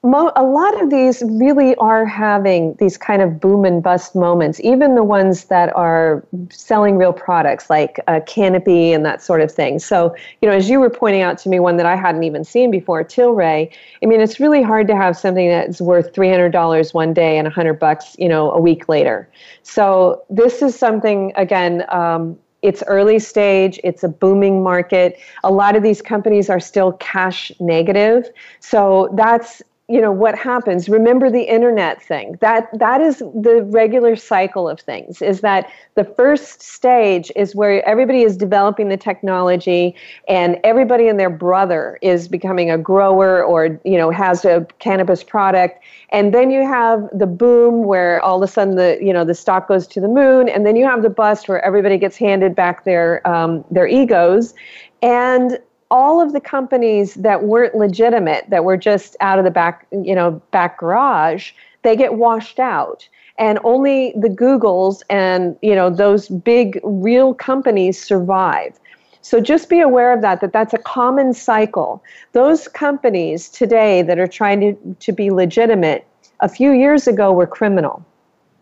Mo- 0.05 0.33
a 0.35 0.43
lot 0.43 0.83
of 0.83 0.91
these 0.91 1.23
really 1.29 1.77
are 1.77 2.05
having 2.05 2.75
these 2.81 2.97
kind 2.97 3.23
of 3.23 3.39
boom 3.39 3.65
and 3.65 3.85
bust 3.85 4.17
moments, 4.17 4.61
even 4.65 4.97
the 4.97 5.05
ones 5.05 5.45
that 5.45 5.75
are 5.77 6.25
selling 6.51 6.97
real 6.97 7.13
products 7.13 7.71
like 7.71 8.01
a 8.09 8.21
Canopy 8.21 8.93
and 8.93 9.07
that 9.07 9.23
sort 9.23 9.41
of 9.41 9.53
thing. 9.53 9.79
So, 9.79 10.13
you 10.41 10.49
know, 10.49 10.57
as 10.57 10.69
you 10.69 10.81
were 10.81 10.91
pointing 10.91 11.23
out 11.23 11.39
to 11.39 11.49
me, 11.49 11.61
one 11.61 11.77
that 11.77 11.87
I 11.87 11.95
hadn't 11.95 12.25
even 12.25 12.43
seen 12.43 12.73
before, 12.73 13.05
Tilray. 13.05 13.73
I 14.03 14.07
mean, 14.07 14.21
it's 14.21 14.41
really 14.41 14.61
hard 14.61 14.89
to 14.89 14.97
have 14.97 15.17
something 15.17 15.49
that's 15.49 15.81
worth 15.81 16.13
three 16.13 16.31
hundred 16.31 16.51
dollars 16.51 16.93
one 16.93 17.15
day 17.15 17.39
and 17.39 17.47
a 17.47 17.51
hundred 17.51 17.75
bucks, 17.75 18.17
you 18.19 18.29
know, 18.29 18.51
a 18.51 18.61
week 18.61 18.89
later. 18.89 19.29
So, 19.63 20.25
this 20.29 20.63
is 20.63 20.77
something 20.77 21.33
again. 21.37 21.85
Um, 21.91 22.37
it's 22.63 22.83
early 22.87 23.19
stage 23.19 23.81
it's 23.83 24.05
a 24.05 24.09
booming 24.09 24.63
market 24.63 25.19
a 25.43 25.51
lot 25.51 25.75
of 25.75 25.83
these 25.83 26.01
companies 26.01 26.49
are 26.49 26.61
still 26.61 26.93
cash 26.93 27.51
negative 27.59 28.31
so 28.61 29.13
that's 29.17 29.61
you 29.93 30.01
know 30.01 30.11
what 30.11 30.39
happens. 30.39 30.89
Remember 30.89 31.29
the 31.29 31.43
internet 31.43 32.01
thing. 32.01 32.39
That 32.41 32.67
that 32.79 33.03
is 33.03 33.19
the 33.19 33.63
regular 33.69 34.17
cycle 34.17 34.67
of 34.67 34.81
things 34.81 35.21
is 35.21 35.43
that 35.43 35.71
the 35.97 36.05
first 36.05 36.63
stage 36.63 37.31
is 37.37 37.55
where 37.55 37.87
everybody 37.87 38.23
is 38.23 38.35
developing 38.35 38.89
the 38.89 38.97
technology 38.97 39.95
and 40.29 40.59
everybody 40.65 41.09
and 41.09 41.21
their 41.21 41.29
brother 41.29 41.99
is 42.01 42.27
becoming 42.27 42.71
a 42.71 42.79
grower 42.79 43.45
or 43.45 43.79
you 43.85 43.99
know 43.99 44.11
has 44.11 44.47
a 44.47 44.67
cannabis 44.79 45.23
product. 45.23 45.85
And 46.09 46.33
then 46.33 46.51
you 46.51 46.67
have 46.67 47.07
the 47.13 47.27
boom 47.27 47.85
where 47.85 48.19
all 48.23 48.43
of 48.43 48.49
a 48.49 48.51
sudden 48.51 48.77
the 48.77 48.99
you 48.99 49.13
know 49.13 49.27
the 49.27 49.35
stock 49.35 49.69
goes 49.69 49.87
to 49.89 50.01
the 50.01 50.09
moon. 50.09 50.49
And 50.49 50.65
then 50.65 50.75
you 50.75 50.87
have 50.87 51.03
the 51.03 51.11
bust 51.11 51.49
where 51.49 51.63
everybody 51.63 51.99
gets 51.99 52.17
handed 52.17 52.55
back 52.55 52.85
their 52.85 53.21
um, 53.29 53.63
their 53.71 53.87
egos. 53.87 54.55
And 55.03 55.59
all 55.93 56.23
of 56.23 56.33
the 56.33 56.41
companies 56.41 57.15
that 57.15 57.45
weren't 57.45 57.75
legitimate, 57.75 58.49
that 58.49 58.65
were 58.65 58.79
just 58.79 59.15
out 59.21 59.39
of 59.39 59.45
the 59.45 59.51
back, 59.51 59.87
you 59.93 60.15
know, 60.15 60.43
back 60.51 60.79
garage, 60.79 61.53
they 61.83 61.95
get 61.95 62.15
washed 62.15 62.59
out. 62.59 63.07
And 63.39 63.59
only 63.63 64.15
the 64.17 64.29
Googles 64.29 65.03
and, 65.11 65.57
you 65.61 65.75
know, 65.75 65.91
those 65.91 66.29
big 66.29 66.81
real 66.83 67.35
companies 67.35 68.03
survive. 68.03 68.79
So 69.21 69.39
just 69.39 69.69
be 69.69 69.81
aware 69.81 70.13
of 70.13 70.23
that, 70.23 70.41
that 70.41 70.53
that's 70.53 70.73
a 70.73 70.79
common 70.79 71.35
cycle. 71.35 72.03
Those 72.33 72.69
companies 72.69 73.51
today 73.51 74.03
that 74.03 74.19
are 74.19 74.27
trying 74.27 74.61
to, 74.61 74.97
to 74.99 75.13
be 75.13 75.31
legitimate, 75.31 76.07
a 76.41 76.49
few 76.49 76.73
years 76.73 77.07
ago 77.07 77.33
were 77.33 77.47
criminal. 77.47 78.05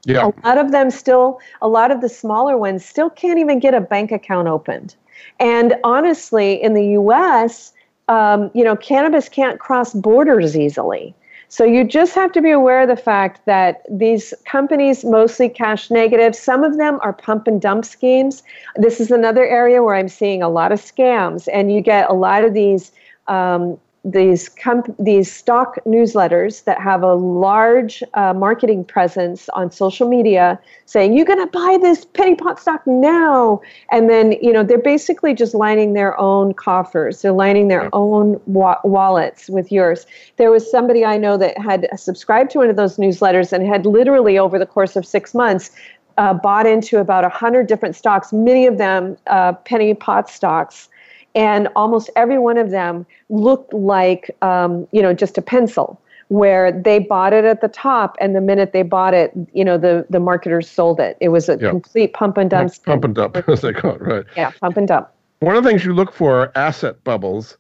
Yeah. 0.05 0.27
A 0.27 0.47
lot 0.47 0.59
of 0.59 0.73
them 0.73 0.91
still, 0.91 1.39
a 1.63 1.69
lot 1.69 1.91
of 1.91 2.01
the 2.01 2.09
smaller 2.09 2.59
ones 2.59 2.85
still 2.85 3.09
can't 3.09 3.39
even 3.39 3.61
get 3.61 3.73
a 3.73 3.81
bank 3.81 4.11
account 4.11 4.49
opened. 4.49 4.97
And 5.39 5.75
honestly, 5.85 6.63
in 6.63 6.75
the 6.75 6.87
US, 7.01 7.73
um, 8.09 8.51
you 8.55 8.65
know, 8.65 8.77
cannabis 8.77 9.29
can't 9.29 9.59
cross 9.59 9.95
borders 9.95 10.57
easily. 10.57 11.15
So 11.49 11.65
you 11.65 11.83
just 11.83 12.15
have 12.15 12.31
to 12.33 12.41
be 12.41 12.53
aware 12.53 12.83
of 12.83 12.89
the 12.89 12.97
fact 12.97 13.45
that 13.47 13.83
these 13.91 14.33
companies 14.47 15.05
mostly 15.05 15.49
cash 15.49 15.91
negative. 15.91 16.37
Some 16.37 16.63
of 16.63 16.77
them 16.77 17.01
are 17.03 17.13
pump 17.13 17.49
and 17.49 17.61
dump 17.61 17.85
schemes. 17.85 18.45
This 18.77 19.01
is 19.01 19.11
another 19.11 19.45
area 19.45 19.83
where 19.83 19.97
I'm 19.97 20.09
seeing 20.09 20.43
a 20.43 20.49
lot 20.49 20.71
of 20.71 20.81
scams, 20.81 21.49
and 21.53 21.73
you 21.73 21.81
get 21.81 22.09
a 22.09 22.13
lot 22.13 22.45
of 22.45 22.55
these 22.55 22.93
um, 23.27 23.81
these 24.05 24.49
comp- 24.49 24.95
these 24.99 25.31
stock 25.31 25.77
newsletters 25.85 26.65
that 26.65 26.81
have 26.81 27.03
a 27.03 27.15
large 27.15 28.03
uh, 28.15 28.33
marketing 28.33 28.85
presence 28.85 29.49
on 29.51 29.71
social 29.71 30.09
media 30.09 30.59
saying 30.87 31.15
you're 31.15 31.27
going 31.27 31.39
to 31.39 31.47
buy 31.47 31.79
this 31.83 32.05
penny 32.05 32.35
pot 32.35 32.59
stock 32.59 32.87
now. 32.87 33.61
And 33.91 34.09
then 34.09 34.33
you 34.41 34.53
know 34.53 34.63
they're 34.63 34.79
basically 34.79 35.35
just 35.35 35.55
lining 35.55 35.93
their 35.93 36.19
own 36.19 36.55
coffers. 36.55 37.23
They're 37.23 37.33
lining 37.33 37.69
their 37.69 37.95
own 37.95 38.41
wa- 38.47 38.81
wallets 38.85 39.49
with 39.51 39.71
yours. 39.71 40.07
There 40.37 40.51
was 40.51 40.71
somebody 40.71 41.01
i 41.05 41.17
know 41.17 41.37
that 41.37 41.57
had 41.59 41.89
subscribed 41.97 42.51
to 42.53 42.59
one 42.59 42.71
of 42.71 42.77
those 42.77 42.97
newsletters 42.97 43.53
and 43.53 43.67
had 43.67 43.87
literally 43.87 44.39
over 44.39 44.59
the 44.59 44.67
course 44.67 44.97
of 44.97 45.07
six 45.07 45.35
months 45.35 45.71
uh, 46.19 46.35
bought 46.35 46.67
into 46.67 46.99
about 46.99 47.23
100 47.23 47.67
different 47.67 47.97
stocks 47.97 48.33
many 48.33 48.67
of 48.67 48.79
them 48.79 49.17
uh, 49.27 49.53
penny 49.53 49.95
pot 49.95 50.29
stocks 50.29 50.90
and 51.35 51.69
almost 51.77 52.11
every 52.17 52.39
one 52.39 52.57
of 52.57 52.71
them 52.71 53.07
looked 53.29 53.73
like 53.73 54.31
um, 54.43 54.87
you 54.93 55.03
know 55.03 55.15
just 55.15 55.39
a 55.39 55.43
pencil 55.43 56.01
where 56.29 56.71
they 56.71 57.01
bought 57.01 57.33
it 57.33 57.45
at 57.45 57.61
the 57.61 57.69
top 57.69 58.17
and 58.21 58.37
the 58.37 58.41
minute 58.41 58.73
they 58.73 58.83
bought 58.83 59.15
it 59.15 59.33
you 59.53 59.65
know 59.65 59.77
the 59.77 60.07
the 60.11 60.21
marketers 60.21 60.69
sold 60.69 61.01
it. 61.01 61.17
It 61.21 61.29
was 61.29 61.49
a 61.49 61.59
yep. 61.59 61.71
complete 61.71 62.13
pump 62.13 62.37
and 62.37 62.51
dump 62.51 62.73
pump 62.85 63.05
and 63.05 63.15
dump 63.15 63.37
as 63.49 63.61
they 63.61 63.73
call 63.73 63.95
it 63.95 64.03
right. 64.03 64.25
Yeah 64.37 64.51
pump 64.61 64.77
and 64.77 64.89
dump. 64.89 65.09
One 65.41 65.57
of 65.57 65.65
the 65.65 65.71
things 65.71 65.85
you 65.85 65.95
look 65.95 66.13
for 66.13 66.41
are 66.41 66.53
asset 66.55 67.03
bubbles. 67.05 67.57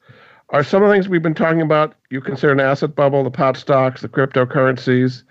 Are 0.50 0.64
some 0.64 0.82
of 0.82 0.88
the 0.88 0.94
things 0.94 1.08
we've 1.08 1.22
been 1.22 1.34
talking 1.34 1.60
about 1.60 1.94
you 2.10 2.20
consider 2.20 2.52
an 2.52 2.60
asset 2.60 2.96
bubble 2.96 3.22
the 3.22 3.30
pot 3.30 3.56
stocks 3.56 4.00
the 4.00 4.08
cryptocurrencies 4.08 5.22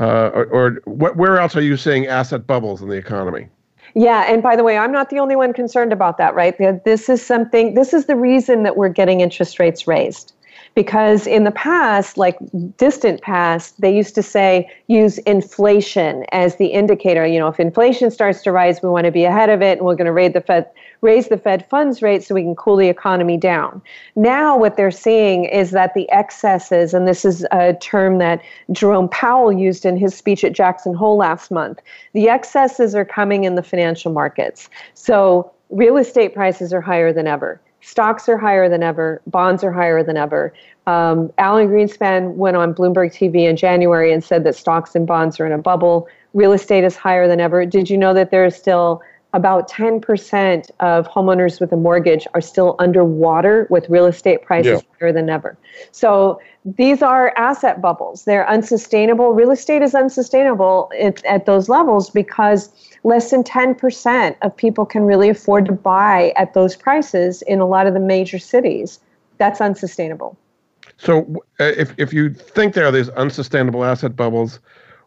uh, 0.00 0.30
or, 0.32 0.46
or 0.46 0.80
what, 0.86 1.16
where 1.16 1.38
else 1.38 1.54
are 1.56 1.62
you 1.62 1.76
seeing 1.76 2.06
asset 2.06 2.46
bubbles 2.46 2.80
in 2.80 2.88
the 2.88 2.96
economy 2.96 3.48
yeah, 3.94 4.24
and 4.32 4.42
by 4.42 4.56
the 4.56 4.64
way, 4.64 4.78
I'm 4.78 4.92
not 4.92 5.10
the 5.10 5.18
only 5.18 5.36
one 5.36 5.52
concerned 5.52 5.92
about 5.92 6.18
that, 6.18 6.34
right? 6.34 6.56
This 6.84 7.08
is 7.08 7.24
something, 7.24 7.74
this 7.74 7.92
is 7.92 8.06
the 8.06 8.16
reason 8.16 8.62
that 8.62 8.76
we're 8.76 8.88
getting 8.88 9.20
interest 9.20 9.58
rates 9.58 9.86
raised 9.86 10.32
because 10.74 11.26
in 11.26 11.44
the 11.44 11.50
past, 11.50 12.16
like 12.16 12.38
distant 12.76 13.20
past, 13.20 13.80
they 13.80 13.94
used 13.94 14.14
to 14.14 14.22
say 14.22 14.70
use 14.86 15.18
inflation 15.18 16.24
as 16.32 16.56
the 16.56 16.66
indicator. 16.66 17.26
You 17.26 17.38
know, 17.38 17.48
if 17.48 17.60
inflation 17.60 18.10
starts 18.10 18.42
to 18.42 18.52
rise, 18.52 18.82
we 18.82 18.88
want 18.88 19.04
to 19.04 19.10
be 19.10 19.24
ahead 19.24 19.50
of 19.50 19.62
it, 19.62 19.78
and 19.78 19.86
we're 19.86 19.96
going 19.96 20.06
to 20.06 20.12
raise 20.12 20.32
the 20.32 20.40
Fed 20.40 20.70
raise 21.02 21.28
the 21.28 21.36
Fed 21.36 21.68
funds 21.68 22.00
rate 22.00 22.22
so 22.22 22.34
we 22.34 22.42
can 22.42 22.54
cool 22.54 22.76
the 22.76 22.88
economy 22.88 23.36
down. 23.36 23.82
Now, 24.14 24.56
what 24.56 24.76
they're 24.76 24.92
seeing 24.92 25.44
is 25.46 25.72
that 25.72 25.94
the 25.94 26.08
excesses, 26.10 26.94
and 26.94 27.08
this 27.08 27.24
is 27.24 27.44
a 27.50 27.74
term 27.74 28.18
that 28.18 28.40
Jerome 28.70 29.08
Powell 29.08 29.52
used 29.52 29.84
in 29.84 29.96
his 29.96 30.14
speech 30.14 30.44
at 30.44 30.52
Jackson 30.52 30.94
Hole 30.94 31.16
last 31.16 31.50
month, 31.50 31.80
the 32.12 32.28
excesses 32.28 32.94
are 32.94 33.04
coming 33.04 33.42
in 33.42 33.56
the 33.56 33.64
financial 33.64 34.12
markets. 34.12 34.70
So 34.94 35.52
real 35.70 35.96
estate 35.96 36.34
prices 36.34 36.72
are 36.72 36.80
higher 36.80 37.12
than 37.12 37.26
ever. 37.26 37.60
Stocks 37.82 38.28
are 38.28 38.38
higher 38.38 38.68
than 38.68 38.82
ever. 38.82 39.20
Bonds 39.26 39.64
are 39.64 39.72
higher 39.72 40.02
than 40.04 40.16
ever. 40.16 40.54
Um, 40.86 41.32
Alan 41.38 41.68
Greenspan 41.68 42.34
went 42.34 42.56
on 42.56 42.74
Bloomberg 42.74 43.12
TV 43.12 43.48
in 43.48 43.56
January 43.56 44.12
and 44.12 44.22
said 44.22 44.44
that 44.44 44.54
stocks 44.54 44.94
and 44.94 45.06
bonds 45.06 45.38
are 45.40 45.46
in 45.46 45.52
a 45.52 45.58
bubble. 45.58 46.08
Real 46.32 46.52
estate 46.52 46.84
is 46.84 46.96
higher 46.96 47.26
than 47.26 47.40
ever. 47.40 47.66
Did 47.66 47.90
you 47.90 47.98
know 47.98 48.14
that 48.14 48.30
there 48.30 48.44
is 48.44 48.56
still 48.56 49.02
about 49.34 49.68
10% 49.70 50.70
of 50.80 51.08
homeowners 51.08 51.60
with 51.60 51.72
a 51.72 51.76
mortgage 51.76 52.26
are 52.34 52.40
still 52.40 52.76
underwater 52.78 53.66
with 53.70 53.88
real 53.88 54.06
estate 54.06 54.42
prices 54.42 54.82
yeah. 54.82 54.98
higher 55.00 55.12
than 55.12 55.30
ever. 55.30 55.56
So 55.90 56.40
these 56.64 57.02
are 57.02 57.32
asset 57.36 57.80
bubbles. 57.80 58.24
They're 58.24 58.48
unsustainable. 58.48 59.32
Real 59.32 59.50
estate 59.50 59.82
is 59.82 59.94
unsustainable 59.94 60.90
at, 61.00 61.24
at 61.24 61.46
those 61.46 61.68
levels 61.68 62.10
because 62.10 62.70
less 63.04 63.30
than 63.30 63.42
10% 63.42 64.36
of 64.42 64.56
people 64.56 64.84
can 64.84 65.04
really 65.04 65.28
afford 65.28 65.64
to 65.66 65.72
buy 65.72 66.32
at 66.36 66.54
those 66.54 66.76
prices 66.76 67.42
in 67.42 67.60
a 67.60 67.66
lot 67.66 67.86
of 67.86 67.94
the 67.94 68.00
major 68.00 68.38
cities. 68.38 69.00
That's 69.38 69.60
unsustainable. 69.60 70.36
So 70.98 71.42
uh, 71.58 71.64
if, 71.64 71.94
if 71.98 72.12
you 72.12 72.30
think 72.30 72.74
there 72.74 72.86
are 72.86 72.92
these 72.92 73.08
unsustainable 73.10 73.84
asset 73.84 74.14
bubbles, 74.14 74.60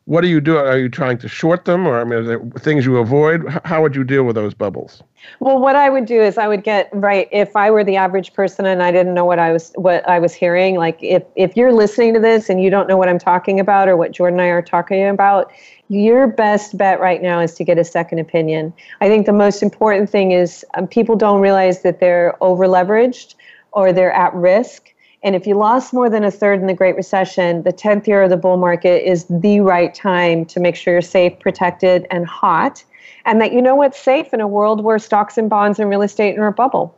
what 0.06 0.22
do 0.22 0.28
you 0.28 0.40
do? 0.40 0.56
Are 0.56 0.78
you 0.78 0.88
trying 0.88 1.18
to 1.18 1.28
short 1.28 1.66
them, 1.66 1.88
or 1.88 2.00
I 2.00 2.04
mean, 2.04 2.14
are 2.14 2.24
there 2.24 2.40
things 2.60 2.86
you 2.86 2.98
avoid? 2.98 3.44
How 3.66 3.82
would 3.82 3.96
you 3.96 4.04
deal 4.04 4.24
with 4.24 4.36
those 4.36 4.54
bubbles? 4.54 5.02
Well, 5.40 5.60
what 5.60 5.76
I 5.76 5.90
would 5.90 6.06
do 6.06 6.22
is 6.22 6.38
I 6.38 6.48
would 6.48 6.64
get 6.64 6.90
right. 6.94 7.28
If 7.32 7.56
I 7.56 7.72
were 7.72 7.84
the 7.84 7.96
average 7.96 8.34
person 8.34 8.68
and 8.68 8.84
I 8.84 8.92
didn't 8.92 9.16
know 9.16 9.26
what 9.26 9.40
I 9.40 9.52
was 9.52 9.72
what 9.76 10.08
I 10.08 10.20
was 10.20 10.34
hearing, 10.34 10.76
like 10.76 11.00
if 11.02 11.24
if 11.36 11.58
you're 11.58 11.74
listening 11.74 12.14
to 12.14 12.20
this 12.20 12.50
and 12.50 12.62
you 12.62 12.70
don't 12.70 12.88
know 12.88 12.98
what 12.98 13.10
I'm 13.10 13.18
talking 13.18 13.60
about 13.60 13.90
or 13.90 13.98
what 13.98 14.12
Jordan 14.12 14.40
and 14.40 14.48
I 14.48 14.52
are 14.52 14.62
talking 14.62 15.08
about, 15.08 15.52
your 15.90 16.28
best 16.28 16.78
bet 16.78 17.00
right 17.00 17.22
now 17.22 17.40
is 17.40 17.56
to 17.56 17.64
get 17.64 17.80
a 17.80 17.84
second 17.84 18.20
opinion. 18.20 18.74
I 19.02 19.08
think 19.08 19.26
the 19.26 19.34
most 19.34 19.64
important 19.64 20.08
thing 20.12 20.32
is 20.32 20.64
um, 20.78 20.88
people 20.88 21.16
don't 21.16 21.42
realize 21.42 21.82
that 21.82 22.00
they're 22.00 22.36
over 22.44 22.68
leveraged 22.68 23.34
or 23.72 23.92
they're 23.92 24.14
at 24.14 24.34
risk 24.36 24.94
and 25.26 25.36
if 25.36 25.48
you 25.48 25.56
lost 25.56 25.92
more 25.92 26.08
than 26.08 26.24
a 26.24 26.30
third 26.30 26.62
in 26.62 26.68
the 26.68 26.74
Great 26.76 26.96
Recession, 26.96 27.64
the 27.64 27.74
10th 27.74 28.06
year 28.06 28.22
of 28.22 28.30
the 28.30 28.38
bull 28.38 28.58
market 28.58 29.10
is 29.10 29.26
the 29.28 29.60
right 29.60 29.92
time 29.92 30.46
to 30.46 30.60
make 30.60 30.76
sure 30.76 30.94
you're 30.94 31.02
safe, 31.02 31.40
protected, 31.40 32.06
and 32.12 32.28
hot, 32.28 32.84
and 33.26 33.42
that 33.42 33.52
you 33.52 33.60
know 33.60 33.74
what's 33.74 34.00
safe 34.00 34.36
in 34.36 34.40
a 34.40 34.48
world 34.48 34.84
where 34.84 35.00
stocks 35.00 35.36
and 35.36 35.50
bonds 35.50 35.80
and 35.80 35.90
real 35.90 36.04
estate 36.04 36.38
are 36.38 36.46
a 36.46 36.52
bubble. 36.52 36.96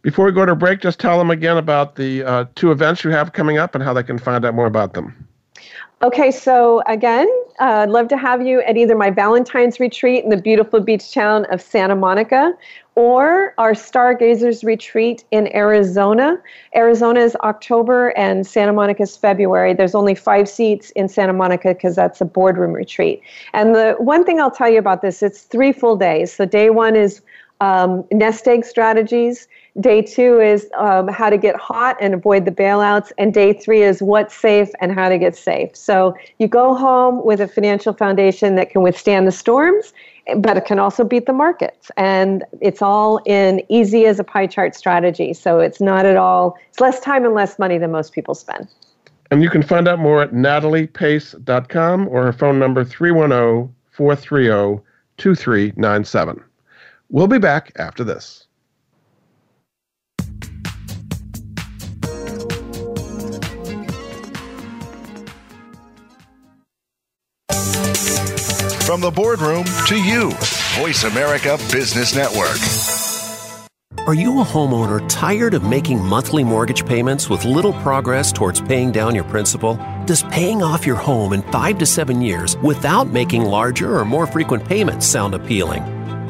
Before 0.00 0.24
we 0.24 0.32
go 0.32 0.46
to 0.46 0.56
break, 0.56 0.80
just 0.80 0.98
tell 0.98 1.18
them 1.18 1.30
again 1.30 1.58
about 1.58 1.96
the 1.96 2.24
uh, 2.24 2.44
two 2.54 2.72
events 2.72 3.04
you 3.04 3.10
have 3.10 3.34
coming 3.34 3.58
up 3.58 3.74
and 3.74 3.84
how 3.84 3.92
they 3.92 4.02
can 4.02 4.16
find 4.16 4.46
out 4.46 4.54
more 4.54 4.64
about 4.64 4.94
them. 4.94 5.28
Okay, 6.02 6.30
so 6.30 6.82
again, 6.86 7.28
uh, 7.60 7.82
I'd 7.82 7.90
love 7.90 8.08
to 8.08 8.16
have 8.16 8.40
you 8.46 8.62
at 8.62 8.78
either 8.78 8.96
my 8.96 9.10
Valentine's 9.10 9.78
retreat 9.78 10.24
in 10.24 10.30
the 10.30 10.38
beautiful 10.38 10.80
beach 10.80 11.12
town 11.12 11.44
of 11.50 11.60
Santa 11.60 11.94
Monica 11.94 12.54
or 13.00 13.54
our 13.56 13.74
Stargazers 13.74 14.62
retreat 14.62 15.24
in 15.30 15.50
Arizona. 15.56 16.38
Arizona 16.76 17.20
is 17.20 17.34
October 17.36 18.10
and 18.10 18.46
Santa 18.46 18.74
Monica 18.74 19.04
is 19.04 19.16
February. 19.16 19.72
There's 19.72 19.94
only 19.94 20.14
five 20.14 20.46
seats 20.46 20.90
in 20.90 21.08
Santa 21.08 21.32
Monica 21.32 21.68
because 21.68 21.96
that's 21.96 22.20
a 22.20 22.26
boardroom 22.26 22.74
retreat. 22.74 23.22
And 23.54 23.74
the 23.74 23.94
one 23.98 24.26
thing 24.26 24.38
I'll 24.38 24.50
tell 24.50 24.68
you 24.68 24.78
about 24.78 25.00
this, 25.00 25.22
it's 25.22 25.44
three 25.44 25.72
full 25.72 25.96
days. 25.96 26.30
So 26.30 26.44
day 26.44 26.68
one 26.68 26.94
is 26.94 27.22
um, 27.62 28.04
nest 28.12 28.46
egg 28.46 28.66
strategies. 28.66 29.48
Day 29.80 30.02
two 30.02 30.38
is 30.38 30.68
um, 30.76 31.08
how 31.08 31.30
to 31.30 31.38
get 31.38 31.56
hot 31.56 31.96
and 32.02 32.12
avoid 32.12 32.44
the 32.44 32.50
bailouts. 32.50 33.12
And 33.16 33.32
day 33.32 33.54
three 33.54 33.82
is 33.82 34.02
what's 34.02 34.34
safe 34.34 34.68
and 34.80 34.92
how 34.92 35.08
to 35.08 35.16
get 35.16 35.36
safe. 35.36 35.74
So 35.74 36.14
you 36.38 36.48
go 36.48 36.74
home 36.74 37.24
with 37.24 37.40
a 37.40 37.48
financial 37.48 37.94
foundation 37.94 38.56
that 38.56 38.68
can 38.68 38.82
withstand 38.82 39.26
the 39.26 39.32
storms, 39.32 39.94
but 40.36 40.56
it 40.56 40.64
can 40.64 40.78
also 40.78 41.04
beat 41.04 41.26
the 41.26 41.32
markets. 41.32 41.90
And 41.96 42.44
it's 42.60 42.82
all 42.82 43.20
in 43.26 43.62
easy 43.68 44.06
as 44.06 44.18
a 44.18 44.24
pie 44.24 44.46
chart 44.46 44.74
strategy. 44.74 45.32
So 45.32 45.60
it's 45.60 45.80
not 45.80 46.06
at 46.06 46.16
all, 46.16 46.58
it's 46.68 46.80
less 46.80 47.00
time 47.00 47.24
and 47.24 47.34
less 47.34 47.58
money 47.58 47.78
than 47.78 47.90
most 47.90 48.12
people 48.12 48.34
spend. 48.34 48.68
And 49.30 49.42
you 49.42 49.50
can 49.50 49.62
find 49.62 49.86
out 49.86 49.98
more 49.98 50.22
at 50.22 50.32
nataliepace.com 50.32 52.08
or 52.08 52.24
her 52.24 52.32
phone 52.32 52.58
number 52.58 52.84
310 52.84 53.74
430 53.90 54.82
2397. 55.18 56.42
We'll 57.10 57.26
be 57.26 57.38
back 57.38 57.72
after 57.76 58.02
this. 58.02 58.46
From 68.90 69.00
the 69.00 69.10
boardroom 69.12 69.62
to 69.86 69.94
you, 69.94 70.32
Voice 70.80 71.04
America 71.04 71.56
Business 71.70 72.12
Network. 72.12 72.58
Are 74.04 74.14
you 74.14 74.40
a 74.40 74.44
homeowner 74.44 75.08
tired 75.08 75.54
of 75.54 75.62
making 75.62 76.04
monthly 76.04 76.42
mortgage 76.42 76.84
payments 76.84 77.30
with 77.30 77.44
little 77.44 77.72
progress 77.84 78.32
towards 78.32 78.60
paying 78.60 78.90
down 78.90 79.14
your 79.14 79.22
principal? 79.22 79.78
Does 80.06 80.24
paying 80.24 80.60
off 80.60 80.84
your 80.84 80.96
home 80.96 81.34
in 81.34 81.42
five 81.52 81.78
to 81.78 81.86
seven 81.86 82.20
years 82.20 82.56
without 82.64 83.06
making 83.06 83.44
larger 83.44 83.96
or 83.96 84.04
more 84.04 84.26
frequent 84.26 84.64
payments 84.64 85.06
sound 85.06 85.36
appealing? 85.36 85.84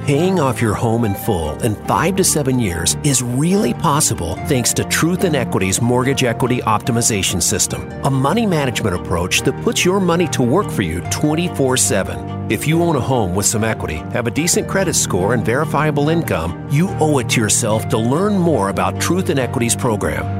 Paying 0.04 0.38
off 0.38 0.60
your 0.60 0.74
home 0.74 1.06
in 1.06 1.14
full 1.14 1.58
in 1.62 1.74
five 1.86 2.14
to 2.16 2.24
seven 2.24 2.58
years 2.58 2.94
is 3.04 3.22
really 3.22 3.72
possible 3.72 4.36
thanks 4.48 4.74
to 4.74 4.84
Truth 4.84 5.24
in 5.24 5.34
Equity's 5.34 5.80
Mortgage 5.80 6.24
Equity 6.24 6.58
Optimization 6.58 7.40
System, 7.40 7.90
a 8.04 8.10
money 8.10 8.44
management 8.44 8.96
approach 8.96 9.40
that 9.42 9.58
puts 9.62 9.82
your 9.82 9.98
money 9.98 10.28
to 10.28 10.42
work 10.42 10.70
for 10.70 10.82
you 10.82 11.00
24 11.10 11.78
7. 11.78 12.39
If 12.50 12.66
you 12.66 12.82
own 12.82 12.96
a 12.96 13.00
home 13.00 13.36
with 13.36 13.46
some 13.46 13.62
equity, 13.62 13.98
have 14.10 14.26
a 14.26 14.30
decent 14.32 14.66
credit 14.66 14.94
score, 14.94 15.34
and 15.34 15.44
verifiable 15.44 16.08
income, 16.08 16.66
you 16.68 16.88
owe 16.98 17.18
it 17.18 17.28
to 17.28 17.40
yourself 17.40 17.88
to 17.90 17.96
learn 17.96 18.36
more 18.36 18.70
about 18.70 19.00
Truth 19.00 19.30
in 19.30 19.38
Equities 19.38 19.76
program. 19.76 20.39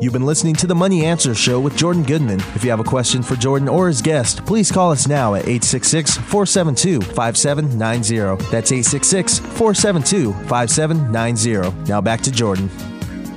You've 0.00 0.14
been 0.14 0.24
listening 0.24 0.54
to 0.54 0.66
the 0.66 0.74
Money 0.74 1.04
Answer 1.04 1.34
Show 1.34 1.60
with 1.60 1.76
Jordan 1.76 2.02
Goodman. 2.02 2.40
If 2.54 2.64
you 2.64 2.70
have 2.70 2.80
a 2.80 2.84
question 2.84 3.22
for 3.22 3.36
Jordan 3.36 3.68
or 3.68 3.86
his 3.86 4.00
guest, 4.00 4.46
please 4.46 4.72
call 4.72 4.90
us 4.90 5.06
now 5.06 5.34
at 5.34 5.42
866 5.42 6.16
472 6.16 7.02
5790. 7.02 8.42
That's 8.50 8.72
866 8.72 9.40
472 9.40 10.32
5790. 10.48 11.90
Now 11.90 12.00
back 12.00 12.22
to 12.22 12.32
Jordan. 12.32 12.70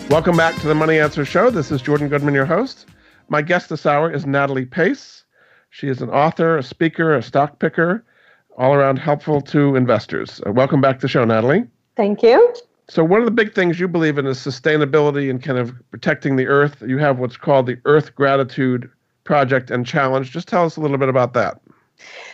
Welcome 0.08 0.38
back 0.38 0.56
to 0.62 0.68
the 0.70 0.74
Money 0.74 1.00
Answer 1.00 1.26
Show. 1.26 1.50
This 1.50 1.70
is 1.70 1.82
Jordan 1.82 2.08
Goodman, 2.08 2.34
your 2.34 2.46
host. 2.46 2.86
My 3.28 3.42
guest 3.42 3.68
this 3.68 3.86
hour 3.86 4.10
is 4.10 4.26
Natalie 4.26 4.66
Pace. 4.66 5.26
She 5.70 5.90
is 5.90 6.02
an 6.02 6.12
author, 6.12 6.58
a 6.58 6.64
speaker, 6.64 7.14
a 7.14 7.22
stock 7.22 7.60
picker, 7.60 8.06
all 8.58 8.74
around 8.74 9.00
helpful 9.00 9.42
to 9.42 9.76
investors. 9.76 10.40
Uh, 10.48 10.54
welcome 10.54 10.80
back 10.80 11.00
to 11.00 11.02
the 11.02 11.08
show, 11.10 11.26
Natalie. 11.26 11.66
Thank 11.98 12.24
you. 12.24 12.54
So, 12.90 13.04
one 13.04 13.20
of 13.22 13.26
the 13.26 13.32
big 13.32 13.54
things 13.54 13.80
you 13.80 13.88
believe 13.88 14.18
in 14.18 14.26
is 14.26 14.38
sustainability 14.38 15.30
and 15.30 15.42
kind 15.42 15.58
of 15.58 15.74
protecting 15.92 16.36
the 16.36 16.48
earth. 16.48 16.84
You 16.86 16.98
have 16.98 17.18
what's 17.18 17.38
called 17.38 17.66
the 17.66 17.78
Earth 17.86 18.14
Gratitude 18.16 18.90
Project 19.24 19.72
and 19.72 19.86
Challenge. 19.86 20.30
Just 20.30 20.48
tell 20.48 20.66
us 20.66 20.76
a 20.76 20.82
little 20.82 20.98
bit 20.98 21.10
about 21.10 21.34
that. 21.34 21.62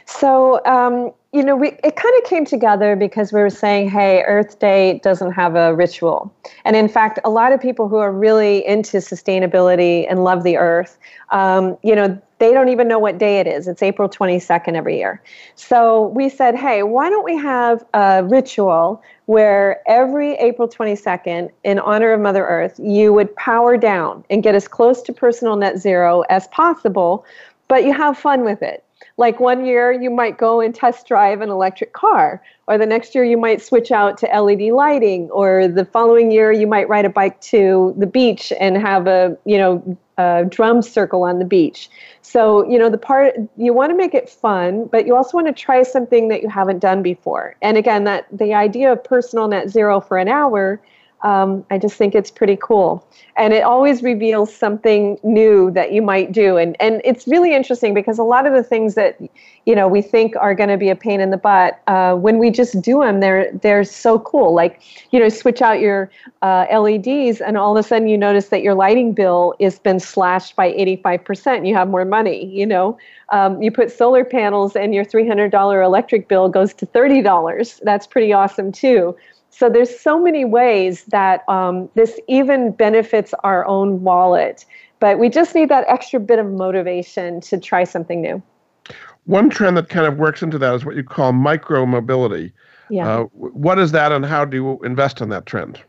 So, 0.06 0.64
um, 0.66 1.12
you 1.34 1.44
know, 1.44 1.56
we 1.56 1.78
it 1.84 1.96
kind 1.96 2.16
of 2.18 2.28
came 2.28 2.46
together 2.46 2.96
because 2.96 3.32
we 3.32 3.40
were 3.40 3.52
saying, 3.52 3.90
hey, 3.90 4.24
Earth 4.24 4.58
Day 4.58 5.00
doesn't 5.04 5.32
have 5.34 5.56
a 5.56 5.76
ritual. 5.76 6.34
And 6.66 6.76
in 6.76 6.90
fact, 6.90 7.20
a 7.24 7.30
lot 7.30 7.54
of 7.54 7.62
people 7.62 7.88
who 7.88 7.98
are 7.98 8.12
really 8.12 8.66
into 8.66 8.98
sustainability 8.98 10.08
and 10.10 10.24
love 10.24 10.44
the 10.44 10.58
earth, 10.58 10.98
um, 11.32 11.78
you 11.84 11.96
know, 11.96 12.20
they 12.40 12.54
don't 12.54 12.70
even 12.70 12.88
know 12.88 12.98
what 12.98 13.18
day 13.18 13.40
it 13.40 13.48
is. 13.48 13.68
It's 13.68 13.84
April 13.84 14.10
22nd 14.10 14.74
every 14.76 14.98
year. 14.98 15.22
So 15.56 16.08
we 16.08 16.30
said, 16.30 16.56
hey, 16.56 16.84
why 16.84 17.10
don't 17.10 17.26
we 17.26 17.36
have 17.36 17.84
a 17.94 18.24
ritual 18.24 19.04
where 19.30 19.80
every 19.88 20.34
April 20.38 20.68
22nd, 20.68 21.52
in 21.64 21.78
honor 21.78 22.14
of 22.14 22.20
Mother 22.20 22.44
Earth, 22.44 22.80
you 22.82 23.14
would 23.14 23.36
power 23.36 23.78
down 23.78 24.26
and 24.32 24.42
get 24.42 24.56
as 24.56 24.68
close 24.68 25.04
to 25.04 25.14
personal 25.14 25.56
net 25.56 25.78
zero 25.78 26.22
as 26.32 26.48
possible, 26.48 27.24
but 27.68 27.84
you 27.84 27.94
have 27.94 28.18
fun 28.18 28.44
with 28.44 28.64
it. 28.64 28.84
Like 29.18 29.40
one 29.40 29.68
year, 29.68 29.92
you 29.92 30.10
might 30.10 30.40
go 30.40 30.62
and 30.62 30.74
test 30.74 31.06
drive 31.06 31.42
an 31.42 31.50
electric 31.50 31.94
car, 31.94 32.42
or 32.66 32.80
the 32.80 32.88
next 32.88 33.14
year, 33.14 33.24
you 33.24 33.38
might 33.38 33.62
switch 33.62 33.92
out 33.92 34.18
to 34.18 34.26
LED 34.26 34.74
lighting, 34.74 35.30
or 35.30 35.68
the 35.68 35.86
following 35.86 36.32
year, 36.32 36.52
you 36.52 36.66
might 36.66 36.90
ride 36.90 37.06
a 37.06 37.10
bike 37.10 37.40
to 37.42 37.94
the 38.00 38.08
beach 38.08 38.52
and 38.60 38.78
have 38.78 39.06
a 39.06 39.38
you 39.46 39.60
know 39.60 39.96
a 40.20 40.46
drum 40.46 40.82
circle 40.82 41.24
on 41.24 41.40
the 41.40 41.46
beach. 41.46 41.90
So 42.22 42.70
you 42.70 42.78
know 42.78 42.90
the 42.90 42.98
part 42.98 43.36
you 43.56 43.74
want 43.74 43.92
to 43.92 43.98
make 43.98 44.14
it 44.14 44.30
fun, 44.30 44.86
but 44.86 45.08
you 45.08 45.16
also 45.16 45.38
want 45.38 45.48
to 45.48 45.54
try 45.54 45.84
something 45.84 46.28
that 46.28 46.42
you 46.42 46.50
haven't 46.50 46.80
done 46.80 47.02
before. 47.02 47.56
And 47.62 47.78
again, 47.78 48.04
that 48.04 48.28
the 48.32 48.54
idea 48.54 48.92
of 48.92 49.04
personal 49.04 49.48
net 49.48 49.70
zero 49.70 50.02
for 50.02 50.18
an 50.18 50.28
hour 50.28 50.82
um, 51.22 51.66
I 51.70 51.78
just 51.78 51.96
think 51.96 52.16
it's 52.16 52.32
pretty 52.32 52.58
cool. 52.62 53.06
And 53.36 53.54
it 53.54 53.64
always 53.64 54.02
reveals 54.04 54.54
something 54.54 55.18
new 55.24 55.72
that 55.72 55.92
you 55.92 56.02
might 56.02 56.32
do. 56.32 56.58
And, 56.58 56.76
and 56.80 57.02
it's 57.04 57.28
really 57.28 57.54
interesting 57.54 57.94
because 57.94 58.20
a 58.20 58.24
lot 58.24 58.46
of 58.46 58.54
the 58.54 58.64
things 58.64 58.96
that, 58.96 59.20
you 59.66 59.76
know, 59.76 59.88
we 59.88 60.02
think 60.02 60.36
are 60.36 60.56
going 60.56 60.70
to 60.70 60.78
be 60.78 60.90
a 60.90 60.96
pain 60.96 61.20
in 61.20 61.30
the 61.30 61.38
butt, 61.38 61.82
uh, 61.88 62.16
when 62.16 62.38
we 62.38 62.50
just 62.50 62.82
do 62.82 63.02
them, 63.02 63.20
they're, 63.20 63.52
they're 63.52 63.84
so 63.84 64.20
cool. 64.20 64.54
Like, 64.54 64.82
you 65.12 65.20
know, 65.20 65.30
switch 65.30 65.62
out 65.62 65.80
your 65.80 66.10
uh, 66.42 66.66
LEDs 66.72 67.42
and 67.42 67.58
all 67.58 67.76
of 67.76 67.84
a 67.84 67.88
sudden 67.88 68.08
you 68.08 68.18
notice 68.18 68.50
that 68.50 68.62
your 68.62 68.74
lighting 68.74 69.14
bill 69.14 69.56
has 69.60 69.80
been 69.80 70.00
slashed 70.00 70.56
by 70.56 70.72
85%. 70.72 71.68
You 71.68 71.76
have 71.76 71.90
more 71.90 72.06
money, 72.06 72.46
you 72.46 72.66
know. 72.66 72.98
Um, 73.30 73.62
you 73.62 73.72
put 73.72 73.92
solar 73.92 74.26
panels 74.26 74.76
and 74.76 74.94
your 74.94 75.06
$300 75.06 75.86
electric 75.86 76.28
bill 76.28 76.50
goes 76.50 76.74
to 76.76 76.86
$30. 76.86 77.80
That's 77.84 78.08
pretty 78.08 78.34
awesome 78.34 78.72
too. 78.72 79.16
So 79.52 79.70
there's 79.70 80.00
so 80.00 80.22
many 80.22 80.46
ways 80.46 81.06
that 81.06 81.48
um, 81.50 81.90
this 81.96 82.20
even 82.28 82.72
benefits 82.72 83.34
our 83.44 83.66
own 83.66 84.04
wallet, 84.04 84.66
but 85.00 85.20
we 85.20 85.30
just 85.30 85.56
need 85.56 85.70
that 85.70 85.86
extra 85.88 86.20
bit 86.20 86.40
of 86.40 86.48
motivation 86.48 87.42
to 87.42 87.60
try 87.60 87.84
something 87.84 88.22
new. 88.22 88.42
One 89.26 89.50
trend 89.50 89.78
that 89.78 89.90
kind 89.90 90.08
of 90.08 90.18
works 90.18 90.42
into 90.42 90.58
that 90.60 90.74
is 90.76 90.86
what 90.86 90.96
you 90.96 91.04
call 91.04 91.34
micro 91.34 91.86
mobility. 91.86 92.54
Yeah. 92.90 93.08
Uh, 93.08 93.24
what 93.34 93.78
is 93.78 93.92
that, 93.92 94.12
and 94.12 94.26
how 94.26 94.46
do 94.46 94.58
you 94.58 94.80
invest 94.84 95.22
in 95.22 95.30
that 95.30 95.46
trend? 95.46 95.80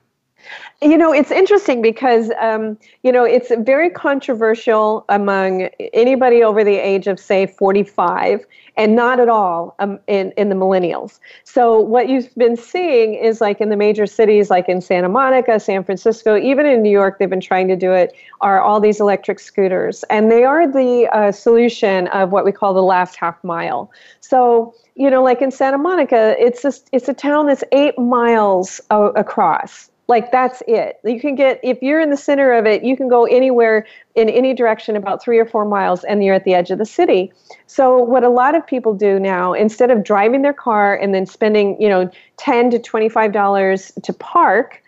You 0.82 0.96
know, 0.96 1.12
it's 1.12 1.30
interesting 1.30 1.82
because, 1.82 2.30
um, 2.40 2.78
you 3.02 3.12
know, 3.12 3.24
it's 3.24 3.52
very 3.58 3.90
controversial 3.90 5.04
among 5.10 5.68
anybody 5.92 6.42
over 6.42 6.64
the 6.64 6.76
age 6.76 7.06
of, 7.06 7.20
say, 7.20 7.46
45, 7.46 8.46
and 8.78 8.96
not 8.96 9.20
at 9.20 9.28
all 9.28 9.74
um, 9.78 9.98
in, 10.06 10.32
in 10.38 10.48
the 10.48 10.54
millennials. 10.54 11.20
So, 11.44 11.78
what 11.78 12.08
you've 12.08 12.34
been 12.36 12.56
seeing 12.56 13.14
is 13.14 13.42
like 13.42 13.60
in 13.60 13.68
the 13.68 13.76
major 13.76 14.06
cities, 14.06 14.48
like 14.48 14.70
in 14.70 14.80
Santa 14.80 15.10
Monica, 15.10 15.60
San 15.60 15.84
Francisco, 15.84 16.38
even 16.38 16.64
in 16.64 16.82
New 16.82 16.90
York, 16.90 17.18
they've 17.18 17.28
been 17.28 17.42
trying 17.42 17.68
to 17.68 17.76
do 17.76 17.92
it, 17.92 18.14
are 18.40 18.62
all 18.62 18.80
these 18.80 19.00
electric 19.00 19.38
scooters. 19.38 20.02
And 20.04 20.30
they 20.30 20.44
are 20.44 20.66
the 20.66 21.08
uh, 21.12 21.30
solution 21.30 22.06
of 22.08 22.32
what 22.32 22.46
we 22.46 22.52
call 22.52 22.72
the 22.72 22.82
last 22.82 23.16
half 23.16 23.42
mile. 23.44 23.90
So, 24.20 24.74
you 24.94 25.10
know, 25.10 25.22
like 25.22 25.42
in 25.42 25.50
Santa 25.50 25.76
Monica, 25.76 26.34
it's 26.38 26.62
just, 26.62 26.88
it's 26.92 27.08
a 27.08 27.14
town 27.14 27.48
that's 27.48 27.64
eight 27.72 27.98
miles 27.98 28.80
uh, 28.90 29.12
across 29.14 29.89
like 30.10 30.32
that's 30.32 30.60
it. 30.66 30.98
You 31.04 31.20
can 31.20 31.36
get 31.36 31.60
if 31.62 31.80
you're 31.80 32.00
in 32.00 32.10
the 32.10 32.16
center 32.16 32.52
of 32.52 32.66
it, 32.66 32.82
you 32.82 32.96
can 32.96 33.08
go 33.08 33.26
anywhere 33.26 33.86
in 34.16 34.28
any 34.28 34.52
direction 34.52 34.96
about 34.96 35.22
3 35.22 35.38
or 35.38 35.46
4 35.46 35.64
miles 35.64 36.02
and 36.02 36.22
you're 36.24 36.34
at 36.34 36.44
the 36.44 36.52
edge 36.52 36.72
of 36.72 36.78
the 36.78 36.84
city. 36.84 37.32
So 37.68 37.96
what 37.96 38.24
a 38.24 38.28
lot 38.28 38.56
of 38.56 38.66
people 38.66 38.92
do 38.92 39.20
now 39.20 39.52
instead 39.52 39.90
of 39.90 40.02
driving 40.02 40.42
their 40.42 40.52
car 40.52 40.96
and 40.96 41.14
then 41.14 41.26
spending, 41.26 41.80
you 41.80 41.88
know, 41.88 42.10
10 42.38 42.70
to 42.70 42.78
25 42.80 43.32
dollars 43.32 43.92
to 44.02 44.12
park 44.12 44.82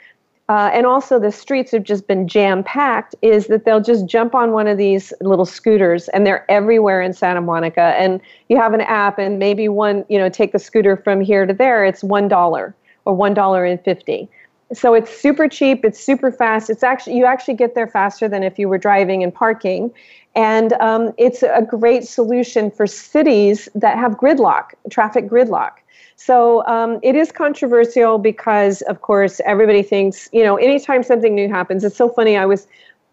uh, 0.48 0.70
and 0.74 0.86
also 0.86 1.20
the 1.20 1.30
streets 1.30 1.70
have 1.70 1.84
just 1.84 2.08
been 2.08 2.26
jam 2.26 2.64
packed 2.64 3.14
is 3.22 3.46
that 3.46 3.64
they'll 3.64 3.80
just 3.80 4.06
jump 4.06 4.34
on 4.34 4.50
one 4.50 4.66
of 4.66 4.76
these 4.76 5.12
little 5.20 5.46
scooters 5.46 6.08
and 6.08 6.26
they're 6.26 6.44
everywhere 6.50 7.00
in 7.00 7.12
santa 7.12 7.40
monica 7.40 7.94
and 7.96 8.20
you 8.48 8.56
have 8.56 8.74
an 8.74 8.80
app 8.80 9.18
and 9.18 9.38
maybe 9.38 9.68
one 9.68 10.04
you 10.08 10.18
know 10.18 10.28
take 10.28 10.52
the 10.52 10.58
scooter 10.58 10.96
from 10.96 11.20
here 11.20 11.46
to 11.46 11.54
there 11.54 11.84
it's 11.84 12.02
one 12.02 12.26
dollar 12.26 12.74
or 13.04 13.14
one 13.14 13.34
dollar 13.34 13.64
and 13.64 13.82
fifty 13.84 14.28
so 14.72 14.94
it's 14.94 15.10
super 15.10 15.48
cheap 15.48 15.84
it's 15.84 16.02
super 16.02 16.30
fast 16.30 16.70
it's 16.70 16.82
actually 16.82 17.16
you 17.16 17.24
actually 17.24 17.54
get 17.54 17.74
there 17.74 17.86
faster 17.86 18.28
than 18.28 18.42
if 18.42 18.58
you 18.58 18.68
were 18.68 18.78
driving 18.78 19.22
and 19.22 19.34
parking. 19.34 19.92
And 20.34 20.72
um, 20.74 21.12
it's 21.18 21.42
a 21.42 21.62
great 21.68 22.04
solution 22.04 22.70
for 22.70 22.86
cities 22.86 23.68
that 23.74 23.98
have 23.98 24.12
gridlock 24.12 24.70
traffic 24.90 25.28
gridlock. 25.28 25.72
So 26.16 26.64
um, 26.66 26.98
it 27.02 27.16
is 27.16 27.32
controversial 27.32 28.18
because 28.18 28.80
of 28.82 29.02
course 29.02 29.40
everybody 29.44 29.82
thinks 29.82 30.28
you 30.32 30.44
know 30.44 30.56
anytime 30.56 31.02
something 31.02 31.34
new 31.34 31.48
happens 31.48 31.82
it's 31.84 31.96
so 31.96 32.08
funny 32.08 32.36
i 32.36 32.46
was 32.46 32.68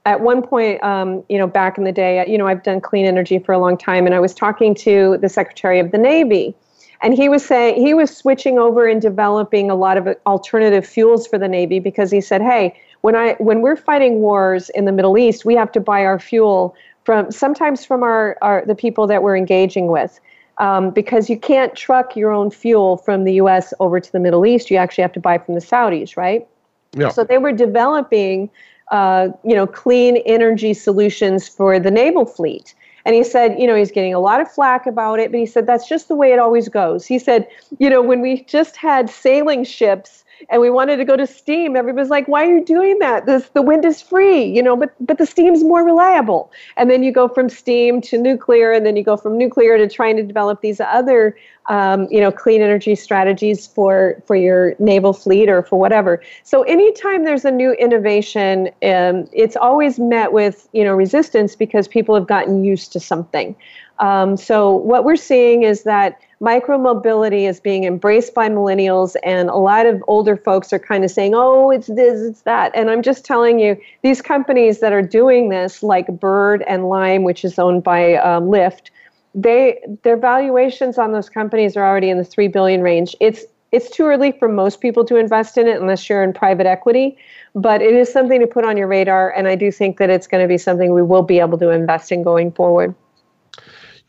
at 0.06 0.22
one 0.22 0.42
point 0.44 0.82
um, 0.84 1.24
you 1.28 1.38
know 1.40 1.48
back 1.48 1.78
in 1.80 1.86
the 1.86 1.92
day 1.92 2.24
you 2.28 2.38
know 2.38 2.46
i've 2.46 2.62
done 2.62 2.80
clean 2.80 3.06
energy 3.06 3.40
for 3.40 3.54
a 3.54 3.58
long 3.58 3.76
time 3.78 4.06
and 4.06 4.14
i 4.14 4.20
was 4.20 4.34
talking 4.36 4.76
to 4.76 5.18
the 5.22 5.30
secretary 5.30 5.80
of 5.80 5.90
the 5.92 5.98
navy 5.98 6.54
and 7.02 7.14
he 7.14 7.30
was 7.30 7.46
saying 7.46 7.82
he 7.82 7.94
was 7.94 8.16
switching 8.16 8.60
over 8.60 8.88
and 8.88 9.02
developing 9.02 9.72
a 9.72 9.76
lot 9.76 9.98
of 9.98 10.08
alternative 10.26 10.86
fuels 10.86 11.26
for 11.28 11.38
the 11.38 11.48
Navy 11.48 11.80
because 11.80 12.12
he 12.12 12.22
said, 12.22 12.42
"Hey, 12.42 12.80
when 13.02 13.16
I 13.16 13.34
when 13.40 13.62
we're 13.62 13.76
fighting 13.76 14.20
wars 14.20 14.70
in 14.72 14.86
the 14.86 14.92
Middle 14.92 15.18
East, 15.18 15.46
we 15.46 15.56
have 15.56 15.72
to 15.74 15.80
buy 15.80 16.04
our 16.04 16.20
fuel 16.20 16.76
from 17.06 17.32
sometimes 17.32 17.86
from 17.86 18.04
our, 18.04 18.38
our 18.42 18.66
the 18.66 18.76
people 18.76 19.08
that 19.08 19.24
we're 19.24 19.38
engaging 19.38 19.88
with." 19.88 20.20
Um, 20.58 20.90
because 20.90 21.30
you 21.30 21.40
can't 21.40 21.74
truck 21.74 22.18
your 22.18 22.34
own 22.34 22.52
fuel 22.52 22.98
from 22.98 23.24
the 23.24 23.36
U.S. 23.36 23.74
over 23.80 24.02
to 24.02 24.12
the 24.12 24.20
Middle 24.20 24.46
East. 24.46 24.70
You 24.70 24.76
actually 24.76 25.04
have 25.04 25.14
to 25.14 25.20
buy 25.22 25.38
from 25.38 25.56
the 25.56 25.62
Saudis, 25.62 26.18
right? 26.18 26.46
Yeah. 26.92 27.10
So 27.10 27.24
they 27.24 27.38
were 27.38 27.54
developing, 27.54 28.50
uh, 28.92 29.30
you 29.46 29.56
know, 29.56 29.66
clean 29.66 30.18
energy 30.26 30.74
solutions 30.74 31.48
for 31.48 31.80
the 31.80 31.92
naval 31.92 32.26
fleet. 32.26 32.74
And 33.10 33.16
he 33.16 33.24
said, 33.24 33.60
you 33.60 33.66
know, 33.66 33.74
he's 33.74 33.90
getting 33.90 34.14
a 34.14 34.20
lot 34.20 34.40
of 34.40 34.52
flack 34.52 34.86
about 34.86 35.20
it, 35.20 35.32
but 35.32 35.40
he 35.40 35.48
said 35.48 35.66
that's 35.66 35.90
just 35.90 36.10
the 36.10 36.16
way 36.16 36.32
it 36.32 36.38
always 36.38 36.70
goes. 36.70 37.08
He 37.08 37.18
said, 37.18 37.48
you 37.80 37.90
know, 37.90 38.04
when 38.04 38.22
we 38.22 38.44
just 38.44 38.78
had 38.78 39.10
sailing 39.10 39.64
ships 39.64 40.24
and 40.50 40.62
we 40.62 40.70
wanted 40.70 40.98
to 40.98 41.06
go 41.06 41.16
to 41.16 41.28
steam. 41.28 41.76
Everybody's 41.76 42.10
like 42.10 42.28
why 42.28 42.46
are 42.46 42.58
you 42.58 42.64
doing 42.64 43.00
that? 43.00 43.26
This 43.26 43.50
the 43.50 43.62
wind 43.62 43.86
is 43.86 44.02
free 44.02 44.44
you 44.44 44.62
know 44.62 44.76
but 44.76 44.94
but 45.00 45.18
the 45.18 45.26
steam's 45.26 45.64
more 45.64 45.84
reliable. 45.84 46.52
And 46.78 46.90
then 46.90 47.04
you 47.04 47.12
go 47.12 47.28
from 47.28 47.50
steam 47.50 48.02
to 48.02 48.18
nuclear 48.18 48.72
and 48.72 48.86
then 48.86 48.96
you 48.96 49.04
go 49.04 49.18
from 49.18 49.38
nuclear 49.38 49.78
to 49.78 49.88
trying 49.88 50.18
to 50.18 50.24
develop 50.24 50.62
these 50.62 50.80
other 50.80 51.36
um, 51.68 52.08
you 52.10 52.20
know 52.20 52.32
clean 52.32 52.62
energy 52.62 52.96
strategies 52.96 53.68
for 53.68 54.22
for 54.26 54.36
your 54.36 54.76
naval 54.80 55.14
fleet 55.14 55.50
or 55.50 55.64
for 55.64 55.80
whatever. 55.80 56.22
So 56.44 56.64
anytime 56.64 57.26
there's 57.26 57.46
a 57.46 57.52
new 57.52 57.74
innovation 57.74 58.70
um, 58.84 59.28
it's 59.34 59.56
always 59.56 60.00
met 60.00 60.34
with 60.34 60.68
you 60.74 60.84
know 60.84 60.94
resistance 60.94 61.56
because 61.56 61.88
people 61.88 62.16
have 62.16 62.28
gotten 62.28 62.64
used 62.64 62.92
to 62.94 63.00
something. 63.00 63.56
Um, 64.00 64.38
so 64.38 64.76
what 64.76 65.04
we're 65.04 65.18
seeing 65.18 65.64
is 65.64 65.84
that 65.84 66.20
micromobility 66.42 67.48
is 67.48 67.60
being 67.60 67.84
embraced 67.84 68.34
by 68.34 68.50
millennials, 68.50 69.16
and 69.24 69.50
a 69.50 69.56
lot 69.56 69.86
of 69.86 70.02
older 70.08 70.38
folks 70.38 70.72
are 70.72 70.80
kind 70.80 71.04
of 71.04 71.12
saying, 71.12 71.34
"Oh, 71.36 71.70
it's 71.70 71.88
this, 71.88 72.22
it's 72.22 72.42
that." 72.42 72.72
And 72.76 72.90
I'm 72.90 73.02
just 73.02 73.26
telling 73.26 73.60
you, 73.60 73.78
these 74.04 74.22
companies 74.22 74.80
that 74.80 74.94
are 74.94 75.02
doing 75.02 75.50
this, 75.50 75.84
like 75.84 76.08
Bird 76.20 76.64
and 76.68 76.88
Lime, 76.88 77.24
which 77.24 77.44
is 77.44 77.60
owned 77.60 77.84
by 77.84 78.16
um, 78.16 78.46
Lyft, 78.46 78.90
they 79.36 79.80
their 80.04 80.18
valuations 80.18 80.98
on 80.98 81.12
those 81.12 81.30
companies 81.30 81.76
are 81.76 81.86
already 81.86 82.10
in 82.10 82.18
the 82.18 82.24
three 82.24 82.48
billion 82.48 82.82
range. 82.82 83.16
It's 83.20 83.46
it's 83.72 83.90
too 83.90 84.06
early 84.06 84.32
for 84.32 84.48
most 84.48 84.82
people 84.82 85.06
to 85.06 85.18
invest 85.18 85.58
in 85.58 85.68
it 85.68 85.80
unless 85.80 86.10
you're 86.10 86.24
in 86.24 86.34
private 86.34 86.66
equity. 86.66 87.18
But 87.54 87.82
it 87.82 87.94
is 87.94 88.12
something 88.12 88.40
to 88.40 88.48
put 88.48 88.64
on 88.64 88.78
your 88.78 88.88
radar, 88.88 89.32
and 89.32 89.48
I 89.48 89.56
do 89.56 89.72
think 89.72 89.98
that 89.98 90.10
it's 90.10 90.28
going 90.28 90.44
to 90.44 90.48
be 90.48 90.58
something 90.58 90.94
we 90.94 91.04
will 91.04 91.24
be 91.24 91.40
able 91.40 91.58
to 91.60 91.70
invest 91.70 92.12
in 92.12 92.24
going 92.24 92.52
forward. 92.52 92.96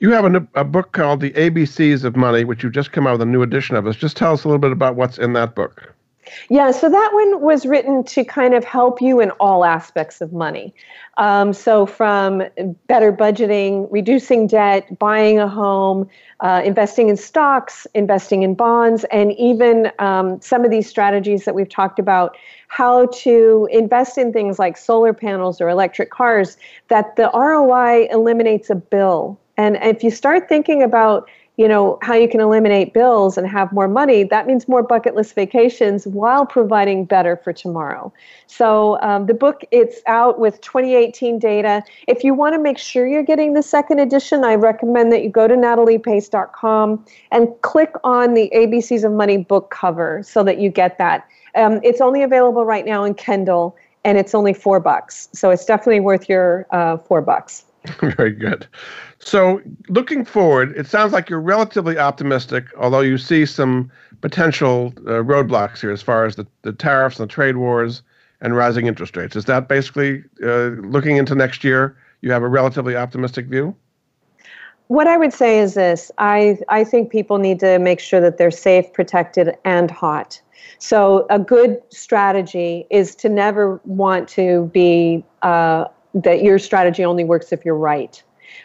You 0.00 0.12
have 0.12 0.24
a, 0.24 0.46
a 0.54 0.64
book 0.64 0.92
called 0.92 1.20
The 1.20 1.30
ABCs 1.32 2.04
of 2.04 2.16
Money, 2.16 2.44
which 2.44 2.62
you've 2.62 2.72
just 2.72 2.90
come 2.90 3.06
out 3.06 3.12
with 3.12 3.22
a 3.22 3.26
new 3.26 3.42
edition 3.42 3.76
of. 3.76 3.86
Us. 3.86 3.96
Just 3.96 4.16
tell 4.16 4.32
us 4.32 4.44
a 4.44 4.48
little 4.48 4.58
bit 4.58 4.72
about 4.72 4.96
what's 4.96 5.18
in 5.18 5.34
that 5.34 5.54
book. 5.54 5.94
Yeah, 6.48 6.70
so 6.70 6.88
that 6.88 7.10
one 7.12 7.42
was 7.42 7.66
written 7.66 8.04
to 8.04 8.24
kind 8.24 8.54
of 8.54 8.64
help 8.64 9.02
you 9.02 9.20
in 9.20 9.30
all 9.32 9.64
aspects 9.64 10.22
of 10.22 10.32
money. 10.32 10.72
Um, 11.18 11.52
so, 11.52 11.84
from 11.84 12.42
better 12.86 13.12
budgeting, 13.12 13.88
reducing 13.90 14.46
debt, 14.46 14.98
buying 14.98 15.38
a 15.38 15.48
home, 15.48 16.08
uh, 16.38 16.62
investing 16.64 17.10
in 17.10 17.16
stocks, 17.16 17.86
investing 17.94 18.42
in 18.42 18.54
bonds, 18.54 19.04
and 19.10 19.32
even 19.32 19.90
um, 19.98 20.40
some 20.40 20.64
of 20.64 20.70
these 20.70 20.88
strategies 20.88 21.44
that 21.44 21.54
we've 21.54 21.68
talked 21.68 21.98
about 21.98 22.36
how 22.68 23.06
to 23.06 23.68
invest 23.70 24.16
in 24.16 24.32
things 24.32 24.58
like 24.58 24.78
solar 24.78 25.12
panels 25.12 25.60
or 25.60 25.68
electric 25.68 26.10
cars, 26.10 26.56
that 26.88 27.16
the 27.16 27.30
ROI 27.34 28.08
eliminates 28.10 28.70
a 28.70 28.76
bill. 28.76 29.38
And 29.60 29.76
if 29.82 30.02
you 30.02 30.10
start 30.10 30.48
thinking 30.48 30.82
about 30.82 31.28
you 31.56 31.68
know 31.68 31.98
how 32.00 32.14
you 32.14 32.26
can 32.26 32.40
eliminate 32.40 32.94
bills 32.94 33.36
and 33.36 33.46
have 33.46 33.70
more 33.70 33.88
money 33.88 34.22
that 34.22 34.46
means 34.46 34.66
more 34.66 34.82
bucket 34.82 35.14
list 35.14 35.34
vacations 35.34 36.06
while 36.06 36.46
providing 36.46 37.04
better 37.04 37.36
for 37.36 37.52
tomorrow. 37.52 38.10
So 38.46 38.98
um, 39.02 39.26
the 39.26 39.34
book 39.34 39.60
it's 39.70 40.00
out 40.06 40.38
with 40.38 40.62
2018 40.62 41.38
data. 41.38 41.82
If 42.08 42.24
you 42.24 42.32
want 42.32 42.54
to 42.54 42.58
make 42.58 42.78
sure 42.78 43.06
you're 43.06 43.22
getting 43.22 43.52
the 43.52 43.62
second 43.62 43.98
edition 43.98 44.42
i 44.44 44.54
recommend 44.54 45.12
that 45.12 45.22
you 45.22 45.28
go 45.28 45.46
to 45.46 45.54
nataliepace.com 45.54 47.04
and 47.30 47.48
click 47.60 47.92
on 48.02 48.32
the 48.32 48.50
abcs 48.54 49.04
of 49.04 49.12
money 49.12 49.36
book 49.36 49.70
cover 49.70 50.22
so 50.22 50.42
that 50.42 50.58
you 50.58 50.70
get 50.70 50.96
that. 50.96 51.28
Um, 51.54 51.80
it's 51.82 52.00
only 52.00 52.22
available 52.22 52.64
right 52.64 52.86
now 52.86 53.04
in 53.04 53.12
kindle 53.12 53.76
and 54.04 54.16
it's 54.16 54.34
only 54.34 54.54
four 54.54 54.80
bucks. 54.80 55.28
So 55.34 55.50
it's 55.50 55.66
definitely 55.66 56.00
worth 56.00 56.26
your 56.26 56.66
uh, 56.70 56.96
four 56.96 57.20
bucks 57.20 57.64
Very 58.00 58.32
good. 58.32 58.66
So, 59.20 59.60
looking 59.88 60.24
forward, 60.24 60.76
it 60.76 60.86
sounds 60.86 61.12
like 61.12 61.30
you're 61.30 61.40
relatively 61.40 61.98
optimistic, 61.98 62.66
although 62.76 63.00
you 63.00 63.16
see 63.16 63.46
some 63.46 63.90
potential 64.20 64.92
uh, 64.98 65.22
roadblocks 65.22 65.80
here 65.80 65.90
as 65.90 66.02
far 66.02 66.26
as 66.26 66.36
the, 66.36 66.46
the 66.62 66.72
tariffs 66.72 67.18
and 67.18 67.28
the 67.28 67.32
trade 67.32 67.56
wars 67.56 68.02
and 68.40 68.56
rising 68.56 68.86
interest 68.86 69.16
rates. 69.16 69.36
Is 69.36 69.46
that 69.46 69.68
basically 69.68 70.24
uh, 70.42 70.70
looking 70.88 71.16
into 71.16 71.34
next 71.34 71.64
year? 71.64 71.96
You 72.20 72.32
have 72.32 72.42
a 72.42 72.48
relatively 72.48 72.96
optimistic 72.96 73.46
view? 73.46 73.74
What 74.88 75.06
I 75.06 75.16
would 75.16 75.32
say 75.32 75.60
is 75.60 75.74
this 75.74 76.10
I, 76.18 76.58
I 76.68 76.84
think 76.84 77.10
people 77.10 77.38
need 77.38 77.60
to 77.60 77.78
make 77.78 78.00
sure 78.00 78.20
that 78.20 78.38
they're 78.38 78.50
safe, 78.50 78.92
protected, 78.92 79.54
and 79.64 79.90
hot. 79.90 80.40
So, 80.78 81.26
a 81.30 81.38
good 81.38 81.80
strategy 81.90 82.86
is 82.90 83.14
to 83.16 83.28
never 83.28 83.80
want 83.84 84.28
to 84.30 84.70
be 84.72 85.24
uh, 85.42 85.84
that 86.14 86.42
your 86.42 86.58
strategy 86.58 87.04
only 87.04 87.24
works 87.24 87.52
if 87.52 87.64
you're 87.64 87.74
right. 87.76 88.22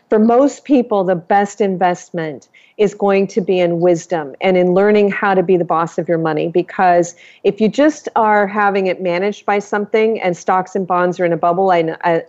For 0.09 0.19
most 0.19 0.65
people, 0.65 1.03
the 1.03 1.15
best 1.15 1.61
investment 1.61 2.47
is 2.77 2.93
going 2.93 3.27
to 3.27 3.41
be 3.41 3.59
in 3.59 3.79
wisdom 3.79 4.35
and 4.41 4.57
in 4.57 4.73
learning 4.73 5.09
how 5.09 5.33
to 5.33 5.41
be 5.41 5.57
the 5.57 5.65
boss 5.65 5.97
of 5.97 6.07
your 6.07 6.17
money. 6.17 6.47
Because 6.47 7.15
if 7.43 7.61
you 7.61 7.69
just 7.69 8.09
are 8.15 8.47
having 8.47 8.87
it 8.87 9.01
managed 9.01 9.45
by 9.45 9.59
something 9.59 10.19
and 10.21 10.35
stocks 10.35 10.75
and 10.75 10.85
bonds 10.85 11.19
are 11.19 11.25
in 11.25 11.33
a 11.33 11.37
bubble, 11.37 11.71
I, 11.71 11.95
I, 12.03 12.23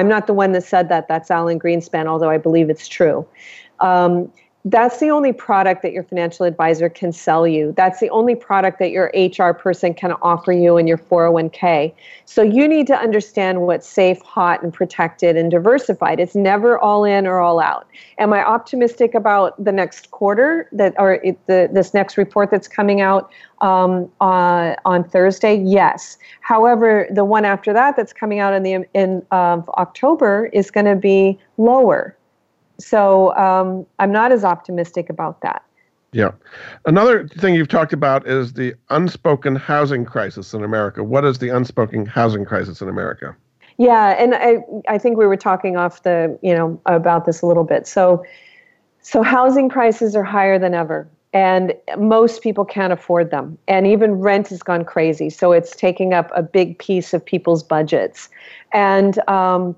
am 0.00 0.08
not 0.08 0.26
the 0.26 0.34
one 0.34 0.52
that 0.52 0.64
said 0.64 0.88
that. 0.88 1.08
That's 1.08 1.30
Alan 1.30 1.58
Greenspan, 1.58 2.06
although 2.06 2.30
I 2.30 2.38
believe 2.38 2.68
it's 2.68 2.88
true. 2.88 3.26
Um, 3.80 4.30
that's 4.64 5.00
the 5.00 5.10
only 5.10 5.32
product 5.32 5.82
that 5.82 5.92
your 5.92 6.04
financial 6.04 6.46
advisor 6.46 6.88
can 6.88 7.10
sell 7.10 7.48
you. 7.48 7.74
That's 7.76 7.98
the 7.98 8.08
only 8.10 8.36
product 8.36 8.78
that 8.78 8.90
your 8.92 9.12
HR 9.14 9.52
person 9.52 9.92
can 9.92 10.12
offer 10.22 10.52
you 10.52 10.76
in 10.76 10.86
your 10.86 10.98
401k. 10.98 11.92
So 12.26 12.42
you 12.42 12.68
need 12.68 12.86
to 12.86 12.96
understand 12.96 13.62
what's 13.62 13.88
safe, 13.88 14.22
hot, 14.22 14.62
and 14.62 14.72
protected 14.72 15.36
and 15.36 15.50
diversified. 15.50 16.20
It's 16.20 16.36
never 16.36 16.78
all 16.78 17.04
in 17.04 17.26
or 17.26 17.40
all 17.40 17.58
out. 17.58 17.88
Am 18.18 18.32
I 18.32 18.44
optimistic 18.44 19.14
about 19.14 19.62
the 19.62 19.72
next 19.72 20.12
quarter 20.12 20.68
that 20.70 20.94
or 20.96 21.20
the 21.46 21.68
this 21.72 21.92
next 21.92 22.16
report 22.16 22.52
that's 22.52 22.68
coming 22.68 23.00
out 23.00 23.32
um, 23.62 24.08
uh, 24.20 24.76
on 24.84 25.02
Thursday? 25.02 25.56
Yes. 25.56 26.18
However, 26.40 27.08
the 27.10 27.24
one 27.24 27.44
after 27.44 27.72
that 27.72 27.96
that's 27.96 28.12
coming 28.12 28.38
out 28.38 28.54
in 28.54 28.62
the 28.62 28.86
in 28.94 29.26
uh, 29.32 29.60
October 29.76 30.50
is 30.52 30.70
going 30.70 30.86
to 30.86 30.96
be 30.96 31.36
lower 31.56 32.16
so 32.82 33.34
um, 33.36 33.86
I'm 33.98 34.12
not 34.12 34.32
as 34.32 34.44
optimistic 34.44 35.08
about 35.08 35.40
that. 35.42 35.62
Yeah. 36.12 36.32
Another 36.84 37.26
thing 37.26 37.54
you've 37.54 37.68
talked 37.68 37.92
about 37.92 38.26
is 38.26 38.52
the 38.52 38.74
unspoken 38.90 39.56
housing 39.56 40.04
crisis 40.04 40.52
in 40.52 40.62
America. 40.62 41.02
What 41.02 41.24
is 41.24 41.38
the 41.38 41.48
unspoken 41.48 42.04
housing 42.04 42.44
crisis 42.44 42.82
in 42.82 42.88
America? 42.88 43.34
Yeah, 43.78 44.10
and 44.22 44.34
I 44.34 44.58
I 44.88 44.98
think 44.98 45.16
we 45.16 45.26
were 45.26 45.38
talking 45.38 45.76
off 45.78 46.02
the, 46.02 46.38
you 46.42 46.54
know, 46.54 46.78
about 46.84 47.24
this 47.24 47.40
a 47.40 47.46
little 47.46 47.64
bit. 47.64 47.86
So 47.86 48.22
so 49.00 49.22
housing 49.22 49.68
prices 49.68 50.14
are 50.14 50.22
higher 50.22 50.58
than 50.58 50.74
ever 50.74 51.08
and 51.32 51.72
most 51.98 52.42
people 52.42 52.64
can't 52.64 52.92
afford 52.92 53.30
them 53.30 53.58
and 53.66 53.86
even 53.86 54.12
rent 54.12 54.48
has 54.48 54.62
gone 54.62 54.84
crazy 54.84 55.28
so 55.28 55.52
it's 55.52 55.74
taking 55.74 56.14
up 56.14 56.30
a 56.34 56.42
big 56.42 56.78
piece 56.78 57.12
of 57.12 57.24
people's 57.24 57.62
budgets 57.62 58.28
and 58.72 59.18
um, 59.28 59.74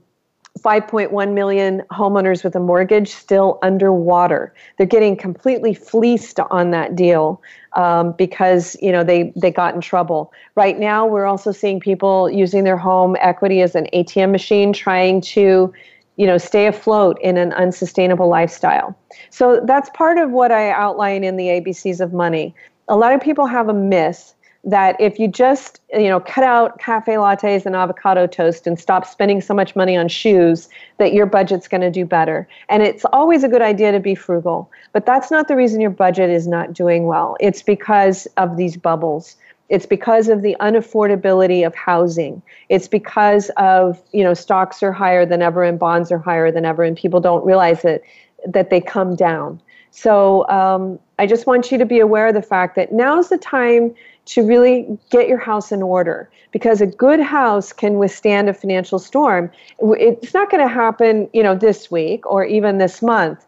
5.1 0.61 1.35
million 1.35 1.83
homeowners 1.91 2.45
with 2.45 2.55
a 2.55 2.61
mortgage 2.61 3.09
still 3.09 3.59
underwater. 3.63 4.55
They're 4.79 4.87
getting 4.87 5.17
completely 5.17 5.75
fleeced 5.75 6.39
on 6.39 6.71
that 6.71 6.95
deal 6.95 7.43
um, 7.73 8.13
because 8.13 8.77
you 8.81 8.93
know 8.93 9.03
they 9.03 9.33
they 9.37 9.51
got 9.51 9.75
in 9.75 9.81
trouble. 9.81 10.33
Right 10.55 10.79
now, 10.79 11.07
we're 11.07 11.27
also 11.27 11.51
seeing 11.51 11.81
people 11.81 12.31
using 12.31 12.63
their 12.63 12.77
home 12.77 13.17
equity 13.21 13.63
as 13.63 13.75
an 13.75 13.89
ATM 13.93 14.31
machine, 14.31 14.73
trying 14.73 15.21
to 15.23 15.73
you 16.17 16.27
know 16.27 16.39
stay 16.39 16.67
afloat 16.67 17.19
in 17.21 17.37
an 17.37 17.53
unsustainable 17.55 18.29
lifestyle. 18.29 18.97
So 19.31 19.61
that's 19.65 19.91
part 19.91 20.19
of 20.19 20.31
what 20.31 20.53
I 20.53 20.71
outline 20.71 21.25
in 21.25 21.37
the 21.37 21.47
ABCs 21.47 22.01
of 22.01 22.13
money. 22.13 22.55
A 22.87 22.97
lot 22.97 23.13
of 23.13 23.21
people 23.21 23.47
have 23.47 23.69
a 23.69 23.75
myth 23.75 24.35
that 24.67 24.99
if 24.99 25.19
you 25.19 25.29
just 25.29 25.81
you 25.93 26.09
know 26.09 26.21
cut 26.21 26.45
out 26.45 26.79
cafe 26.79 27.13
lattes 27.13 27.67
and 27.67 27.77
avocado 27.77 28.27
toast 28.27 28.67
and 28.67 28.79
stop 28.79 29.07
spending 29.07 29.41
so 29.41 29.53
much 29.53 29.77
money 29.77 29.97
on 29.97 30.09
shoes 30.09 30.69
that 30.99 31.13
your 31.13 31.27
budget's 31.27 31.69
going 31.69 31.81
to 31.81 31.91
do 31.91 32.05
better. 32.05 32.49
And 32.69 32.83
it's 32.83 33.05
always 33.13 33.45
a 33.45 33.49
good 33.49 33.63
idea 33.63 33.93
to 33.93 34.01
be 34.01 34.15
frugal 34.15 34.71
but 34.95 35.05
that's 35.05 35.31
not 35.31 35.49
the 35.49 35.57
reason 35.57 35.81
your 35.81 35.91
budget 35.91 36.31
is 36.31 36.47
not 36.47 36.73
doing 36.73 37.07
well. 37.07 37.37
It's 37.41 37.63
because 37.63 38.27
of 38.37 38.57
these 38.57 38.77
bubbles. 38.77 39.37
It's 39.69 39.87
because 39.87 40.29
of 40.29 40.43
the 40.43 40.57
unaffordability 40.61 41.67
of 41.67 41.75
housing. 41.75 42.41
It's 42.69 42.87
because 42.87 43.51
of 43.57 44.01
you 44.13 44.23
know 44.23 44.35
stocks 44.35 44.83
are 44.83 44.93
higher 44.93 45.27
than 45.27 45.43
ever 45.43 45.65
and 45.65 45.79
bonds 45.79 46.13
are 46.13 46.19
higher 46.19 46.53
than 46.53 46.65
ever 46.65 46.85
and 46.85 46.97
people 46.97 47.21
don't 47.21 47.45
realize 47.45 47.85
it 47.85 48.05
that 48.47 48.71
they 48.71 48.81
come 48.81 49.17
down. 49.17 49.61
So 49.91 50.49
um, 50.49 50.99
i 51.19 51.27
just 51.27 51.47
want 51.47 51.71
you 51.71 51.79
to 51.79 51.87
be 51.87 52.01
aware 52.01 52.29
of 52.29 52.35
the 52.35 52.43
fact 52.43 52.77
that 52.77 52.93
now's 52.93 53.29
the 53.29 53.39
time 53.39 53.95
to 54.27 54.43
really 54.43 54.99
get 55.11 55.29
your 55.29 55.39
house 55.39 55.71
in 55.73 55.83
order 55.83 56.31
because 56.51 56.81
a 56.81 56.87
good 56.87 57.21
house 57.21 57.73
can 57.73 57.99
withstand 57.99 58.49
a 58.49 58.55
financial 58.55 58.99
storm. 58.99 59.51
It's 59.81 60.33
not 60.33 60.51
going 60.51 60.67
to 60.67 60.73
happen, 60.73 61.29
you 61.33 61.43
know, 61.43 61.55
this 61.55 61.91
week 61.91 62.25
or 62.27 62.45
even 62.45 62.79
this 62.79 63.03
month. 63.03 63.45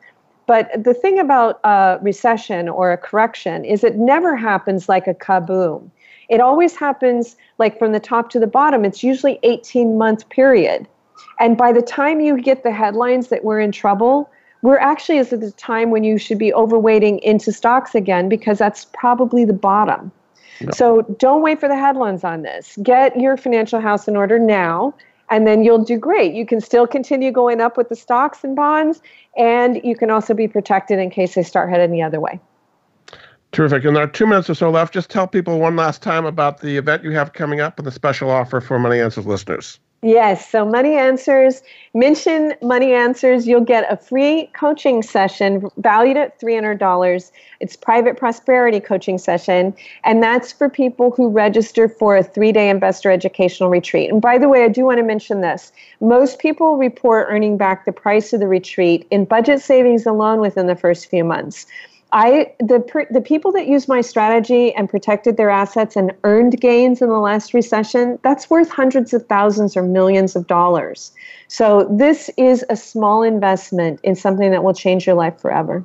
But 0.46 0.70
the 0.82 0.94
thing 0.94 1.18
about 1.18 1.60
a 1.64 1.98
recession 2.02 2.68
or 2.68 2.92
a 2.92 2.96
correction 2.96 3.64
is 3.64 3.82
it 3.82 3.96
never 3.96 4.36
happens 4.36 4.88
like 4.88 5.06
a 5.06 5.14
kaboom. 5.14 5.90
It 6.28 6.40
always 6.40 6.76
happens 6.76 7.36
like 7.58 7.78
from 7.78 7.92
the 7.92 8.00
top 8.00 8.30
to 8.30 8.40
the 8.40 8.46
bottom. 8.46 8.84
It's 8.84 9.02
usually 9.02 9.38
18 9.42 9.96
month 9.98 10.28
period. 10.28 10.86
And 11.38 11.56
by 11.56 11.72
the 11.72 11.82
time 11.82 12.20
you 12.20 12.40
get 12.40 12.62
the 12.62 12.72
headlines 12.72 13.28
that 13.28 13.44
we're 13.44 13.60
in 13.60 13.72
trouble, 13.72 14.30
we're 14.62 14.78
actually 14.78 15.18
is 15.18 15.32
at 15.32 15.40
the 15.40 15.52
time 15.52 15.90
when 15.90 16.02
you 16.02 16.18
should 16.18 16.38
be 16.38 16.52
overweighting 16.52 17.20
into 17.20 17.52
stocks 17.52 17.94
again 17.94 18.28
because 18.28 18.58
that's 18.58 18.86
probably 18.86 19.44
the 19.44 19.52
bottom. 19.52 20.10
So 20.72 21.02
don't 21.18 21.42
wait 21.42 21.60
for 21.60 21.68
the 21.68 21.76
headlines 21.76 22.24
on 22.24 22.42
this. 22.42 22.78
Get 22.82 23.18
your 23.18 23.36
financial 23.36 23.80
house 23.80 24.08
in 24.08 24.16
order 24.16 24.38
now, 24.38 24.94
and 25.30 25.46
then 25.46 25.64
you'll 25.64 25.84
do 25.84 25.98
great. 25.98 26.34
You 26.34 26.46
can 26.46 26.60
still 26.60 26.86
continue 26.86 27.32
going 27.32 27.60
up 27.60 27.76
with 27.76 27.88
the 27.88 27.96
stocks 27.96 28.44
and 28.44 28.56
bonds, 28.56 29.00
and 29.36 29.80
you 29.84 29.96
can 29.96 30.10
also 30.10 30.34
be 30.34 30.48
protected 30.48 30.98
in 30.98 31.10
case 31.10 31.34
they 31.34 31.42
start 31.42 31.70
heading 31.70 31.92
the 31.92 32.02
other 32.02 32.20
way. 32.20 32.40
Terrific. 33.52 33.84
And 33.84 33.96
there 33.96 34.04
are 34.04 34.08
two 34.08 34.26
minutes 34.26 34.50
or 34.50 34.54
so 34.54 34.70
left. 34.70 34.92
Just 34.92 35.08
tell 35.08 35.26
people 35.26 35.58
one 35.58 35.76
last 35.76 36.02
time 36.02 36.26
about 36.26 36.60
the 36.60 36.76
event 36.76 37.04
you 37.04 37.12
have 37.12 37.32
coming 37.32 37.60
up 37.60 37.78
and 37.78 37.86
the 37.86 37.92
special 37.92 38.30
offer 38.30 38.60
for 38.60 38.78
Money 38.78 39.00
Answers 39.00 39.26
listeners. 39.26 39.78
Yes, 40.06 40.48
so 40.48 40.64
Money 40.64 40.94
Answers, 40.94 41.64
mention 41.92 42.54
Money 42.62 42.92
Answers, 42.92 43.48
you'll 43.48 43.64
get 43.64 43.92
a 43.92 43.96
free 43.96 44.48
coaching 44.52 45.02
session 45.02 45.68
valued 45.78 46.16
at 46.16 46.40
$300. 46.40 47.32
It's 47.58 47.74
private 47.74 48.16
prosperity 48.16 48.78
coaching 48.78 49.18
session, 49.18 49.74
and 50.04 50.22
that's 50.22 50.52
for 50.52 50.68
people 50.68 51.10
who 51.10 51.28
register 51.28 51.88
for 51.88 52.16
a 52.16 52.22
3-day 52.22 52.70
investor 52.70 53.10
educational 53.10 53.68
retreat. 53.68 54.08
And 54.08 54.22
by 54.22 54.38
the 54.38 54.48
way, 54.48 54.62
I 54.62 54.68
do 54.68 54.84
want 54.84 54.98
to 54.98 55.02
mention 55.02 55.40
this. 55.40 55.72
Most 56.00 56.38
people 56.38 56.76
report 56.76 57.26
earning 57.28 57.56
back 57.56 57.84
the 57.84 57.90
price 57.90 58.32
of 58.32 58.38
the 58.38 58.46
retreat 58.46 59.08
in 59.10 59.24
budget 59.24 59.60
savings 59.60 60.06
alone 60.06 60.40
within 60.40 60.68
the 60.68 60.76
first 60.76 61.10
few 61.10 61.24
months. 61.24 61.66
I 62.12 62.52
the 62.60 62.84
the 63.10 63.20
people 63.20 63.50
that 63.52 63.66
used 63.66 63.88
my 63.88 64.00
strategy 64.00 64.72
and 64.74 64.88
protected 64.88 65.36
their 65.36 65.50
assets 65.50 65.96
and 65.96 66.12
earned 66.24 66.60
gains 66.60 67.02
in 67.02 67.08
the 67.08 67.18
last 67.18 67.52
recession, 67.52 68.18
that's 68.22 68.48
worth 68.48 68.70
hundreds 68.70 69.12
of 69.12 69.26
thousands 69.26 69.76
or 69.76 69.82
millions 69.82 70.36
of 70.36 70.46
dollars. 70.46 71.12
So 71.48 71.88
this 71.90 72.30
is 72.36 72.64
a 72.70 72.76
small 72.76 73.22
investment 73.22 74.00
in 74.02 74.14
something 74.14 74.50
that 74.52 74.62
will 74.62 74.74
change 74.74 75.06
your 75.06 75.16
life 75.16 75.38
forever. 75.40 75.84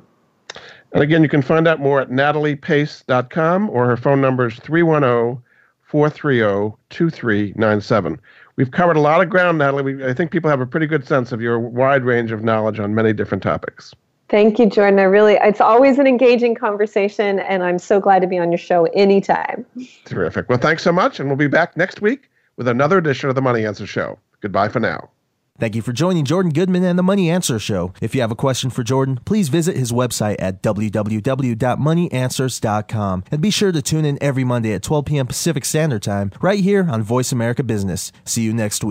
And 0.92 1.02
again, 1.02 1.22
you 1.22 1.28
can 1.28 1.42
find 1.42 1.66
out 1.66 1.80
more 1.80 2.00
at 2.00 2.10
nataliepace.com 2.10 3.70
or 3.70 3.86
her 3.86 3.96
phone 3.96 4.20
number 4.20 4.46
is 4.46 4.58
310 4.60 5.42
430 5.82 6.76
2397. 6.90 8.20
We've 8.56 8.70
covered 8.70 8.96
a 8.96 9.00
lot 9.00 9.22
of 9.22 9.30
ground, 9.30 9.58
Natalie. 9.58 9.94
We, 9.94 10.04
I 10.04 10.12
think 10.12 10.30
people 10.30 10.50
have 10.50 10.60
a 10.60 10.66
pretty 10.66 10.86
good 10.86 11.06
sense 11.06 11.32
of 11.32 11.40
your 11.40 11.58
wide 11.58 12.04
range 12.04 12.30
of 12.30 12.44
knowledge 12.44 12.78
on 12.78 12.94
many 12.94 13.12
different 13.12 13.42
topics. 13.42 13.94
Thank 14.32 14.58
you, 14.58 14.64
Jordan. 14.64 14.98
I 14.98 15.02
really, 15.02 15.34
it's 15.34 15.60
always 15.60 15.98
an 15.98 16.06
engaging 16.06 16.54
conversation, 16.54 17.40
and 17.40 17.62
I'm 17.62 17.78
so 17.78 18.00
glad 18.00 18.22
to 18.22 18.26
be 18.26 18.38
on 18.38 18.50
your 18.50 18.56
show 18.56 18.86
anytime. 18.94 19.66
Terrific. 20.06 20.48
Well, 20.48 20.56
thanks 20.56 20.82
so 20.82 20.90
much, 20.90 21.20
and 21.20 21.28
we'll 21.28 21.36
be 21.36 21.48
back 21.48 21.76
next 21.76 22.00
week 22.00 22.30
with 22.56 22.66
another 22.66 22.96
edition 22.96 23.28
of 23.28 23.34
the 23.34 23.42
Money 23.42 23.66
Answer 23.66 23.86
Show. 23.86 24.18
Goodbye 24.40 24.70
for 24.70 24.80
now. 24.80 25.10
Thank 25.58 25.76
you 25.76 25.82
for 25.82 25.92
joining 25.92 26.24
Jordan 26.24 26.50
Goodman 26.50 26.82
and 26.82 26.98
the 26.98 27.02
Money 27.02 27.30
Answer 27.30 27.58
Show. 27.58 27.92
If 28.00 28.14
you 28.14 28.22
have 28.22 28.30
a 28.30 28.34
question 28.34 28.70
for 28.70 28.82
Jordan, 28.82 29.20
please 29.26 29.50
visit 29.50 29.76
his 29.76 29.92
website 29.92 30.36
at 30.38 30.62
www.moneyanswers.com 30.62 33.24
and 33.30 33.42
be 33.42 33.50
sure 33.50 33.70
to 33.70 33.82
tune 33.82 34.06
in 34.06 34.16
every 34.22 34.44
Monday 34.44 34.72
at 34.72 34.82
12 34.82 35.04
p.m. 35.04 35.26
Pacific 35.26 35.66
Standard 35.66 36.02
Time 36.02 36.32
right 36.40 36.60
here 36.60 36.88
on 36.90 37.02
Voice 37.02 37.32
America 37.32 37.62
Business. 37.62 38.12
See 38.24 38.40
you 38.42 38.54
next 38.54 38.82
week. 38.82 38.90